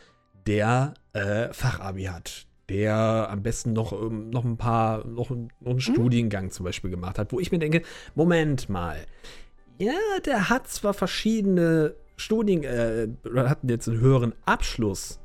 der 0.46 0.94
äh, 1.14 1.52
Fachabi 1.52 2.04
hat, 2.06 2.46
der 2.70 3.28
am 3.32 3.42
besten 3.42 3.74
noch, 3.74 3.92
ähm, 3.92 4.30
noch 4.30 4.46
ein 4.46 4.58
paar, 4.58 5.06
noch, 5.08 5.32
noch 5.32 5.72
einen 5.72 5.80
Studiengang 5.82 6.52
zum 6.52 6.64
Beispiel 6.66 6.92
gemacht 6.92 7.18
hat, 7.18 7.32
wo 7.32 7.40
ich 7.40 7.52
mir 7.52 7.60
denke, 7.60 7.82
Moment 8.14 8.70
mal, 8.70 8.98
ja, 9.80 9.94
der 10.26 10.50
hat 10.50 10.68
zwar 10.68 10.94
verschiedene 10.94 11.96
Studien, 12.18 12.64
äh, 12.64 13.08
hat 13.36 13.60
jetzt 13.64 13.88
einen 13.90 14.00
höheren 14.00 14.34
Abschluss, 14.46 15.20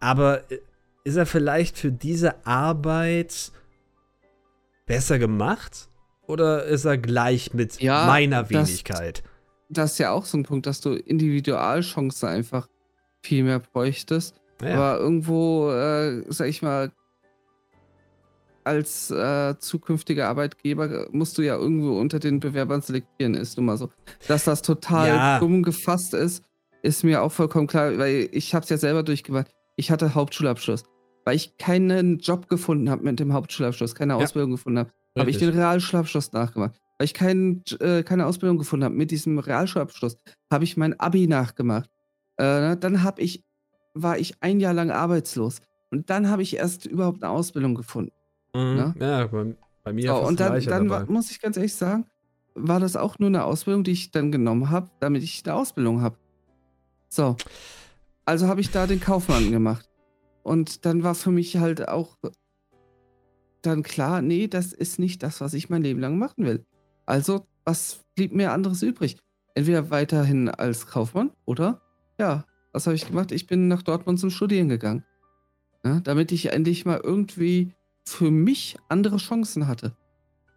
aber 0.00 0.50
äh, 0.50 0.58
ist 1.04 1.16
er 1.16 1.26
vielleicht 1.26 1.76
für 1.78 1.92
diese 1.92 2.46
Arbeit 2.46 3.52
besser 4.86 5.18
gemacht? 5.18 5.88
Oder 6.26 6.64
ist 6.64 6.84
er 6.86 6.96
gleich 6.96 7.52
mit 7.52 7.80
Ja, 7.80 8.06
meiner 8.06 8.42
das- 8.44 8.50
Wenigkeit? 8.50 9.22
Das 9.68 9.92
ist 9.92 9.98
ja 9.98 10.10
auch 10.12 10.24
so 10.24 10.38
ein 10.38 10.44
Punkt, 10.44 10.66
dass 10.66 10.80
du 10.80 10.92
Individualchancen 10.94 12.28
einfach 12.28 12.68
viel 13.22 13.44
mehr 13.44 13.58
bräuchtest. 13.60 14.34
Ja. 14.62 14.74
Aber 14.74 15.00
irgendwo, 15.00 15.70
äh, 15.70 16.22
sag 16.28 16.48
ich 16.48 16.62
mal, 16.62 16.92
als 18.62 19.10
äh, 19.10 19.54
zukünftiger 19.58 20.28
Arbeitgeber 20.28 21.08
musst 21.12 21.36
du 21.36 21.42
ja 21.42 21.56
irgendwo 21.56 21.98
unter 21.98 22.18
den 22.18 22.40
Bewerbern 22.40 22.80
selektieren, 22.80 23.34
ist 23.34 23.56
nun 23.58 23.66
mal 23.66 23.76
so. 23.76 23.90
Dass 24.26 24.44
das 24.44 24.62
total 24.62 25.08
Ja. 25.08 25.38
dumm 25.38 25.62
gefasst 25.62 26.14
ist, 26.14 26.42
ist 26.82 27.04
mir 27.04 27.22
auch 27.22 27.32
vollkommen 27.32 27.66
klar, 27.66 27.98
weil 27.98 28.28
ich 28.32 28.54
habe 28.54 28.62
es 28.64 28.70
ja 28.70 28.78
selber 28.78 29.02
durchgemacht. 29.02 29.53
Ich 29.76 29.90
hatte 29.90 30.14
Hauptschulabschluss. 30.14 30.84
Weil 31.24 31.36
ich 31.36 31.56
keinen 31.56 32.18
Job 32.18 32.48
gefunden 32.48 32.90
habe 32.90 33.02
mit 33.02 33.18
dem 33.18 33.32
Hauptschulabschluss, 33.32 33.94
keine 33.94 34.12
Ja. 34.14 34.18
Ausbildung 34.18 34.50
gefunden 34.52 34.78
habe, 34.78 34.90
habe 35.18 35.30
ich 35.30 35.38
den. 35.38 35.50
Realschulabschluss 35.50 36.32
nachgemacht. 36.32 36.78
Weil 36.98 37.06
ich 37.06 37.14
kein, 37.14 37.62
äh, 37.80 38.02
keine 38.02 38.26
Ausbildung 38.26 38.58
gefunden 38.58 38.84
habe 38.84 38.94
mit 38.94 39.10
diesem 39.10 39.38
Realschulabschluss, 39.38 40.18
habe 40.52 40.64
ich 40.64 40.76
mein 40.76 40.98
Abi 41.00 41.26
nachgemacht. 41.26 41.88
Äh, 42.36 42.42
ne, 42.44 42.76
dann 42.76 43.02
habe 43.02 43.22
ich, 43.22 43.42
war 43.94 44.18
ich 44.18 44.34
ein 44.40 44.60
Jahr 44.60 44.74
lang 44.74 44.90
arbeitslos. 44.90 45.60
Und 45.90 46.10
dann 46.10 46.28
habe 46.28 46.42
ich 46.42 46.56
erst 46.56 46.86
überhaupt 46.86 47.22
eine 47.22 47.32
Ausbildung 47.32 47.74
gefunden. 47.74 48.12
Mhm. 48.54 48.74
Ne? 48.74 48.94
Ja, 49.00 49.26
bei, 49.26 49.56
bei 49.82 49.92
mir 49.92 50.08
So, 50.08 50.16
und 50.16 50.40
dann, 50.40 50.60
dann 50.64 50.90
war, 50.90 51.10
muss 51.10 51.30
ich 51.30 51.40
ganz 51.40 51.56
ehrlich 51.56 51.74
sagen, 51.74 52.06
war 52.54 52.80
das 52.80 52.96
auch 52.96 53.18
nur 53.18 53.28
eine 53.28 53.44
Ausbildung, 53.44 53.84
die 53.84 53.92
ich 53.92 54.10
dann 54.10 54.30
genommen 54.30 54.70
habe, 54.70 54.90
damit 55.00 55.22
ich 55.22 55.42
eine 55.44 55.54
Ausbildung 55.54 56.02
habe. 56.02 56.16
So. 57.08 57.36
Also 58.24 58.48
habe 58.48 58.60
ich 58.60 58.70
da 58.70 58.86
den 58.86 59.00
Kaufmann 59.00 59.50
gemacht. 59.50 59.88
Und 60.42 60.84
dann 60.84 61.02
war 61.02 61.14
für 61.14 61.30
mich 61.30 61.56
halt 61.56 61.88
auch 61.88 62.16
dann 63.62 63.82
klar, 63.82 64.22
nee, 64.22 64.46
das 64.46 64.72
ist 64.72 64.98
nicht 64.98 65.22
das, 65.22 65.40
was 65.40 65.54
ich 65.54 65.70
mein 65.70 65.82
Leben 65.82 66.00
lang 66.00 66.18
machen 66.18 66.44
will. 66.44 66.64
Also, 67.06 67.46
was 67.64 68.00
blieb 68.14 68.34
mir 68.34 68.52
anderes 68.52 68.82
übrig? 68.82 69.16
Entweder 69.54 69.90
weiterhin 69.90 70.48
als 70.48 70.86
Kaufmann 70.86 71.30
oder, 71.46 71.80
ja, 72.18 72.44
was 72.72 72.86
habe 72.86 72.96
ich 72.96 73.06
gemacht? 73.06 73.32
Ich 73.32 73.46
bin 73.46 73.68
nach 73.68 73.82
Dortmund 73.82 74.18
zum 74.18 74.30
Studieren 74.30 74.68
gegangen. 74.68 75.04
Ja, 75.84 76.00
damit 76.00 76.32
ich 76.32 76.52
endlich 76.52 76.84
mal 76.84 77.00
irgendwie 77.02 77.72
für 78.06 78.30
mich 78.30 78.76
andere 78.88 79.18
Chancen 79.18 79.66
hatte. 79.66 79.96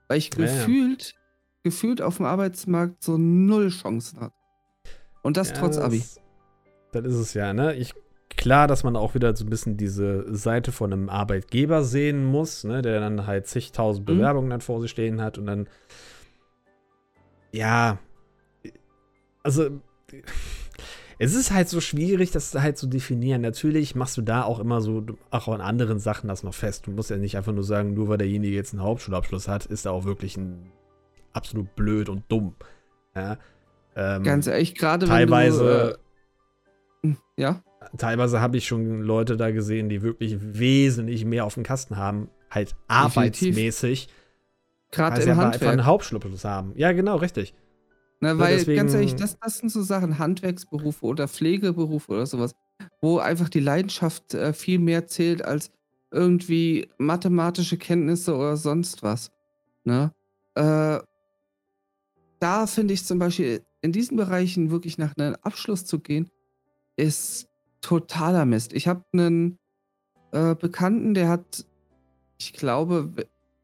Weil 0.08 0.18
ich 0.18 0.34
Ja, 0.34 0.46
ja. 0.46 0.46
gefühlt, 0.46 1.16
gefühlt 1.64 2.02
auf 2.02 2.18
dem 2.18 2.26
Arbeitsmarkt 2.26 3.04
so 3.04 3.18
null 3.18 3.70
Chancen 3.70 4.20
hatte. 4.22 4.36
Und 5.22 5.38
das 5.38 5.54
trotz 5.54 5.78
Abi. 5.78 6.04
Das, 6.92 7.04
das 7.04 7.14
ist 7.14 7.20
es 7.20 7.34
ja, 7.34 7.54
ne? 7.54 7.76
Ich, 7.76 7.94
klar, 8.36 8.68
dass 8.68 8.84
man 8.84 8.96
auch 8.96 9.16
wieder 9.16 9.36
so 9.36 9.46
ein 9.46 9.50
bisschen 9.50 9.78
diese 9.78 10.34
Seite 10.36 10.72
von 10.72 10.92
einem 10.94 11.10
Arbeitgeber 11.10 11.84
sehen 11.84 12.26
muss, 12.26 12.64
ne? 12.64 12.82
Der 12.82 13.00
dann 13.00 13.26
halt 13.28 13.48
zigtausend 13.48 14.08
Mhm. 14.08 14.16
Bewerbungen 14.18 14.50
dann 14.50 14.62
vor 14.62 14.82
sich 14.82 14.92
stehen 14.92 15.22
hat 15.22 15.38
und 15.38 15.46
dann. 15.48 15.68
Ja. 17.52 18.00
Also. 19.44 19.70
Es 21.20 21.34
ist 21.34 21.52
halt 21.52 21.68
so 21.68 21.82
schwierig, 21.82 22.30
das 22.30 22.54
halt 22.54 22.78
zu 22.78 22.86
definieren. 22.86 23.42
Natürlich 23.42 23.96
machst 23.96 24.18
du 24.18 24.22
da 24.22 24.44
auch 24.44 24.60
immer 24.60 24.82
so, 24.82 25.04
auch 25.32 25.48
an 25.48 25.62
anderen 25.62 25.98
Sachen 25.98 26.28
das 26.28 26.44
noch 26.44 26.54
fest. 26.54 26.86
Du 26.86 26.92
musst 26.92 27.10
ja 27.10 27.18
nicht 27.18 27.36
einfach 27.36 27.54
nur 27.54 27.64
sagen, 27.64 27.96
nur 27.96 28.08
weil 28.08 28.20
derjenige 28.20 28.56
jetzt 28.56 28.74
einen 28.74 28.84
Hauptschulabschluss 28.84 29.48
hat, 29.48 29.66
ist 29.66 29.88
er 29.88 29.94
auch 29.94 30.06
wirklich 30.06 30.38
ein 30.38 30.72
absolut 31.34 31.76
blöd 31.76 32.08
und 32.10 32.26
dumm. 32.32 32.54
Ja. 33.16 33.40
Ähm, 33.96 34.22
Ganz 34.22 34.46
ehrlich, 34.46 34.76
gerade 34.76 35.08
teilweise- 35.08 35.66
wenn 35.66 35.88
du. 35.88 35.94
Äh, 35.94 35.98
ja, 37.38 37.62
teilweise 37.98 38.42
habe 38.42 38.58
ich 38.58 38.68
schon 38.68 39.02
Leute 39.02 39.38
da 39.38 39.52
gesehen, 39.52 39.90
die 39.90 40.02
wirklich 40.02 40.38
wesentlich 40.40 41.26
mehr 41.26 41.46
auf 41.46 41.54
dem 41.54 41.64
Kasten 41.64 41.98
haben, 41.98 42.30
halt 42.50 42.76
arbeitsmäßig, 42.88 44.10
gerade 44.92 45.22
im 45.22 45.30
aber 45.30 45.32
einfach 45.32 45.54
Handwerk. 45.54 45.72
einen 45.72 45.86
Hauptschulabschluss 45.86 46.46
haben. 46.46 46.74
Ja, 46.76 46.92
genau, 46.92 47.18
richtig. 47.18 47.54
Na, 48.20 48.38
weil, 48.40 48.58
deswegen- 48.58 48.78
ganz 48.78 48.94
ehrlich, 48.94 49.16
das, 49.16 49.38
das 49.40 49.60
sind 49.60 49.70
so 49.70 49.82
Sachen, 49.84 50.18
Handwerksberufe 50.18 51.06
oder 51.06 51.28
Pflegeberufe 51.28 52.12
oder 52.12 52.26
sowas, 52.26 52.54
wo 53.02 53.20
einfach 53.20 53.50
die 53.50 53.60
Leidenschaft 53.60 54.34
äh, 54.34 54.54
viel 54.54 54.80
mehr 54.80 55.06
zählt 55.08 55.46
als 55.46 55.72
irgendwie 56.10 56.88
mathematische 56.98 57.78
Kenntnisse 57.78 58.36
oder 58.36 58.58
sonst 58.58 59.04
was. 59.04 59.30
Ne? 59.84 60.12
Äh, 60.56 61.00
da 62.40 62.68
finde 62.68 62.94
ich 62.94 63.06
zum 63.06 63.20
Beispiel, 63.20 63.62
in 63.82 63.92
diesen 63.92 64.18
Bereichen 64.18 64.72
wirklich 64.72 64.98
nach 64.98 65.14
einem 65.18 65.36
Abschluss 65.44 65.86
zu 65.86 66.00
gehen, 66.00 66.30
ist 66.98 67.48
totaler 67.82 68.46
Mist. 68.46 68.74
Ich 68.74 68.88
habe 68.88 69.04
einen 69.14 69.58
äh, 70.32 70.56
Bekannten, 70.56 71.14
der 71.14 71.30
hat, 71.30 71.66
ich 72.40 72.54
glaube, 72.54 73.14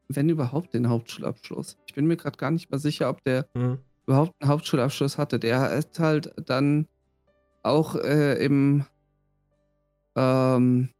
wenn 0.08 0.28
überhaupt 0.28 0.72
den 0.74 0.88
Hauptschulabschluss. 0.88 1.76
Ich 1.86 1.94
bin 1.94 2.06
mir 2.06 2.16
gerade 2.16 2.38
gar 2.38 2.50
nicht 2.50 2.70
mal 2.70 2.78
sicher, 2.78 3.10
ob 3.10 3.22
der 3.24 3.46
Mhm. 3.54 3.78
überhaupt 4.06 4.32
einen 4.40 4.50
Hauptschulabschluss 4.50 5.18
hatte. 5.18 5.38
Der 5.38 5.60
hat 5.60 5.98
halt 5.98 6.32
dann 6.48 6.86
auch 7.62 7.96
äh, 7.96 8.42
im 8.44 8.84
ähm, 10.16 10.90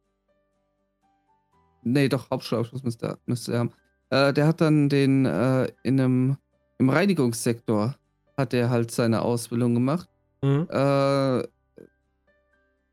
nee, 1.82 2.08
doch, 2.08 2.30
Hauptschulabschluss 2.30 2.82
müsste, 2.82 3.06
er- 3.06 3.18
müsste 3.26 3.52
er 3.52 3.58
haben. 3.60 3.72
Äh, 4.10 4.32
der 4.32 4.46
hat 4.48 4.60
dann 4.60 4.88
den 4.88 5.24
äh, 5.26 5.66
in 5.82 6.00
einem 6.00 6.36
im 6.78 6.90
Reinigungssektor 6.90 7.94
hat 8.36 8.52
er 8.52 8.68
halt 8.70 8.90
seine 8.90 9.22
Ausbildung 9.22 9.74
gemacht. 9.74 10.08
Mhm. 10.42 10.66
Äh, 10.68 11.42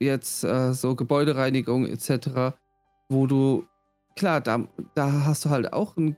jetzt 0.01 0.43
äh, 0.43 0.73
so 0.73 0.95
Gebäudereinigung 0.95 1.85
etc., 1.87 2.55
wo 3.09 3.27
du, 3.27 3.65
klar, 4.15 4.41
da, 4.41 4.67
da 4.95 5.25
hast 5.25 5.45
du 5.45 5.49
halt 5.49 5.73
auch 5.73 5.97
ein 5.97 6.17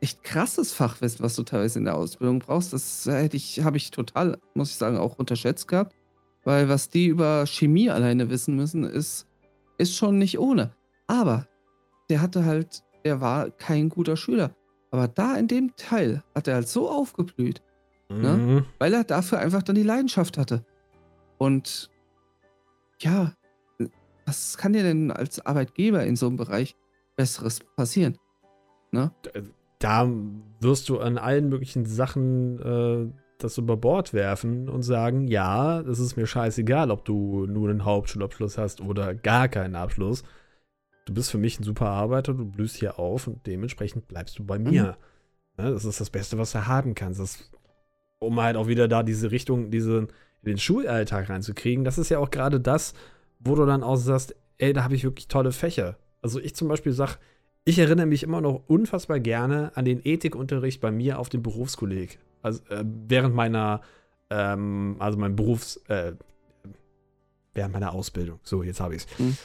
echt 0.00 0.22
krasses 0.22 0.72
Fachwissen, 0.72 1.24
was 1.24 1.36
du 1.36 1.42
teilweise 1.42 1.78
in 1.78 1.84
der 1.86 1.96
Ausbildung 1.96 2.40
brauchst. 2.40 2.72
Das 2.72 3.06
hätte 3.06 3.36
ich, 3.36 3.62
habe 3.64 3.76
ich 3.76 3.90
total, 3.90 4.38
muss 4.54 4.70
ich 4.70 4.76
sagen, 4.76 4.98
auch 4.98 5.18
unterschätzt 5.18 5.68
gehabt. 5.68 5.94
Weil 6.44 6.68
was 6.68 6.90
die 6.90 7.06
über 7.06 7.46
Chemie 7.46 7.88
alleine 7.88 8.28
wissen 8.28 8.54
müssen, 8.54 8.84
ist, 8.84 9.26
ist 9.78 9.96
schon 9.96 10.18
nicht 10.18 10.38
ohne. 10.38 10.74
Aber 11.06 11.46
der 12.10 12.20
hatte 12.20 12.44
halt, 12.44 12.82
der 13.04 13.22
war 13.22 13.50
kein 13.50 13.88
guter 13.88 14.16
Schüler. 14.16 14.50
Aber 14.90 15.08
da 15.08 15.36
in 15.36 15.48
dem 15.48 15.74
Teil 15.76 16.22
hat 16.34 16.48
er 16.48 16.56
halt 16.56 16.68
so 16.68 16.88
aufgeblüht, 16.90 17.62
Ne? 18.10 18.36
Mhm. 18.36 18.66
weil 18.78 18.92
er 18.92 19.04
dafür 19.04 19.38
einfach 19.38 19.62
dann 19.62 19.74
die 19.74 19.82
Leidenschaft 19.82 20.36
hatte. 20.36 20.64
Und 21.38 21.90
ja, 23.04 23.32
was 24.26 24.56
kann 24.56 24.72
dir 24.72 24.82
denn 24.82 25.10
als 25.10 25.44
Arbeitgeber 25.44 26.04
in 26.04 26.16
so 26.16 26.26
einem 26.26 26.36
Bereich 26.36 26.74
Besseres 27.16 27.60
passieren? 27.76 28.16
Da 29.78 30.10
wirst 30.60 30.88
du 30.88 30.98
an 30.98 31.18
allen 31.18 31.48
möglichen 31.48 31.84
Sachen 31.84 32.58
äh, 32.60 33.12
das 33.38 33.58
über 33.58 33.76
Bord 33.76 34.14
werfen 34.14 34.68
und 34.68 34.82
sagen, 34.82 35.28
ja, 35.28 35.80
es 35.80 35.98
ist 35.98 36.16
mir 36.16 36.26
scheißegal, 36.26 36.90
ob 36.90 37.04
du 37.04 37.46
nur 37.46 37.68
einen 37.68 37.84
Hauptschulabschluss 37.84 38.56
hast 38.56 38.80
oder 38.80 39.14
gar 39.14 39.48
keinen 39.48 39.74
Abschluss. 39.74 40.22
Du 41.04 41.12
bist 41.12 41.30
für 41.30 41.38
mich 41.38 41.60
ein 41.60 41.64
super 41.64 41.88
Arbeiter, 41.90 42.32
du 42.32 42.46
blühst 42.46 42.76
hier 42.76 42.98
auf 42.98 43.26
und 43.26 43.46
dementsprechend 43.46 44.08
bleibst 44.08 44.38
du 44.38 44.44
bei 44.44 44.58
mir. 44.58 44.96
Ne, 45.58 45.70
das 45.70 45.84
ist 45.84 46.00
das 46.00 46.08
Beste, 46.08 46.38
was 46.38 46.52
du 46.52 46.66
haben 46.66 46.94
kannst. 46.94 47.20
Das, 47.20 47.50
um 48.20 48.40
halt 48.40 48.56
auch 48.56 48.68
wieder 48.68 48.88
da 48.88 49.02
diese 49.02 49.30
Richtung, 49.30 49.70
diese, 49.70 50.08
in 50.46 50.54
den 50.54 50.58
Schulalltag 50.58 51.28
reinzukriegen, 51.28 51.84
das 51.84 51.98
ist 51.98 52.08
ja 52.08 52.18
auch 52.18 52.30
gerade 52.30 52.60
das, 52.60 52.94
wo 53.38 53.54
du 53.54 53.66
dann 53.66 53.82
auch 53.82 53.96
sagst, 53.96 54.34
ey, 54.58 54.72
da 54.72 54.84
habe 54.84 54.94
ich 54.94 55.04
wirklich 55.04 55.28
tolle 55.28 55.52
Fächer. 55.52 55.96
Also 56.22 56.40
ich 56.40 56.54
zum 56.54 56.68
Beispiel 56.68 56.92
sag, 56.92 57.18
ich 57.64 57.78
erinnere 57.78 58.06
mich 58.06 58.22
immer 58.22 58.40
noch 58.40 58.62
unfassbar 58.66 59.20
gerne 59.20 59.72
an 59.74 59.84
den 59.84 60.00
Ethikunterricht 60.04 60.80
bei 60.80 60.90
mir 60.90 61.18
auf 61.18 61.28
dem 61.28 61.42
Berufskolleg. 61.42 62.18
Also 62.42 62.62
äh, 62.68 62.84
während 62.84 63.34
meiner, 63.34 63.80
ähm, 64.30 64.96
also 64.98 65.18
mein 65.18 65.34
Berufs, 65.34 65.76
äh, 65.88 66.12
während 67.54 67.72
meiner 67.72 67.92
Ausbildung. 67.92 68.38
So, 68.42 68.62
jetzt 68.62 68.80
habe 68.80 68.94
ich 68.94 69.04
es. 69.04 69.18
Mhm. 69.18 69.36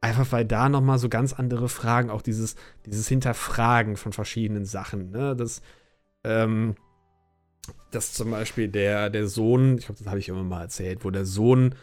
Einfach 0.00 0.30
weil 0.32 0.44
da 0.44 0.68
noch 0.68 0.80
mal 0.80 0.98
so 0.98 1.08
ganz 1.08 1.32
andere 1.32 1.68
Fragen, 1.68 2.08
auch 2.08 2.22
dieses, 2.22 2.54
dieses 2.86 3.08
Hinterfragen 3.08 3.96
von 3.96 4.12
verschiedenen 4.12 4.64
Sachen. 4.64 5.10
Ne? 5.10 5.34
Das, 5.36 5.60
ähm, 6.24 6.76
dass 7.90 8.12
zum 8.12 8.30
Beispiel 8.30 8.68
der, 8.68 9.10
der 9.10 9.26
Sohn, 9.26 9.78
ich 9.78 9.86
glaube, 9.86 9.98
das 9.98 10.08
habe 10.08 10.18
ich 10.18 10.28
immer 10.28 10.42
mal 10.42 10.62
erzählt, 10.62 11.04
wo 11.04 11.10
der 11.10 11.24
Sohn 11.24 11.74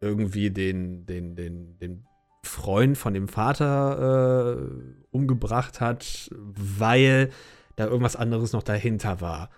irgendwie 0.00 0.50
den, 0.50 1.06
den, 1.06 1.34
den, 1.36 1.78
den 1.78 2.06
Freund 2.42 2.96
von 2.96 3.14
dem 3.14 3.28
Vater 3.28 4.58
äh, 4.58 5.06
umgebracht 5.10 5.80
hat, 5.80 6.30
weil 6.32 7.30
da 7.74 7.86
irgendwas 7.86 8.16
anderes 8.16 8.52
noch 8.52 8.62
dahinter 8.62 9.20
war. 9.20 9.50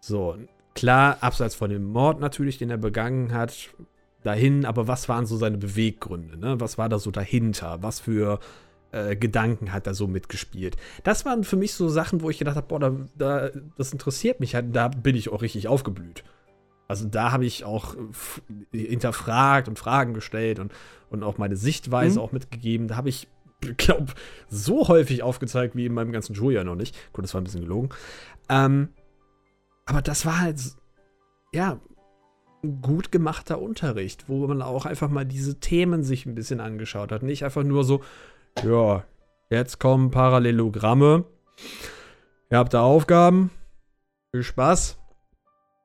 So, 0.00 0.36
klar, 0.74 1.18
abseits 1.20 1.54
von 1.54 1.70
dem 1.70 1.84
Mord 1.84 2.20
natürlich, 2.20 2.58
den 2.58 2.70
er 2.70 2.78
begangen 2.78 3.32
hat, 3.32 3.70
dahin, 4.22 4.64
aber 4.64 4.88
was 4.88 5.08
waren 5.08 5.26
so 5.26 5.36
seine 5.36 5.58
Beweggründe? 5.58 6.36
Ne? 6.36 6.60
Was 6.60 6.78
war 6.78 6.88
da 6.88 6.98
so 6.98 7.10
dahinter? 7.10 7.82
Was 7.82 8.00
für 8.00 8.40
äh, 8.92 9.16
Gedanken 9.16 9.72
hat 9.72 9.86
er 9.86 9.94
so 9.94 10.06
mitgespielt? 10.06 10.76
Das 11.04 11.24
waren 11.24 11.44
für 11.44 11.56
mich 11.56 11.74
so 11.74 11.88
Sachen, 11.88 12.22
wo 12.22 12.30
ich 12.30 12.38
gedacht 12.38 12.56
habe, 12.56 12.66
boah, 12.66 12.80
da, 12.80 12.92
da, 13.16 13.50
das 13.76 13.92
interessiert 13.92 14.40
mich 14.40 14.54
halt, 14.54 14.74
da 14.74 14.88
bin 14.88 15.16
ich 15.16 15.30
auch 15.30 15.42
richtig 15.42 15.68
aufgeblüht. 15.68 16.24
Also 16.88 17.06
da 17.06 17.32
habe 17.32 17.44
ich 17.44 17.64
auch 17.64 17.96
f- 18.10 18.40
hinterfragt 18.72 19.68
und 19.68 19.78
Fragen 19.78 20.14
gestellt 20.14 20.58
und, 20.58 20.72
und 21.10 21.22
auch 21.22 21.36
meine 21.36 21.56
Sichtweise 21.56 22.18
Mhm. 22.18 22.24
auch 22.24 22.32
mitgegeben. 22.32 22.88
Da 22.88 22.96
habe 22.96 23.10
ich, 23.10 23.28
glaube 23.76 24.12
so 24.48 24.88
häufig 24.88 25.22
aufgezeigt 25.22 25.76
wie 25.76 25.84
in 25.86 25.92
meinem 25.92 26.12
ganzen 26.12 26.34
Schuljahr 26.34 26.64
noch 26.64 26.76
nicht. 26.76 26.96
Gut, 27.12 27.24
das 27.24 27.34
war 27.34 27.40
ein 27.40 27.44
bisschen 27.44 27.60
gelogen. 27.60 27.90
Ähm, 28.48 28.88
aber 29.84 30.00
das 30.00 30.24
war 30.24 30.40
halt, 30.40 30.60
ja, 31.52 31.78
ein 32.64 32.80
gut 32.80 33.12
gemachter 33.12 33.60
Unterricht, 33.60 34.24
wo 34.28 34.46
man 34.46 34.62
auch 34.62 34.86
einfach 34.86 35.10
mal 35.10 35.24
diese 35.26 35.60
Themen 35.60 36.02
sich 36.02 36.24
ein 36.26 36.34
bisschen 36.34 36.60
angeschaut 36.60 37.12
hat. 37.12 37.22
Nicht 37.22 37.44
einfach 37.44 37.64
nur 37.64 37.84
so, 37.84 38.02
ja, 38.64 39.04
jetzt 39.50 39.78
kommen 39.78 40.10
Parallelogramme. 40.10 41.24
Ihr 42.50 42.58
habt 42.58 42.74
da 42.74 42.82
Aufgaben. 42.82 43.50
Viel 44.32 44.42
Spaß. 44.42 44.98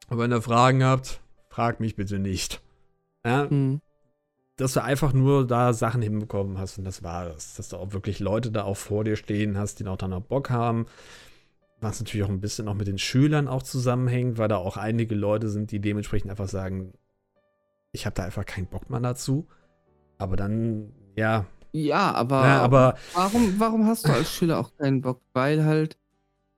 Und 0.10 0.18
wenn 0.18 0.32
ihr 0.32 0.42
Fragen 0.42 0.84
habt, 0.84 1.22
fragt 1.50 1.80
mich 1.80 1.96
bitte 1.96 2.20
nicht. 2.20 2.62
Ja, 3.26 3.50
Hm. 3.50 3.82
dass 4.58 4.74
du 4.74 4.84
einfach 4.84 5.14
nur 5.14 5.48
da 5.48 5.74
Sachen 5.74 6.02
hinbekommen 6.02 6.58
hast 6.58 6.78
und 6.78 6.84
das 6.84 7.04
war 7.04 7.28
es. 7.28 7.56
Dass 7.56 7.70
du 7.70 7.78
auch 7.78 7.94
wirklich 7.94 8.20
Leute 8.20 8.52
da 8.52 8.64
auch 8.64 8.78
vor 8.78 9.04
dir 9.04 9.16
stehen 9.16 9.58
hast, 9.58 9.80
die 9.80 9.88
auch 9.88 9.98
dann 9.98 10.12
noch 10.12 10.22
Bock 10.22 10.50
haben. 10.50 10.86
Was 11.80 12.00
natürlich 12.00 12.26
auch 12.26 12.30
ein 12.30 12.42
bisschen 12.42 12.68
auch 12.68 12.76
mit 12.76 12.88
den 12.88 12.98
Schülern 12.98 13.48
auch 13.48 13.64
zusammenhängt, 13.64 14.38
weil 14.38 14.48
da 14.48 14.58
auch 14.58 14.78
einige 14.78 15.16
Leute 15.16 15.50
sind, 15.50 15.72
die 15.72 15.80
dementsprechend 15.80 16.32
einfach 16.32 16.48
sagen, 16.48 16.94
ich 17.92 18.06
habe 18.06 18.16
da 18.16 18.24
einfach 18.24 18.46
keinen 18.46 18.68
Bock 18.68 18.90
mehr 18.90 19.00
dazu. 19.00 19.48
Aber 20.18 20.36
dann, 20.36 20.94
ja, 21.16 21.46
Ja, 21.74 22.14
aber, 22.14 22.46
ja 22.46 22.62
aber 22.62 22.98
warum, 23.14 23.60
warum 23.60 23.86
hast 23.88 24.08
du 24.08 24.14
als 24.14 24.32
Schüler 24.32 24.60
auch 24.60 24.72
keinen 24.78 25.02
Bock? 25.02 25.22
Weil 25.34 25.66
halt, 25.66 25.98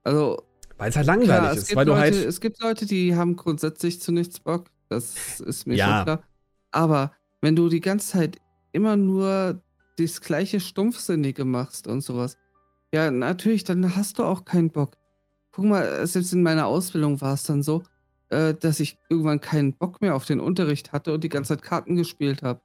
also 0.04 0.42
weil 0.76 0.90
es 0.90 0.96
halt 0.96 1.06
langweilig 1.06 1.28
klar, 1.28 1.52
es 1.52 1.58
ist, 1.58 1.66
gibt, 1.68 1.76
weil 1.76 1.84
du 1.86 1.92
Leute, 1.92 2.02
halt. 2.02 2.26
es 2.26 2.40
gibt 2.40 2.62
Leute, 2.62 2.86
die 2.86 3.16
haben 3.16 3.34
grundsätzlich 3.34 4.00
zu 4.00 4.12
nichts 4.12 4.38
Bock. 4.38 4.66
Das 4.88 5.40
ist 5.40 5.66
mir 5.66 5.74
Ja. 5.76 5.86
schon 5.86 6.04
klar. 6.04 6.22
Aber 6.70 7.12
wenn 7.40 7.56
du 7.56 7.68
die 7.68 7.80
ganze 7.80 8.12
Zeit 8.12 8.36
immer 8.72 8.96
nur 8.96 9.62
das 9.98 10.20
gleiche 10.20 10.60
Stumpfsinnige 10.60 11.46
machst 11.46 11.86
und 11.86 12.02
sowas, 12.02 12.36
ja, 12.92 13.10
natürlich, 13.10 13.64
dann 13.64 13.96
hast 13.96 14.18
du 14.18 14.24
auch 14.24 14.44
keinen 14.44 14.70
Bock. 14.70 14.92
Guck 15.52 15.64
mal, 15.64 16.06
selbst 16.06 16.34
in 16.34 16.42
meiner 16.42 16.66
Ausbildung 16.66 17.20
war 17.22 17.32
es 17.32 17.44
dann 17.44 17.62
so, 17.62 17.82
äh, 18.28 18.52
dass 18.52 18.80
ich 18.80 18.98
irgendwann 19.08 19.40
keinen 19.40 19.72
Bock 19.72 20.02
mehr 20.02 20.14
auf 20.14 20.26
den 20.26 20.40
Unterricht 20.40 20.92
hatte 20.92 21.14
und 21.14 21.24
die 21.24 21.30
ganze 21.30 21.54
Zeit 21.54 21.62
Karten 21.62 21.96
gespielt 21.96 22.42
habe. 22.42 22.60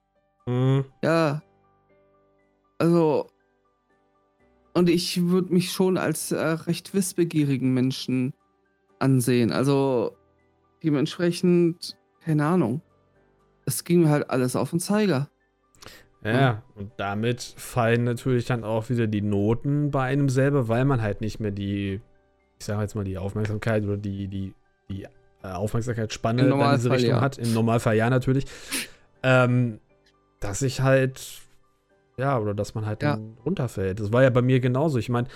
Mhm. 0.46 0.86
Ja. 1.02 1.42
Also. 2.82 3.28
Und 4.74 4.90
ich 4.90 5.28
würde 5.28 5.54
mich 5.54 5.72
schon 5.72 5.98
als 5.98 6.32
äh, 6.32 6.40
recht 6.40 6.94
wissbegierigen 6.94 7.74
Menschen 7.74 8.34
ansehen. 9.00 9.52
Also 9.52 10.16
dementsprechend, 10.84 11.98
keine 12.24 12.46
Ahnung. 12.46 12.82
Es 13.66 13.84
ging 13.84 14.02
mir 14.02 14.10
halt 14.10 14.30
alles 14.30 14.56
auf 14.56 14.72
den 14.72 14.80
Zeiger. 14.80 15.30
Ja, 16.24 16.64
und 16.76 16.92
damit 16.98 17.42
fallen 17.42 18.04
natürlich 18.04 18.46
dann 18.46 18.64
auch 18.64 18.90
wieder 18.90 19.08
die 19.08 19.22
Noten 19.22 19.92
bei 19.92 20.06
einem 20.06 20.30
selber, 20.30 20.68
weil 20.68 20.86
man 20.86 21.02
halt 21.02 21.20
nicht 21.22 21.40
mehr 21.40 21.52
die, 21.52 22.00
ich 22.60 22.66
sage 22.66 22.82
jetzt 22.82 22.96
mal, 22.96 23.04
die 23.04 23.18
Aufmerksamkeit 23.18 23.84
oder 23.84 23.98
die, 23.98 24.28
die, 24.28 24.54
die 24.90 25.04
äh, 25.44 25.48
Aufmerksamkeitsspanne 25.48 26.48
dann 26.48 26.60
in 26.60 26.76
diese 26.78 26.92
Richtung 26.92 27.16
ja. 27.16 27.22
hat. 27.22 27.38
Im 27.38 27.54
Normalfall 27.54 27.96
ja 27.96 28.10
natürlich. 28.10 28.46
Ähm, 29.22 29.80
dass 30.40 30.62
ich 30.62 30.82
halt, 30.82 31.42
ja, 32.22 32.40
oder 32.40 32.54
dass 32.54 32.74
man 32.76 32.86
halt 32.86 33.04
Ja. 33.04 33.16
dann 33.16 33.38
runterfällt. 33.46 34.00
Das 34.00 34.14
war 34.14 34.24
ja 34.24 34.30
bei 34.30 34.42
mir 34.42 34.60
genauso. 34.62 34.98
Ich 35.00 35.10
meine, 35.10 35.28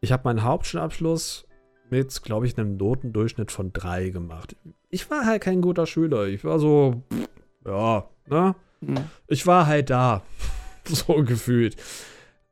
ich 0.00 0.10
habe 0.10 0.24
meinen 0.24 0.42
Hauptschulabschluss 0.42 1.46
mit, 1.90 2.22
glaube 2.22 2.46
ich, 2.46 2.58
einem 2.58 2.76
Notendurchschnitt 2.76 3.52
von 3.52 3.72
drei 3.72 4.08
gemacht. 4.08 4.56
Ich 4.88 5.10
war 5.10 5.26
halt 5.26 5.42
kein 5.42 5.60
guter 5.60 5.86
Schüler. 5.86 6.26
Ich 6.26 6.42
war 6.44 6.58
so, 6.58 7.02
pff, 7.12 7.28
ja, 7.66 8.08
ne? 8.28 8.54
Hm. 8.84 8.96
ich 9.28 9.46
war 9.46 9.66
halt 9.66 9.90
da. 9.90 10.22
So 10.84 11.14
gefühlt. 11.22 11.76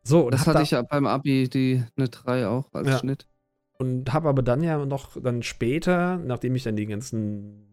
So, 0.05 0.27
und 0.27 0.33
Das 0.35 0.47
hatte 0.47 0.59
da, 0.59 0.63
ich 0.63 0.71
ja 0.71 0.83
beim 0.83 1.05
Abi, 1.07 1.49
die 1.49 1.83
eine 1.97 2.09
3 2.09 2.47
auch 2.47 2.73
als 2.73 2.87
Ja. 2.89 2.99
Schnitt. 2.99 3.27
und 3.79 4.13
habe 4.13 4.29
aber 4.29 4.43
dann 4.43 4.63
ja 4.63 4.85
noch 4.87 5.21
dann 5.21 5.43
später, 5.43 6.17
nachdem 6.19 6.55
ich 6.55 6.63
dann 6.63 6.77
die 6.77 6.87
ganzen 6.87 7.70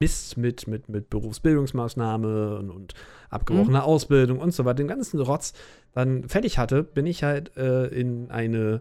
Mist 0.00 0.36
mit, 0.36 0.68
mit, 0.68 0.88
mit 0.88 1.10
Berufsbildungsmaßnahme 1.10 2.58
und, 2.58 2.94
abgebrochener 3.30 3.84
Ausbildung 3.84 4.38
und 4.38 4.52
so 4.52 4.64
weiter, 4.64 4.76
den 4.76 4.88
ganzen 4.88 5.20
Rotz 5.20 5.54
dann 5.92 6.28
fertig 6.28 6.56
hatte, 6.56 6.84
bin 6.84 7.04
ich 7.04 7.24
halt 7.24 7.56
äh, 7.56 7.86
in 7.86 8.30
eine, 8.30 8.80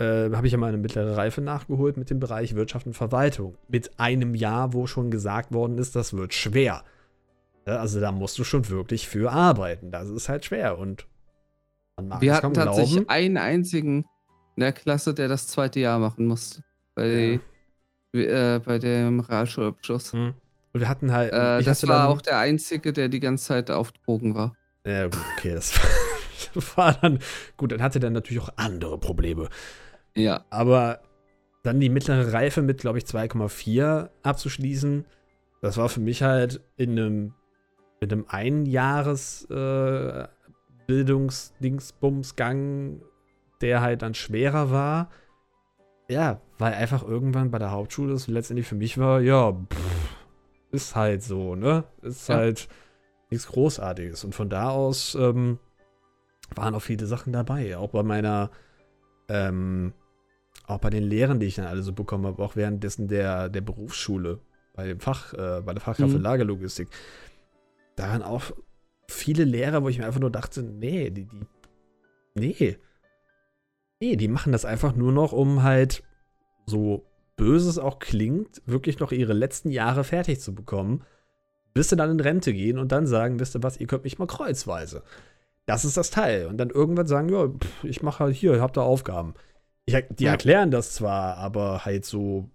äh, 0.00 0.30
habe 0.32 0.46
ich 0.46 0.52
ja 0.52 0.58
mal 0.58 0.66
eine 0.66 0.78
mittlere 0.78 1.16
Reife 1.16 1.40
nachgeholt 1.40 1.96
mit 1.96 2.10
dem 2.10 2.18
Bereich 2.18 2.56
Wirtschaft 2.56 2.86
und 2.86 2.94
Verwaltung. 2.94 3.56
Mit 3.68 4.00
einem 4.00 4.34
Jahr, 4.34 4.72
wo 4.72 4.88
schon 4.88 5.12
gesagt 5.12 5.54
worden 5.54 5.78
ist, 5.78 5.94
das 5.94 6.12
wird 6.12 6.34
schwer. 6.34 6.82
Ja, 7.66 7.76
also 7.76 8.00
da 8.00 8.10
musst 8.10 8.36
du 8.38 8.42
schon 8.42 8.68
wirklich 8.68 9.06
für 9.06 9.30
arbeiten. 9.30 9.92
Das 9.92 10.08
ist 10.08 10.28
halt 10.28 10.44
schwer 10.44 10.76
und 10.76 11.06
man 11.96 12.08
mag 12.08 12.20
Wir 12.20 12.32
es 12.32 12.38
hatten 12.38 12.54
tatsächlich 12.54 12.94
glauben. 12.94 13.10
einen 13.10 13.36
einzigen 13.36 14.04
in 14.56 14.62
der 14.62 14.72
Klasse, 14.72 15.14
der 15.14 15.28
das 15.28 15.46
zweite 15.46 15.78
Jahr 15.78 16.00
machen 16.00 16.26
musste. 16.26 16.64
Bei, 16.96 17.38
äh, 18.12 18.58
bei 18.60 18.78
dem 18.78 19.20
Realschulabschluss. 19.20 20.12
Mhm. 20.12 20.34
Und 20.72 20.80
wir 20.80 20.88
hatten 20.88 21.12
halt. 21.12 21.32
Äh, 21.32 21.60
ich 21.60 21.66
das 21.66 21.86
war 21.88 21.98
dann- 22.04 22.06
auch 22.08 22.20
der 22.22 22.38
einzige, 22.38 22.92
der 22.92 23.08
die 23.08 23.20
ganze 23.20 23.46
Zeit 23.46 23.70
auf 23.70 23.92
Drogen 23.92 24.34
war. 24.34 24.54
Ja, 24.86 25.04
gut, 25.04 25.18
okay, 25.36 25.52
das 25.54 25.74
war 26.76 26.94
dann. 26.94 27.18
Gut, 27.56 27.72
dann 27.72 27.82
hatte 27.82 28.00
der 28.00 28.10
natürlich 28.10 28.42
auch 28.42 28.52
andere 28.56 28.98
Probleme. 28.98 29.48
Ja. 30.16 30.44
Aber 30.50 31.00
dann 31.62 31.78
die 31.80 31.88
mittlere 31.90 32.32
Reife 32.32 32.62
mit, 32.62 32.78
glaube 32.80 32.98
ich, 32.98 33.04
2,4 33.04 34.08
abzuschließen, 34.22 35.04
das 35.60 35.76
war 35.76 35.88
für 35.90 36.00
mich 36.00 36.22
halt 36.22 36.60
in 36.76 36.92
einem, 36.98 37.34
mit 38.00 38.10
einem 38.12 38.24
Einjahres 38.28 39.44
äh, 39.50 40.26
Bildungsdingsbumsgang, 41.60 43.02
der 43.60 43.80
halt 43.82 44.02
dann 44.02 44.14
schwerer 44.14 44.70
war. 44.70 45.10
Ja, 46.08 46.40
weil 46.60 46.74
einfach 46.74 47.02
irgendwann 47.02 47.50
bei 47.50 47.58
der 47.58 47.70
Hauptschule 47.70 48.12
es 48.12 48.28
letztendlich 48.28 48.66
für 48.66 48.74
mich 48.74 48.98
war, 48.98 49.20
ja, 49.20 49.52
pff, 49.52 50.16
ist 50.72 50.94
halt 50.94 51.22
so, 51.22 51.54
ne? 51.56 51.84
Ist 52.02 52.28
Ja. 52.28 52.36
halt 52.36 52.68
nichts 53.30 53.46
Großartiges. 53.48 54.24
Und 54.24 54.34
von 54.34 54.48
da 54.50 54.70
aus 54.70 55.14
ähm, 55.14 55.58
waren 56.54 56.74
auch 56.74 56.82
viele 56.82 57.06
Sachen 57.06 57.32
dabei. 57.32 57.76
Auch 57.76 57.90
bei 57.90 58.02
meiner, 58.02 58.50
ähm, 59.28 59.92
auch 60.66 60.78
bei 60.78 60.90
den 60.90 61.04
Lehren, 61.04 61.40
die 61.40 61.46
ich 61.46 61.54
dann 61.56 61.66
alle 61.66 61.82
so 61.82 61.92
bekommen 61.92 62.26
habe, 62.26 62.42
auch 62.42 62.56
währenddessen 62.56 63.08
der, 63.08 63.48
der 63.48 63.60
Berufsschule, 63.62 64.40
bei 64.74 64.86
dem 64.86 65.00
Fach, 65.00 65.32
äh, 65.34 65.62
bei 65.64 65.72
der 65.72 65.80
Fachkraft 65.80 66.12
für 66.12 66.18
Mhm. 66.18 66.24
Lagerlogistik. 66.24 66.88
Da 67.96 68.08
waren 68.08 68.22
auch 68.22 68.44
viele 69.08 69.44
Lehrer, 69.44 69.82
wo 69.82 69.88
ich 69.88 69.98
mir 69.98 70.06
einfach 70.06 70.20
nur 70.20 70.30
dachte, 70.30 70.62
nee, 70.62 71.10
die, 71.10 71.24
die, 71.26 71.46
nee. 72.34 72.76
Nee, 74.00 74.16
die 74.16 74.28
machen 74.28 74.52
das 74.52 74.64
einfach 74.64 74.94
nur 74.94 75.12
noch, 75.12 75.32
um 75.32 75.62
halt, 75.62 76.02
so 76.70 77.04
böse 77.36 77.68
es 77.68 77.78
auch 77.78 77.98
klingt, 77.98 78.62
wirklich 78.66 78.98
noch 79.00 79.12
ihre 79.12 79.32
letzten 79.34 79.70
Jahre 79.70 80.04
fertig 80.04 80.40
zu 80.40 80.54
bekommen, 80.54 81.04
bis 81.74 81.88
sie 81.90 81.96
dann 81.96 82.10
in 82.10 82.20
Rente 82.20 82.52
gehen 82.52 82.78
und 82.78 82.92
dann 82.92 83.06
sagen, 83.06 83.38
wisst 83.40 83.54
ihr 83.54 83.62
was, 83.62 83.78
ihr 83.78 83.86
könnt 83.86 84.04
mich 84.04 84.18
mal 84.18 84.26
kreuzweise. 84.26 85.02
Das 85.66 85.84
ist 85.84 85.96
das 85.96 86.10
Teil. 86.10 86.46
Und 86.46 86.56
dann 86.58 86.70
irgendwann 86.70 87.06
sagen, 87.06 87.28
ja, 87.28 87.46
pff, 87.48 87.84
ich 87.84 88.02
mache 88.02 88.24
halt 88.24 88.34
hier, 88.34 88.60
habt 88.60 88.76
da 88.76 88.82
Aufgaben. 88.82 89.34
Ich, 89.86 89.94
die 90.10 90.24
Ja. 90.24 90.32
erklären 90.32 90.70
das 90.70 90.92
zwar, 90.92 91.36
aber 91.36 91.84
halt 91.84 92.04
so, 92.04 92.48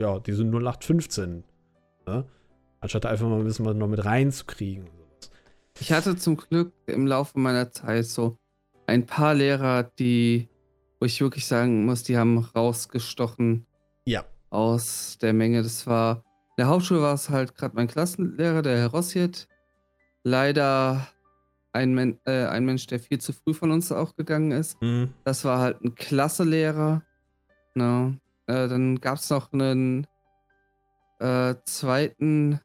ja, 0.00 0.18
diese 0.20 0.44
0815. 0.44 1.44
Ne? 2.06 2.24
Anstatt 2.80 3.06
einfach 3.06 3.28
mal 3.28 3.38
ein 3.38 3.44
bisschen 3.44 3.66
was 3.66 3.74
noch 3.76 3.88
mit 3.88 4.04
reinzukriegen. 4.04 4.88
Ich 5.78 5.92
hatte 5.92 6.16
zum 6.16 6.36
Glück 6.36 6.72
im 6.86 7.06
Laufe 7.06 7.38
meiner 7.38 7.70
Zeit 7.70 8.06
so 8.06 8.36
ein 8.86 9.04
paar 9.04 9.34
Lehrer, 9.34 9.82
die, 9.98 10.48
wo 11.00 11.06
ich 11.06 11.20
wirklich 11.20 11.46
sagen 11.46 11.84
muss, 11.84 12.02
die 12.02 12.16
haben 12.16 12.38
rausgestochen 12.38 13.66
Ja. 14.06 14.24
aus 14.50 15.18
der 15.20 15.32
Menge. 15.32 15.62
Das 15.62 15.86
war, 15.86 16.16
in 16.50 16.54
der 16.58 16.68
Hauptschule 16.68 17.02
war 17.02 17.14
es 17.14 17.30
halt 17.30 17.54
gerade 17.54 17.74
mein 17.76 17.88
Klassenlehrer, 17.88 18.62
der 18.62 18.78
Herr 18.78 18.88
Rossiet. 18.88 19.48
Leider 20.24 21.06
ein, 21.72 21.94
Men 21.94 22.18
äh, 22.24 22.46
ein 22.46 22.64
Mensch, 22.64 22.86
der 22.86 22.98
viel 22.98 23.20
zu 23.20 23.32
früh 23.32 23.52
von 23.54 23.70
uns 23.70 23.92
auch 23.92 24.16
gegangen 24.16 24.50
ist. 24.52 24.80
Mhm. 24.82 25.12
Das 25.24 25.44
war 25.44 25.58
halt 25.60 25.82
ein 25.82 25.94
Klasselehrer. 25.94 27.02
No. 27.74 28.14
Äh, 28.46 28.68
dann 28.68 29.00
gab 29.00 29.18
es 29.18 29.28
noch 29.28 29.52
einen 29.52 30.06
äh, 31.20 31.54
zweiten, 31.64 32.60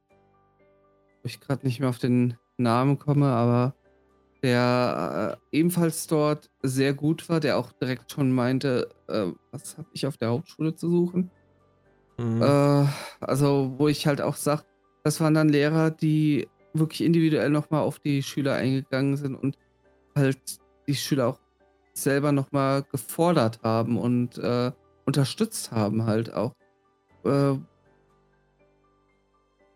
wo 1.22 1.26
ich 1.26 1.40
gerade 1.42 1.66
nicht 1.66 1.80
mehr 1.80 1.90
auf 1.90 2.00
den 2.00 2.38
Namen 2.58 2.98
komme, 3.00 3.28
aber 3.28 3.76
der 4.44 5.38
äh, 5.52 5.58
ebenfalls 5.58 6.08
dort 6.08 6.50
sehr 6.64 6.94
gut 6.94 7.30
war, 7.30 7.40
der 7.40 7.58
auch 7.58 7.72
direkt 7.74 8.12
schon 8.12 8.32
meinte, 8.32 8.90
äh, 9.08 9.28
was 9.52 9.78
habe 9.78 9.88
ich 9.94 10.08
auf 10.08 10.18
der 10.18 10.30
Hauptschule 10.30 10.76
zu 10.76 10.90
suchen? 10.90 11.32
Mhm. 12.18 12.42
Äh, 12.42 12.86
also, 13.20 13.74
wo 13.78 13.88
ich 13.88 14.08
halt 14.08 14.22
auch 14.22 14.36
sage, 14.36 14.64
das 15.04 15.20
waren 15.20 15.34
dann 15.34 15.50
Lehrer, 15.50 15.92
die 15.92 16.48
wirklich 16.74 17.02
individuell 17.02 17.50
nochmal 17.50 17.82
auf 17.82 18.00
die 18.00 18.24
Schüler 18.24 18.56
eingegangen 18.56 19.18
sind 19.18 19.36
und 19.36 19.58
halt 20.16 20.40
die 20.88 20.96
Schüler 20.96 21.28
auch 21.28 21.40
selber 21.94 22.32
nochmal 22.32 22.84
gefordert 22.84 23.60
haben 23.64 23.98
und 23.98 24.38
äh, 24.38 24.72
unterstützt 25.06 25.72
haben 25.72 26.06
halt 26.06 26.34
auch. 26.34 26.54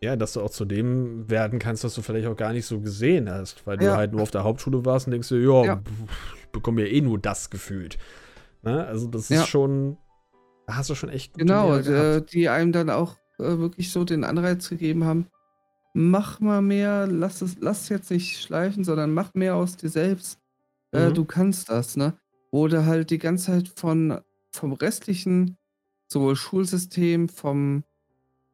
Äh, 0.06 0.10
Ja, 0.10 0.16
dass 0.16 0.34
du 0.34 0.42
auch 0.42 0.52
zu 0.52 0.66
dem 0.66 1.30
werden 1.30 1.60
kannst, 1.60 1.84
was 1.84 1.96
du 1.96 2.02
vielleicht 2.02 2.28
auch 2.28 2.36
gar 2.38 2.54
nicht 2.54 2.66
so 2.66 2.80
gesehen 2.80 3.30
hast, 3.30 3.66
weil 3.66 3.78
du 3.78 3.86
Ja. 3.86 3.96
halt 3.96 4.12
nur 4.12 4.22
auf 4.22 4.32
der 4.32 4.44
Hauptschule 4.44 4.86
warst 4.86 5.08
und 5.08 5.12
denkst 5.12 5.30
dir, 5.30 5.40
ja, 5.42 5.82
ich 6.44 6.48
bekomme 6.52 6.82
ja 6.84 6.88
eh 6.88 7.02
nur 7.02 7.18
das 7.20 7.50
gefühlt. 7.50 7.98
Ne? 8.62 8.86
Also 8.86 9.08
das 9.08 9.30
Ja. 9.30 9.42
ist 9.42 9.50
schon, 9.50 9.98
da 10.68 10.76
hast 10.76 10.90
du 10.90 10.96
schon 10.96 11.10
echt 11.10 11.34
gute 11.34 11.46
genau, 11.46 11.76
äh, 11.78 12.22
die 12.22 12.50
einem 12.50 12.72
dann 12.72 12.90
auch 12.90 13.16
äh, 13.40 13.58
wirklich 13.58 13.92
so 13.92 14.04
den 14.04 14.24
Anreiz 14.24 14.70
gegeben 14.70 15.04
haben, 15.06 15.28
mach 15.94 16.40
mal 16.40 16.62
mehr, 16.62 17.08
lass 17.08 17.42
es, 17.42 17.58
lass 17.60 17.84
es 17.84 17.90
jetzt 17.90 18.12
nicht 18.12 18.40
schleifen, 18.42 18.84
sondern 18.84 19.14
mach 19.14 19.34
mehr 19.34 19.56
aus 19.56 19.78
dir 19.78 19.90
selbst. 19.90 20.40
äh, 20.92 21.10
Mhm. 21.10 21.16
du 21.16 21.26
kannst 21.26 21.70
das, 21.70 21.98
ne? 21.98 22.18
Du 22.52 22.86
halt 22.86 23.10
die 23.10 23.18
ganze 23.18 23.48
Zeit 23.48 23.68
von, 23.76 24.22
vom 24.54 24.74
restlichen, 24.74 25.58
sowohl 26.10 26.36
Schulsystem, 26.38 27.28
vom 27.28 27.84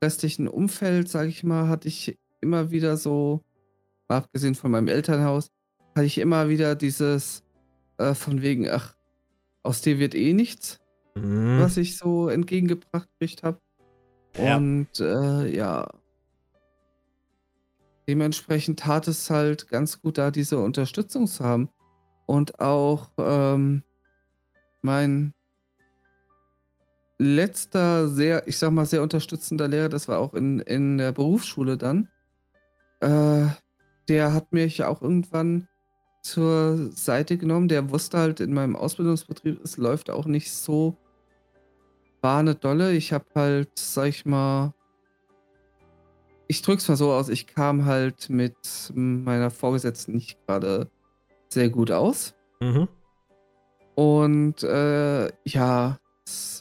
restlichen 0.02 0.48
Umfeld, 0.48 1.10
sage 1.10 1.30
ich 1.30 1.44
mal, 1.44 1.68
hatte 1.68 1.88
ich 1.88 2.18
immer 2.42 2.72
wieder 2.72 2.98
so, 2.98 3.42
abgesehen 4.08 4.56
von 4.56 4.72
meinem 4.72 4.88
Elternhaus, 4.88 5.52
hatte 5.96 6.06
ich 6.06 6.18
immer 6.18 6.50
wieder 6.50 6.76
dieses 6.76 7.44
äh, 7.98 8.14
von 8.14 8.42
wegen, 8.42 8.70
ach, 8.70 8.96
aus 9.64 9.82
dir 9.82 10.00
wird 10.00 10.16
eh 10.16 10.34
nichts, 10.34 10.80
Mhm. 11.16 11.60
was 11.60 11.76
ich 11.78 11.98
so 11.98 12.30
entgegengebracht 12.30 13.10
gekriegt 13.20 13.44
habe. 13.44 13.60
Ja. 14.38 14.56
Und 14.56 14.98
äh, 15.00 15.54
ja, 15.54 15.90
dementsprechend 18.08 18.80
tat 18.80 19.08
es 19.08 19.30
halt 19.30 19.68
ganz 19.68 20.02
gut, 20.02 20.18
da 20.18 20.32
diese 20.32 20.60
Unterstützung 20.60 21.28
zu 21.28 21.44
haben. 21.44 21.70
Und 22.28 22.60
auch 22.62 23.12
ähm, 23.18 23.84
mein 24.82 25.34
letzter 27.22 28.08
sehr, 28.08 28.48
ich 28.48 28.58
sag 28.58 28.72
mal, 28.72 28.86
sehr 28.86 29.04
unterstützender 29.04 29.68
Lehrer, 29.68 29.90
das 29.90 30.08
war 30.08 30.20
auch 30.20 30.34
in, 30.34 30.60
in 30.60 30.98
der 30.98 31.12
Berufsschule 31.12 31.78
dann, 31.78 32.08
äh, 33.00 33.48
der 34.08 34.34
hat 34.34 34.52
mich 34.52 34.84
auch 34.84 35.02
irgendwann 35.02 35.68
zur 36.24 36.92
Seite 36.92 37.38
genommen. 37.38 37.68
Der 37.68 37.90
wusste 37.90 38.18
halt 38.18 38.40
in 38.40 38.54
meinem 38.54 38.76
Ausbildungsbetrieb, 38.76 39.60
es 39.64 39.78
läuft 39.78 40.10
auch 40.10 40.26
nicht 40.26 40.52
so 40.52 40.98
war 42.22 42.40
eine 42.40 42.56
dolle. 42.56 42.94
Ich 42.94 43.14
habe 43.14 43.26
halt, 43.36 43.78
sag 43.78 44.08
ich 44.08 44.26
mal, 44.26 44.74
ich 46.48 46.62
drück's 46.62 46.88
mal 46.88 46.96
so 46.96 47.12
aus, 47.12 47.30
ich 47.30 47.48
kam 47.48 47.86
halt 47.86 48.30
mit 48.30 48.56
meiner 48.94 49.50
Vorgesetzten 49.50 50.14
nicht 50.14 50.38
gerade 50.46 50.90
sehr 51.50 51.70
gut 51.70 51.92
aus. 51.92 52.36
Mhm. 52.60 52.88
Und 53.96 54.64
äh, 54.64 55.32
ja, 55.46 56.00
das, 56.26 56.61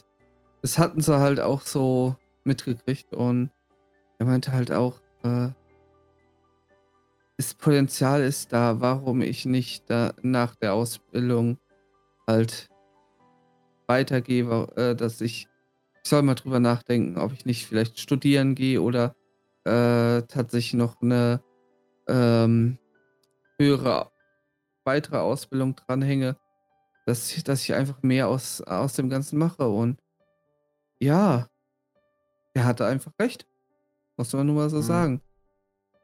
das 0.61 0.77
hatten 0.77 1.01
sie 1.01 1.17
halt 1.19 1.39
auch 1.39 1.61
so 1.61 2.15
mitgekriegt. 2.43 3.13
Und 3.13 3.51
er 4.19 4.25
meinte 4.25 4.51
halt 4.51 4.71
auch, 4.71 4.99
äh, 5.23 5.49
das 7.37 7.53
Potenzial 7.55 8.21
ist 8.21 8.53
da, 8.53 8.81
warum 8.81 9.21
ich 9.21 9.45
nicht 9.45 9.89
da 9.89 10.13
nach 10.21 10.55
der 10.55 10.73
Ausbildung 10.73 11.57
halt 12.27 12.69
weitergehe, 13.87 14.45
äh, 14.75 14.95
dass 14.95 15.21
ich, 15.21 15.47
ich 16.03 16.09
soll 16.09 16.21
mal 16.21 16.35
drüber 16.35 16.59
nachdenken, 16.59 17.17
ob 17.17 17.33
ich 17.33 17.45
nicht 17.45 17.65
vielleicht 17.65 17.99
studieren 17.99 18.55
gehe 18.55 18.81
oder 18.81 19.15
äh, 19.63 20.21
tatsächlich 20.23 20.75
noch 20.75 21.01
eine 21.01 21.41
ähm, 22.07 22.77
höhere 23.59 24.11
weitere 24.85 25.17
Ausbildung 25.17 25.75
dranhänge, 25.75 26.37
dass 27.05 27.31
ich, 27.31 27.43
dass 27.43 27.63
ich 27.63 27.73
einfach 27.73 28.01
mehr 28.03 28.27
aus, 28.27 28.61
aus 28.61 28.93
dem 28.93 29.09
Ganzen 29.09 29.37
mache. 29.37 29.67
Und 29.67 29.99
ja, 31.01 31.47
er 32.53 32.65
hatte 32.65 32.85
einfach 32.85 33.11
recht. 33.19 33.47
Muss 34.17 34.31
man 34.33 34.45
nur 34.47 34.55
mal 34.55 34.69
so 34.69 34.77
Mhm. 34.77 34.81
sagen. 34.83 35.21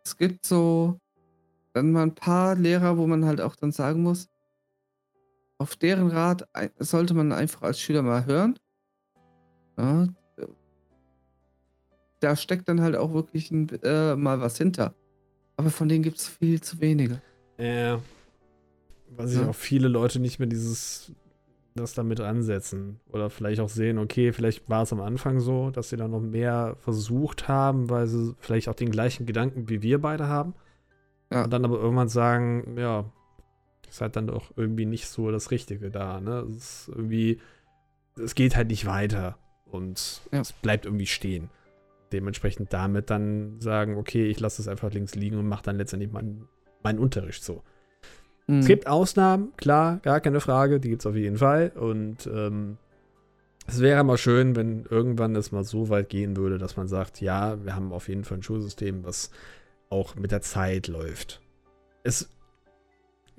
Es 0.04 0.18
gibt 0.18 0.46
so 0.46 0.98
dann 1.74 1.92
mal 1.92 2.04
ein 2.04 2.16
paar 2.16 2.56
Lehrer, 2.56 2.98
wo 2.98 3.06
man 3.06 3.26
halt 3.26 3.42
auch 3.42 3.56
dann 3.56 3.72
sagen 3.72 4.02
muss, 4.02 4.28
auf 5.60 5.76
deren 5.76 6.08
Rat 6.10 6.48
sollte 6.80 7.14
man 7.14 7.32
einfach 7.32 7.62
als 7.64 7.80
Schüler 7.80 8.02
mal 8.02 8.26
hören. 8.26 8.58
Ja, 9.78 10.08
da 12.20 12.36
steckt 12.36 12.68
dann 12.68 12.82
halt 12.82 12.96
auch 12.96 13.14
wirklich 13.14 13.52
ein, 13.52 13.70
äh, 13.84 14.16
mal 14.16 14.40
was 14.42 14.58
hinter. 14.58 14.96
Aber 15.56 15.70
von 15.70 15.88
denen 15.90 16.04
gibt 16.04 16.18
es 16.18 16.28
viel 16.28 16.62
zu 16.62 16.80
wenige. 16.80 17.22
Ja. 17.58 18.02
Weil 19.10 19.28
sich 19.28 19.42
Ja. 19.42 19.50
auch 19.50 19.56
viele 19.56 19.88
Leute 19.88 20.20
nicht 20.20 20.40
mehr 20.40 20.48
dieses, 20.48 21.12
das 21.78 21.94
damit 21.94 22.20
ansetzen. 22.20 23.00
Oder 23.08 23.30
vielleicht 23.30 23.62
auch 23.62 23.70
sehen, 23.70 23.98
okay, 23.98 24.34
vielleicht 24.34 24.70
war 24.70 24.84
es 24.84 24.92
am 24.92 25.02
Anfang 25.02 25.40
so, 25.40 25.72
dass 25.72 25.90
sie 25.90 25.98
dann 25.98 26.12
noch 26.12 26.22
mehr 26.22 26.76
versucht 26.80 27.48
haben, 27.48 27.90
weil 27.90 28.08
sie 28.08 28.36
vielleicht 28.40 28.68
auch 28.70 28.76
den 28.76 28.92
gleichen 28.92 29.26
Gedanken 29.26 29.70
wie 29.70 29.82
wir 29.82 30.02
beide 30.02 30.28
haben. 30.28 30.54
Ja. 31.32 31.44
Und 31.46 31.52
dann 31.52 31.66
aber 31.66 31.80
irgendwann 31.80 32.10
sagen, 32.10 32.76
ja, 32.78 33.06
ist 33.90 34.02
halt 34.02 34.16
dann 34.16 34.28
doch 34.28 34.52
irgendwie 34.56 34.86
nicht 34.86 35.08
so 35.08 35.32
das 35.32 35.52
Richtige 35.52 35.90
da, 35.90 36.20
ne? 36.20 36.46
Es 36.50 36.58
ist 36.58 36.90
irgendwie, 36.90 37.40
es 38.22 38.36
geht 38.36 38.56
halt 38.56 38.68
nicht 38.68 38.86
weiter 38.86 39.38
und 39.66 40.22
Ja. 40.32 40.42
es 40.42 40.54
bleibt 40.54 40.86
irgendwie 40.86 41.06
stehen. 41.06 41.50
Dementsprechend 42.12 42.74
damit 42.74 43.10
dann 43.10 43.60
sagen, 43.60 43.98
okay, 43.98 44.28
ich 44.28 44.40
lasse 44.40 44.62
es 44.62 44.68
einfach 44.68 44.92
links 44.92 45.16
liegen 45.16 45.38
und 45.38 45.48
mache 45.48 45.64
dann 45.64 45.78
letztendlich 45.78 46.12
meinen, 46.12 46.48
meinen 46.84 47.00
Unterricht 47.00 47.44
so. 47.44 47.64
Mhm. 48.48 48.60
Es 48.60 48.68
gibt 48.68 48.88
Ausnahmen, 48.88 49.54
klar, 49.58 50.00
gar 50.02 50.22
keine 50.22 50.40
Frage, 50.40 50.80
die 50.80 50.90
gibt 50.90 51.02
es 51.02 51.06
auf 51.06 51.16
jeden 51.16 51.38
Fall. 51.38 51.72
Und 51.76 52.28
ähm, 52.28 52.78
es 53.68 53.82
wäre 53.82 54.04
mal 54.04 54.18
schön, 54.18 54.56
wenn 54.56 54.86
irgendwann 54.90 55.36
es 55.36 55.52
mal 55.52 55.66
so 55.66 55.90
weit 55.90 56.10
gehen 56.10 56.38
würde, 56.38 56.58
dass 56.58 56.78
man 56.78 56.88
sagt, 56.88 57.22
ja, 57.22 57.64
wir 57.64 57.76
haben 57.76 57.92
auf 57.92 58.08
jeden 58.08 58.24
Fall 58.24 58.40
ein 58.40 58.44
Schulsystem, 58.44 59.04
was 59.04 59.32
auch 59.90 60.16
mit 60.16 60.32
der 60.32 60.42
Zeit 60.42 60.88
läuft. 60.88 61.42
Es, 62.04 62.30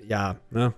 ja, 0.07 0.37
ne, 0.51 0.75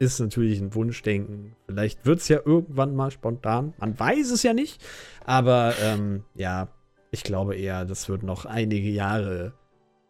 ist 0.00 0.18
natürlich 0.18 0.60
ein 0.60 0.74
Wunschdenken. 0.74 1.54
Vielleicht 1.66 2.06
wird 2.06 2.18
es 2.18 2.28
ja 2.28 2.40
irgendwann 2.44 2.94
mal 2.94 3.10
spontan. 3.10 3.74
Man 3.78 3.98
weiß 3.98 4.30
es 4.30 4.42
ja 4.42 4.52
nicht. 4.52 4.84
Aber 5.24 5.74
ähm, 5.80 6.24
ja, 6.34 6.68
ich 7.10 7.22
glaube 7.22 7.56
eher, 7.56 7.84
das 7.84 8.08
wird 8.08 8.22
noch 8.22 8.44
einige 8.44 8.88
Jahre 8.88 9.52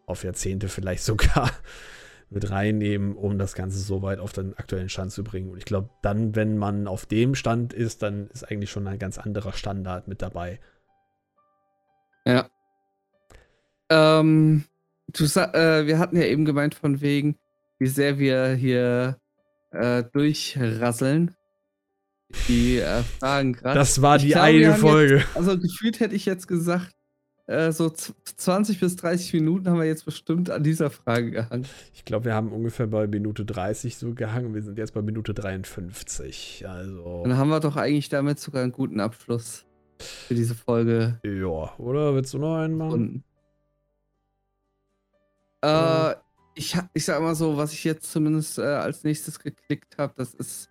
auf 0.05 0.23
Jahrzehnte 0.23 0.67
vielleicht 0.67 1.03
sogar 1.03 1.51
mit 2.29 2.51
reinnehmen, 2.51 3.15
um 3.15 3.37
das 3.37 3.55
Ganze 3.55 3.79
so 3.79 4.01
weit 4.01 4.19
auf 4.19 4.33
den 4.33 4.55
aktuellen 4.57 4.89
Stand 4.89 5.11
zu 5.11 5.23
bringen. 5.23 5.49
Und 5.49 5.57
ich 5.57 5.65
glaube, 5.65 5.89
dann, 6.01 6.35
wenn 6.35 6.57
man 6.57 6.87
auf 6.87 7.05
dem 7.05 7.35
Stand 7.35 7.73
ist, 7.73 8.03
dann 8.03 8.27
ist 8.27 8.43
eigentlich 8.43 8.69
schon 8.69 8.87
ein 8.87 8.99
ganz 8.99 9.17
anderer 9.17 9.53
Standard 9.53 10.07
mit 10.07 10.21
dabei. 10.21 10.59
Ja. 12.25 12.49
Ähm, 13.89 14.65
du 15.07 15.23
äh, 15.23 15.87
wir 15.87 15.97
hatten 15.97 16.17
ja 16.17 16.23
eben 16.23 16.45
gemeint 16.45 16.75
von 16.75 17.01
wegen, 17.01 17.37
wie 17.79 17.87
sehr 17.87 18.19
wir 18.19 18.49
hier 18.49 19.17
äh, 19.71 20.03
durchrasseln. 20.03 21.35
Die 22.47 22.77
äh, 22.77 23.01
Fragen 23.01 23.53
gerade. 23.53 23.79
Das 23.79 24.03
war 24.03 24.19
die 24.19 24.29
glaube, 24.29 24.53
wir 24.53 24.69
eine 24.69 24.77
Folge. 24.77 25.25
Also 25.33 25.57
gefühlt 25.57 25.99
hätte 25.99 26.13
ich 26.13 26.25
jetzt 26.25 26.47
gesagt, 26.47 26.93
äh, 27.49 27.71
so 27.71 27.89
z- 27.89 28.13
20 28.37 28.79
bis 28.79 28.95
30 28.97 29.33
Minuten 29.33 29.67
haben 29.67 29.79
wir 29.79 29.85
jetzt 29.87 30.05
bestimmt 30.05 30.49
an 30.51 30.63
dieser 30.63 30.89
Frage 30.91 31.31
gehangen. 31.31 31.65
Ich 31.93 32.05
glaube, 32.05 32.25
wir 32.25 32.35
haben 32.35 32.51
ungefähr 32.51 32.85
bei 32.87 33.07
Minute 33.07 33.43
30 33.43 33.97
so 33.97 34.13
gehangen. 34.13 34.53
Wir 34.53 34.61
sind 34.61 34.77
jetzt 34.77 34.93
bei 34.93 35.01
Minute 35.01 35.33
53. 35.33 36.65
Also, 36.67 37.23
Dann 37.23 37.37
haben 37.37 37.49
wir 37.49 37.59
doch 37.59 37.75
eigentlich 37.75 38.09
damit 38.09 38.39
sogar 38.39 38.61
einen 38.61 38.71
guten 38.71 38.99
Abschluss 38.99 39.65
für 39.99 40.35
diese 40.35 40.53
Folge 40.55 41.19
ja, 41.23 41.73
oder? 41.77 42.13
Willst 42.13 42.33
du 42.33 42.37
noch 42.37 42.57
einen 42.57 42.77
machen? 42.77 43.23
Äh. 45.63 46.11
Äh, 46.11 46.15
ich, 46.55 46.77
ich 46.93 47.05
sag 47.05 47.21
mal 47.21 47.35
so, 47.35 47.57
was 47.57 47.73
ich 47.73 47.83
jetzt 47.83 48.11
zumindest 48.11 48.59
äh, 48.59 48.63
als 48.63 49.03
nächstes 49.03 49.39
geklickt 49.39 49.97
habe, 49.97 50.13
das 50.15 50.33
ist 50.33 50.69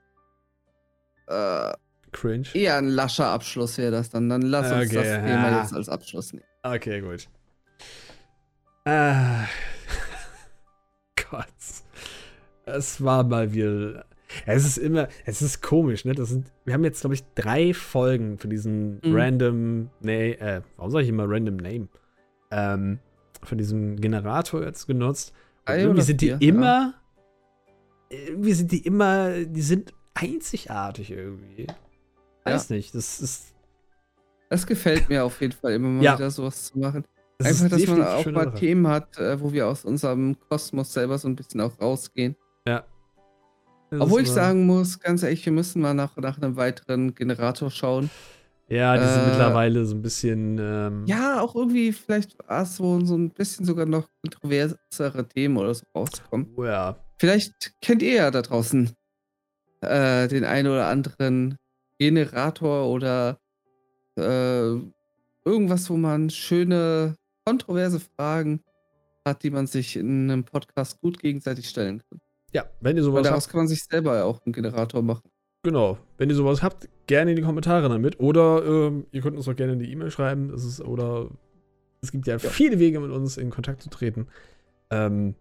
äh, 1.26 1.72
Cringe? 2.12 2.46
eher 2.54 2.76
ein 2.76 2.88
lascher 2.88 3.26
Abschluss 3.28 3.78
wäre 3.78 3.90
das 3.90 4.10
dann. 4.10 4.28
Dann 4.28 4.42
lass 4.42 4.70
uns 4.72 4.86
Okay, 4.86 4.94
das 4.94 5.04
Thema 5.06 5.50
ja. 5.50 5.60
jetzt 5.60 5.74
als 5.74 5.88
Abschluss 5.88 6.32
nehmen. 6.32 6.44
Okay, 6.62 7.00
gut. 7.00 7.28
Ah. 8.84 9.44
Gott. 11.30 11.46
Es 12.64 13.02
war 13.02 13.24
mal 13.24 13.52
wieder. 13.52 14.04
Es 14.44 14.64
ist 14.66 14.76
immer, 14.76 15.08
es 15.24 15.40
ist 15.40 15.62
komisch, 15.62 16.04
ne? 16.04 16.14
Das 16.14 16.28
sind, 16.28 16.52
wir 16.64 16.74
haben 16.74 16.84
jetzt, 16.84 17.00
glaube 17.00 17.14
ich, 17.14 17.24
drei 17.34 17.72
Folgen 17.72 18.38
für 18.38 18.48
diesen 18.48 19.00
Mhm. 19.02 19.14
random, 19.16 19.90
nee, 20.00 20.32
äh, 20.32 20.60
warum 20.76 20.90
sage 20.92 21.04
ich 21.04 21.08
immer 21.08 21.24
random 21.26 21.56
Name? 21.56 21.88
Ähm, 22.50 22.98
von 23.42 23.56
diesem 23.56 23.96
Generator 23.96 24.62
jetzt 24.64 24.86
genutzt. 24.86 25.32
Und 25.66 25.74
irgendwie 25.76 26.02
sind 26.02 26.20
die 26.20 26.26
vier, 26.26 26.38
ja. 26.40 26.48
immer, 26.48 26.94
irgendwie 28.10 28.52
sind 28.52 28.72
die 28.72 28.84
immer, 28.86 29.30
die 29.44 29.62
sind 29.62 29.94
einzigartig 30.14 31.10
irgendwie. 31.10 31.66
Weiß 32.54 32.70
nicht, 32.70 32.94
das 32.94 33.20
ist, 33.20 33.54
Das 34.50 34.66
gefällt 34.66 35.08
mir 35.08 35.24
auf 35.24 35.40
jeden 35.40 35.52
Fall 35.52 35.72
immer 35.74 35.88
mal 35.88 36.02
Ja. 36.04 36.16
wieder 36.16 36.30
sowas 36.30 36.64
zu 36.66 36.78
machen. 36.78 37.04
das 37.38 37.62
Einfach, 37.62 37.76
dass 37.76 37.86
man 37.86 38.02
auch 38.02 38.26
mal 38.26 38.44
Sache. 38.44 38.54
Themen 38.58 38.86
hat, 38.88 39.16
äh, 39.18 39.40
wo 39.40 39.52
wir 39.52 39.66
aus 39.68 39.84
unserem 39.84 40.36
Kosmos 40.48 40.92
selber 40.92 41.18
so 41.18 41.28
ein 41.28 41.36
bisschen 41.36 41.60
auch 41.60 41.78
rausgehen. 41.80 42.34
Ja. 42.66 42.84
Das 43.90 44.00
Obwohl 44.00 44.22
ich 44.22 44.30
sagen 44.30 44.66
muss, 44.66 44.98
ganz 45.00 45.22
ehrlich, 45.22 45.44
wir 45.46 45.52
müssen 45.52 45.80
mal 45.80 45.94
nach, 45.94 46.16
nach 46.16 46.36
einem 46.40 46.56
weiteren 46.56 47.14
Generator 47.14 47.70
schauen. 47.70 48.10
Ja, 48.68 48.96
die 48.98 49.06
sind 49.06 49.22
Äh, 49.22 49.26
mittlerweile 49.28 49.86
so 49.86 49.94
ein 49.94 50.02
bisschen. 50.02 50.58
Ähm, 50.60 51.04
Ja, 51.06 51.40
auch 51.40 51.54
irgendwie 51.54 51.92
vielleicht 51.92 52.36
ah, 52.50 52.64
so, 52.66 53.00
so 53.06 53.16
ein 53.16 53.30
bisschen 53.30 53.64
sogar 53.64 53.86
noch 53.86 54.06
kontroversere 54.22 55.26
Themen 55.28 55.56
oder 55.56 55.72
so 55.74 55.84
rauskommen. 55.94 56.48
oh 56.56 56.64
ja. 56.64 56.96
Vielleicht 57.18 57.72
kennt 57.80 58.02
ihr 58.02 58.12
ja 58.14 58.30
da 58.30 58.42
draußen 58.42 58.90
äh, 59.80 60.28
den 60.28 60.44
einen 60.44 60.68
oder 60.68 60.86
anderen 60.88 61.56
Generator 61.98 62.88
oder 62.88 63.38
äh, 64.16 64.76
irgendwas, 65.44 65.88
wo 65.90 65.96
man 65.96 66.30
schöne, 66.30 67.16
kontroverse 67.44 68.00
Fragen 68.00 68.60
hat, 69.24 69.42
die 69.42 69.50
man 69.50 69.66
sich 69.66 69.96
in 69.96 70.30
einem 70.30 70.44
Podcast 70.44 71.00
gut 71.00 71.18
gegenseitig 71.18 71.68
stellen 71.68 72.02
kann. 72.08 72.20
Ja, 72.52 72.64
wenn 72.80 72.96
ihr 72.96 73.02
Weil 73.02 73.10
sowas 73.10 73.22
daraus 73.24 73.44
habt, 73.44 73.52
kann 73.52 73.60
man 73.60 73.68
sich 73.68 73.84
selber 73.84 74.24
auch 74.24 74.40
einen 74.44 74.52
Generator 74.52 75.02
machen. 75.02 75.30
genau, 75.62 75.98
wenn 76.16 76.30
ihr 76.30 76.36
sowas 76.36 76.62
habt, 76.62 76.88
gerne 77.06 77.32
in 77.32 77.36
die 77.36 77.42
Kommentare 77.42 77.88
damit. 77.88 78.20
Oder 78.20 78.64
ähm, 78.64 79.06
ihr 79.12 79.20
könnt 79.20 79.36
uns 79.36 79.48
auch 79.48 79.56
gerne 79.56 79.72
eine 79.72 79.84
E-Mail 79.84 80.10
schreiben. 80.10 80.50
Es 80.54 80.64
ist, 80.64 80.80
oder 80.80 81.28
es 82.00 82.12
gibt 82.12 82.26
ja, 82.26 82.38
viele 82.38 82.78
Wege, 82.78 83.00
mit 83.00 83.10
uns 83.10 83.36
in 83.36 83.50
Kontakt 83.50 83.82
zu 83.82 83.90
treten. 83.90 84.28
Ähm, 84.90 85.34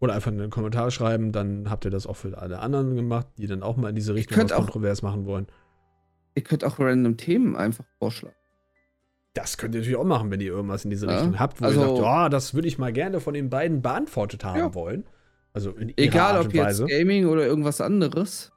oder 0.00 0.14
einfach 0.14 0.32
einen 0.32 0.50
Kommentar 0.50 0.90
schreiben, 0.90 1.30
dann 1.32 1.70
habt 1.70 1.84
ihr 1.84 1.90
das 1.90 2.06
auch 2.06 2.16
für 2.16 2.36
alle 2.36 2.58
anderen 2.58 2.96
gemacht, 2.96 3.28
die 3.38 3.46
dann 3.46 3.62
auch 3.62 3.76
mal 3.76 3.90
in 3.90 3.94
diese 3.94 4.14
Richtung 4.14 4.36
was 4.36 4.52
kontrovers 4.52 5.02
machen 5.02 5.26
wollen. 5.26 5.46
Ihr 6.34 6.42
könnt 6.42 6.64
auch 6.64 6.78
random 6.78 7.16
Themen 7.16 7.56
einfach 7.56 7.84
vorschlagen. 7.98 8.34
Das 9.34 9.56
könnt 9.56 9.74
ihr 9.74 9.80
natürlich 9.80 9.98
auch 9.98 10.04
machen, 10.04 10.30
wenn 10.30 10.40
ihr 10.40 10.52
irgendwas 10.52 10.84
in 10.84 10.90
diese 10.90 11.06
Ja, 11.06 11.14
Richtung 11.16 11.38
habt, 11.38 11.60
wo 11.60 11.64
also- 11.64 11.80
ihr 11.80 11.86
sagt, 11.96 12.26
oh, 12.26 12.28
das 12.28 12.54
würde 12.54 12.68
ich 12.68 12.78
mal 12.78 12.92
gerne 12.92 13.20
von 13.20 13.34
den 13.34 13.48
beiden 13.50 13.80
beantwortet 13.82 14.44
haben 14.44 14.58
Ja. 14.58 14.74
wollen. 14.74 15.04
Also 15.54 15.70
in 15.72 15.88
ihrer 15.90 15.98
Egal, 15.98 16.40
ob 16.46 16.52
jetzt 16.54 16.86
Gaming 16.86 17.26
oder 17.26 17.46
irgendwas 17.46 17.80
anderes. 17.80 18.52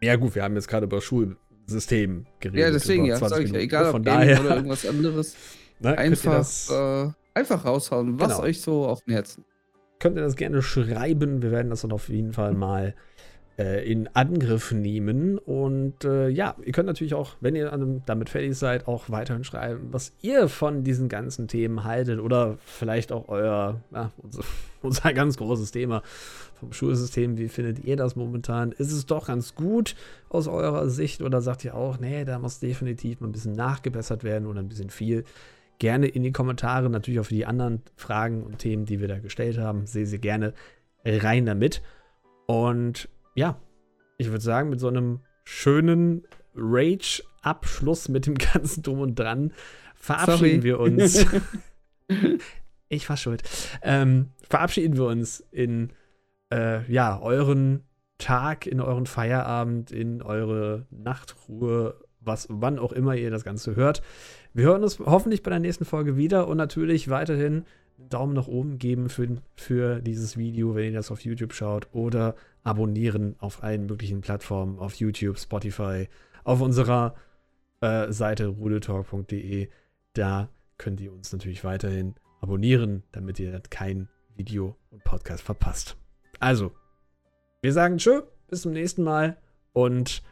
Ja, 0.00 0.16
gut, 0.16 0.34
wir 0.34 0.42
haben 0.42 0.54
jetzt 0.54 0.68
gerade 0.68 0.84
über 0.86 1.00
Schulsystem 1.00 2.26
geredet. 2.40 2.60
Ja, 2.60 2.70
deswegen 2.70 3.04
ja. 3.06 3.16
20 3.16 3.36
Sag 3.36 3.44
ich 3.46 3.52
ja. 3.52 3.58
Egal, 3.60 3.86
ob 3.86 3.92
Gaming 3.92 4.04
daher, 4.04 4.40
oder 4.40 4.56
irgendwas 4.56 4.86
anderes. 4.86 5.36
ihr 5.82 5.98
Einfach, 5.98 6.34
das, 6.36 6.70
äh, 6.70 7.08
einfach 7.34 7.64
raushauen, 7.64 8.18
was 8.20 8.28
Genau. 8.32 8.42
euch 8.42 8.60
so 8.60 8.86
auf 8.86 9.02
dem 9.04 9.12
Herzen 9.14 9.44
könnt 9.98 10.16
ihr 10.16 10.22
das 10.22 10.36
gerne 10.36 10.60
schreiben. 10.62 11.40
Wir 11.42 11.50
werden 11.50 11.70
das 11.70 11.80
dann 11.82 11.92
auf 11.92 12.08
jeden 12.10 12.32
Fall 12.32 12.52
mal 12.54 12.94
in 13.90 14.08
Angriff 14.14 14.72
nehmen. 14.72 15.38
Und 15.38 16.04
äh, 16.04 16.28
ja, 16.28 16.56
ihr 16.62 16.72
könnt 16.72 16.86
natürlich 16.86 17.14
auch, 17.14 17.36
wenn 17.40 17.56
ihr 17.56 17.70
damit 18.04 18.28
fertig 18.28 18.56
seid, 18.56 18.86
auch 18.86 19.08
weiterhin 19.08 19.44
schreiben, 19.44 19.88
was 19.92 20.12
ihr 20.20 20.48
von 20.48 20.84
diesen 20.84 21.08
ganzen 21.08 21.48
Themen 21.48 21.84
haltet 21.84 22.20
oder 22.20 22.58
vielleicht 22.64 23.12
auch 23.12 23.28
euer, 23.28 23.80
ja, 23.92 24.10
unser, 24.18 24.42
unser 24.82 25.12
ganz 25.14 25.38
großes 25.38 25.70
Thema 25.70 26.02
vom 26.60 26.72
Schulsystem. 26.72 27.38
Wie 27.38 27.48
findet 27.48 27.84
ihr 27.84 27.96
das 27.96 28.14
momentan? 28.14 28.72
Ist 28.72 28.92
es 28.92 29.06
doch 29.06 29.26
ganz 29.26 29.54
gut 29.54 29.94
aus 30.28 30.48
eurer 30.48 30.90
Sicht 30.90 31.22
oder 31.22 31.40
sagt 31.40 31.64
ihr 31.64 31.74
auch, 31.74 31.98
nee, 31.98 32.24
da 32.24 32.38
muss 32.38 32.60
definitiv 32.60 33.20
mal 33.20 33.28
ein 33.28 33.32
bisschen 33.32 33.54
nachgebessert 33.54 34.22
werden 34.22 34.46
oder 34.46 34.60
ein 34.60 34.68
bisschen 34.68 34.90
viel? 34.90 35.24
Gerne 35.78 36.08
in 36.08 36.22
die 36.22 36.32
Kommentare, 36.32 36.88
natürlich 36.88 37.20
auch 37.20 37.26
für 37.26 37.34
die 37.34 37.46
anderen 37.46 37.82
Fragen 37.96 38.42
und 38.42 38.58
Themen, 38.58 38.86
die 38.86 39.00
wir 39.00 39.08
da 39.08 39.18
gestellt 39.18 39.58
haben. 39.58 39.86
Sehe 39.86 40.06
sie 40.06 40.18
gerne 40.18 40.54
rein 41.04 41.46
damit. 41.46 41.82
Und 42.46 43.08
ja, 43.36 43.60
ich 44.18 44.28
würde 44.30 44.42
sagen, 44.42 44.70
mit 44.70 44.80
so 44.80 44.88
einem 44.88 45.20
schönen 45.44 46.26
Rage-Abschluss 46.56 48.08
mit 48.08 48.26
dem 48.26 48.34
ganzen 48.52 48.82
Drum 48.82 49.00
und 49.00 49.14
Dran 49.16 49.52
verabschieden 49.94 50.38
Sorry. 50.38 50.62
wir 50.62 50.80
uns. 50.80 51.26
ich 52.88 53.08
war 53.08 53.16
schuld. 53.16 53.42
Ähm, 53.82 54.30
verabschieden 54.48 54.96
wir 54.96 55.04
uns 55.04 55.40
in 55.50 55.92
äh, 56.52 56.90
ja, 56.90 57.20
euren 57.20 57.84
Tag, 58.18 58.66
in 58.66 58.80
euren 58.80 59.06
Feierabend, 59.06 59.90
in 59.90 60.22
eure 60.22 60.86
Nachtruhe, 60.90 62.00
was, 62.20 62.46
wann 62.50 62.78
auch 62.78 62.92
immer 62.92 63.14
ihr 63.14 63.30
das 63.30 63.44
Ganze 63.44 63.76
hört. 63.76 64.02
Wir 64.54 64.64
hören 64.64 64.82
uns 64.82 64.98
hoffentlich 64.98 65.42
bei 65.42 65.50
der 65.50 65.60
nächsten 65.60 65.84
Folge 65.84 66.16
wieder 66.16 66.48
und 66.48 66.56
natürlich 66.56 67.10
weiterhin 67.10 67.64
einen 67.98 68.08
Daumen 68.08 68.34
nach 68.34 68.46
oben 68.46 68.78
geben 68.78 69.08
für, 69.08 69.28
für 69.54 70.00
dieses 70.00 70.36
Video, 70.36 70.74
wenn 70.74 70.84
ihr 70.84 70.92
das 70.92 71.10
auf 71.10 71.20
YouTube 71.20 71.52
schaut 71.52 71.88
oder 71.92 72.34
abonnieren 72.66 73.36
auf 73.38 73.62
allen 73.62 73.86
möglichen 73.86 74.20
Plattformen, 74.20 74.78
auf 74.78 74.94
YouTube, 74.94 75.38
Spotify, 75.38 76.08
auf 76.42 76.60
unserer 76.60 77.14
äh, 77.80 78.12
Seite 78.12 78.48
rudeltalk.de. 78.48 79.68
Da 80.14 80.48
könnt 80.76 81.00
ihr 81.00 81.12
uns 81.12 81.32
natürlich 81.32 81.62
weiterhin 81.62 82.16
abonnieren, 82.40 83.04
damit 83.12 83.38
ihr 83.38 83.60
kein 83.70 84.08
Video 84.34 84.76
und 84.90 85.04
Podcast 85.04 85.42
verpasst. 85.42 85.96
Also, 86.40 86.72
wir 87.62 87.72
sagen 87.72 87.98
Tschö, 87.98 88.22
bis 88.48 88.62
zum 88.62 88.72
nächsten 88.72 89.04
Mal 89.04 89.38
und 89.72 90.22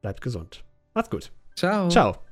bleibt 0.00 0.22
gesund. 0.22 0.64
Macht's 0.94 1.10
gut. 1.10 1.32
Ciao. 1.54 1.88
Ciao. 1.88 2.27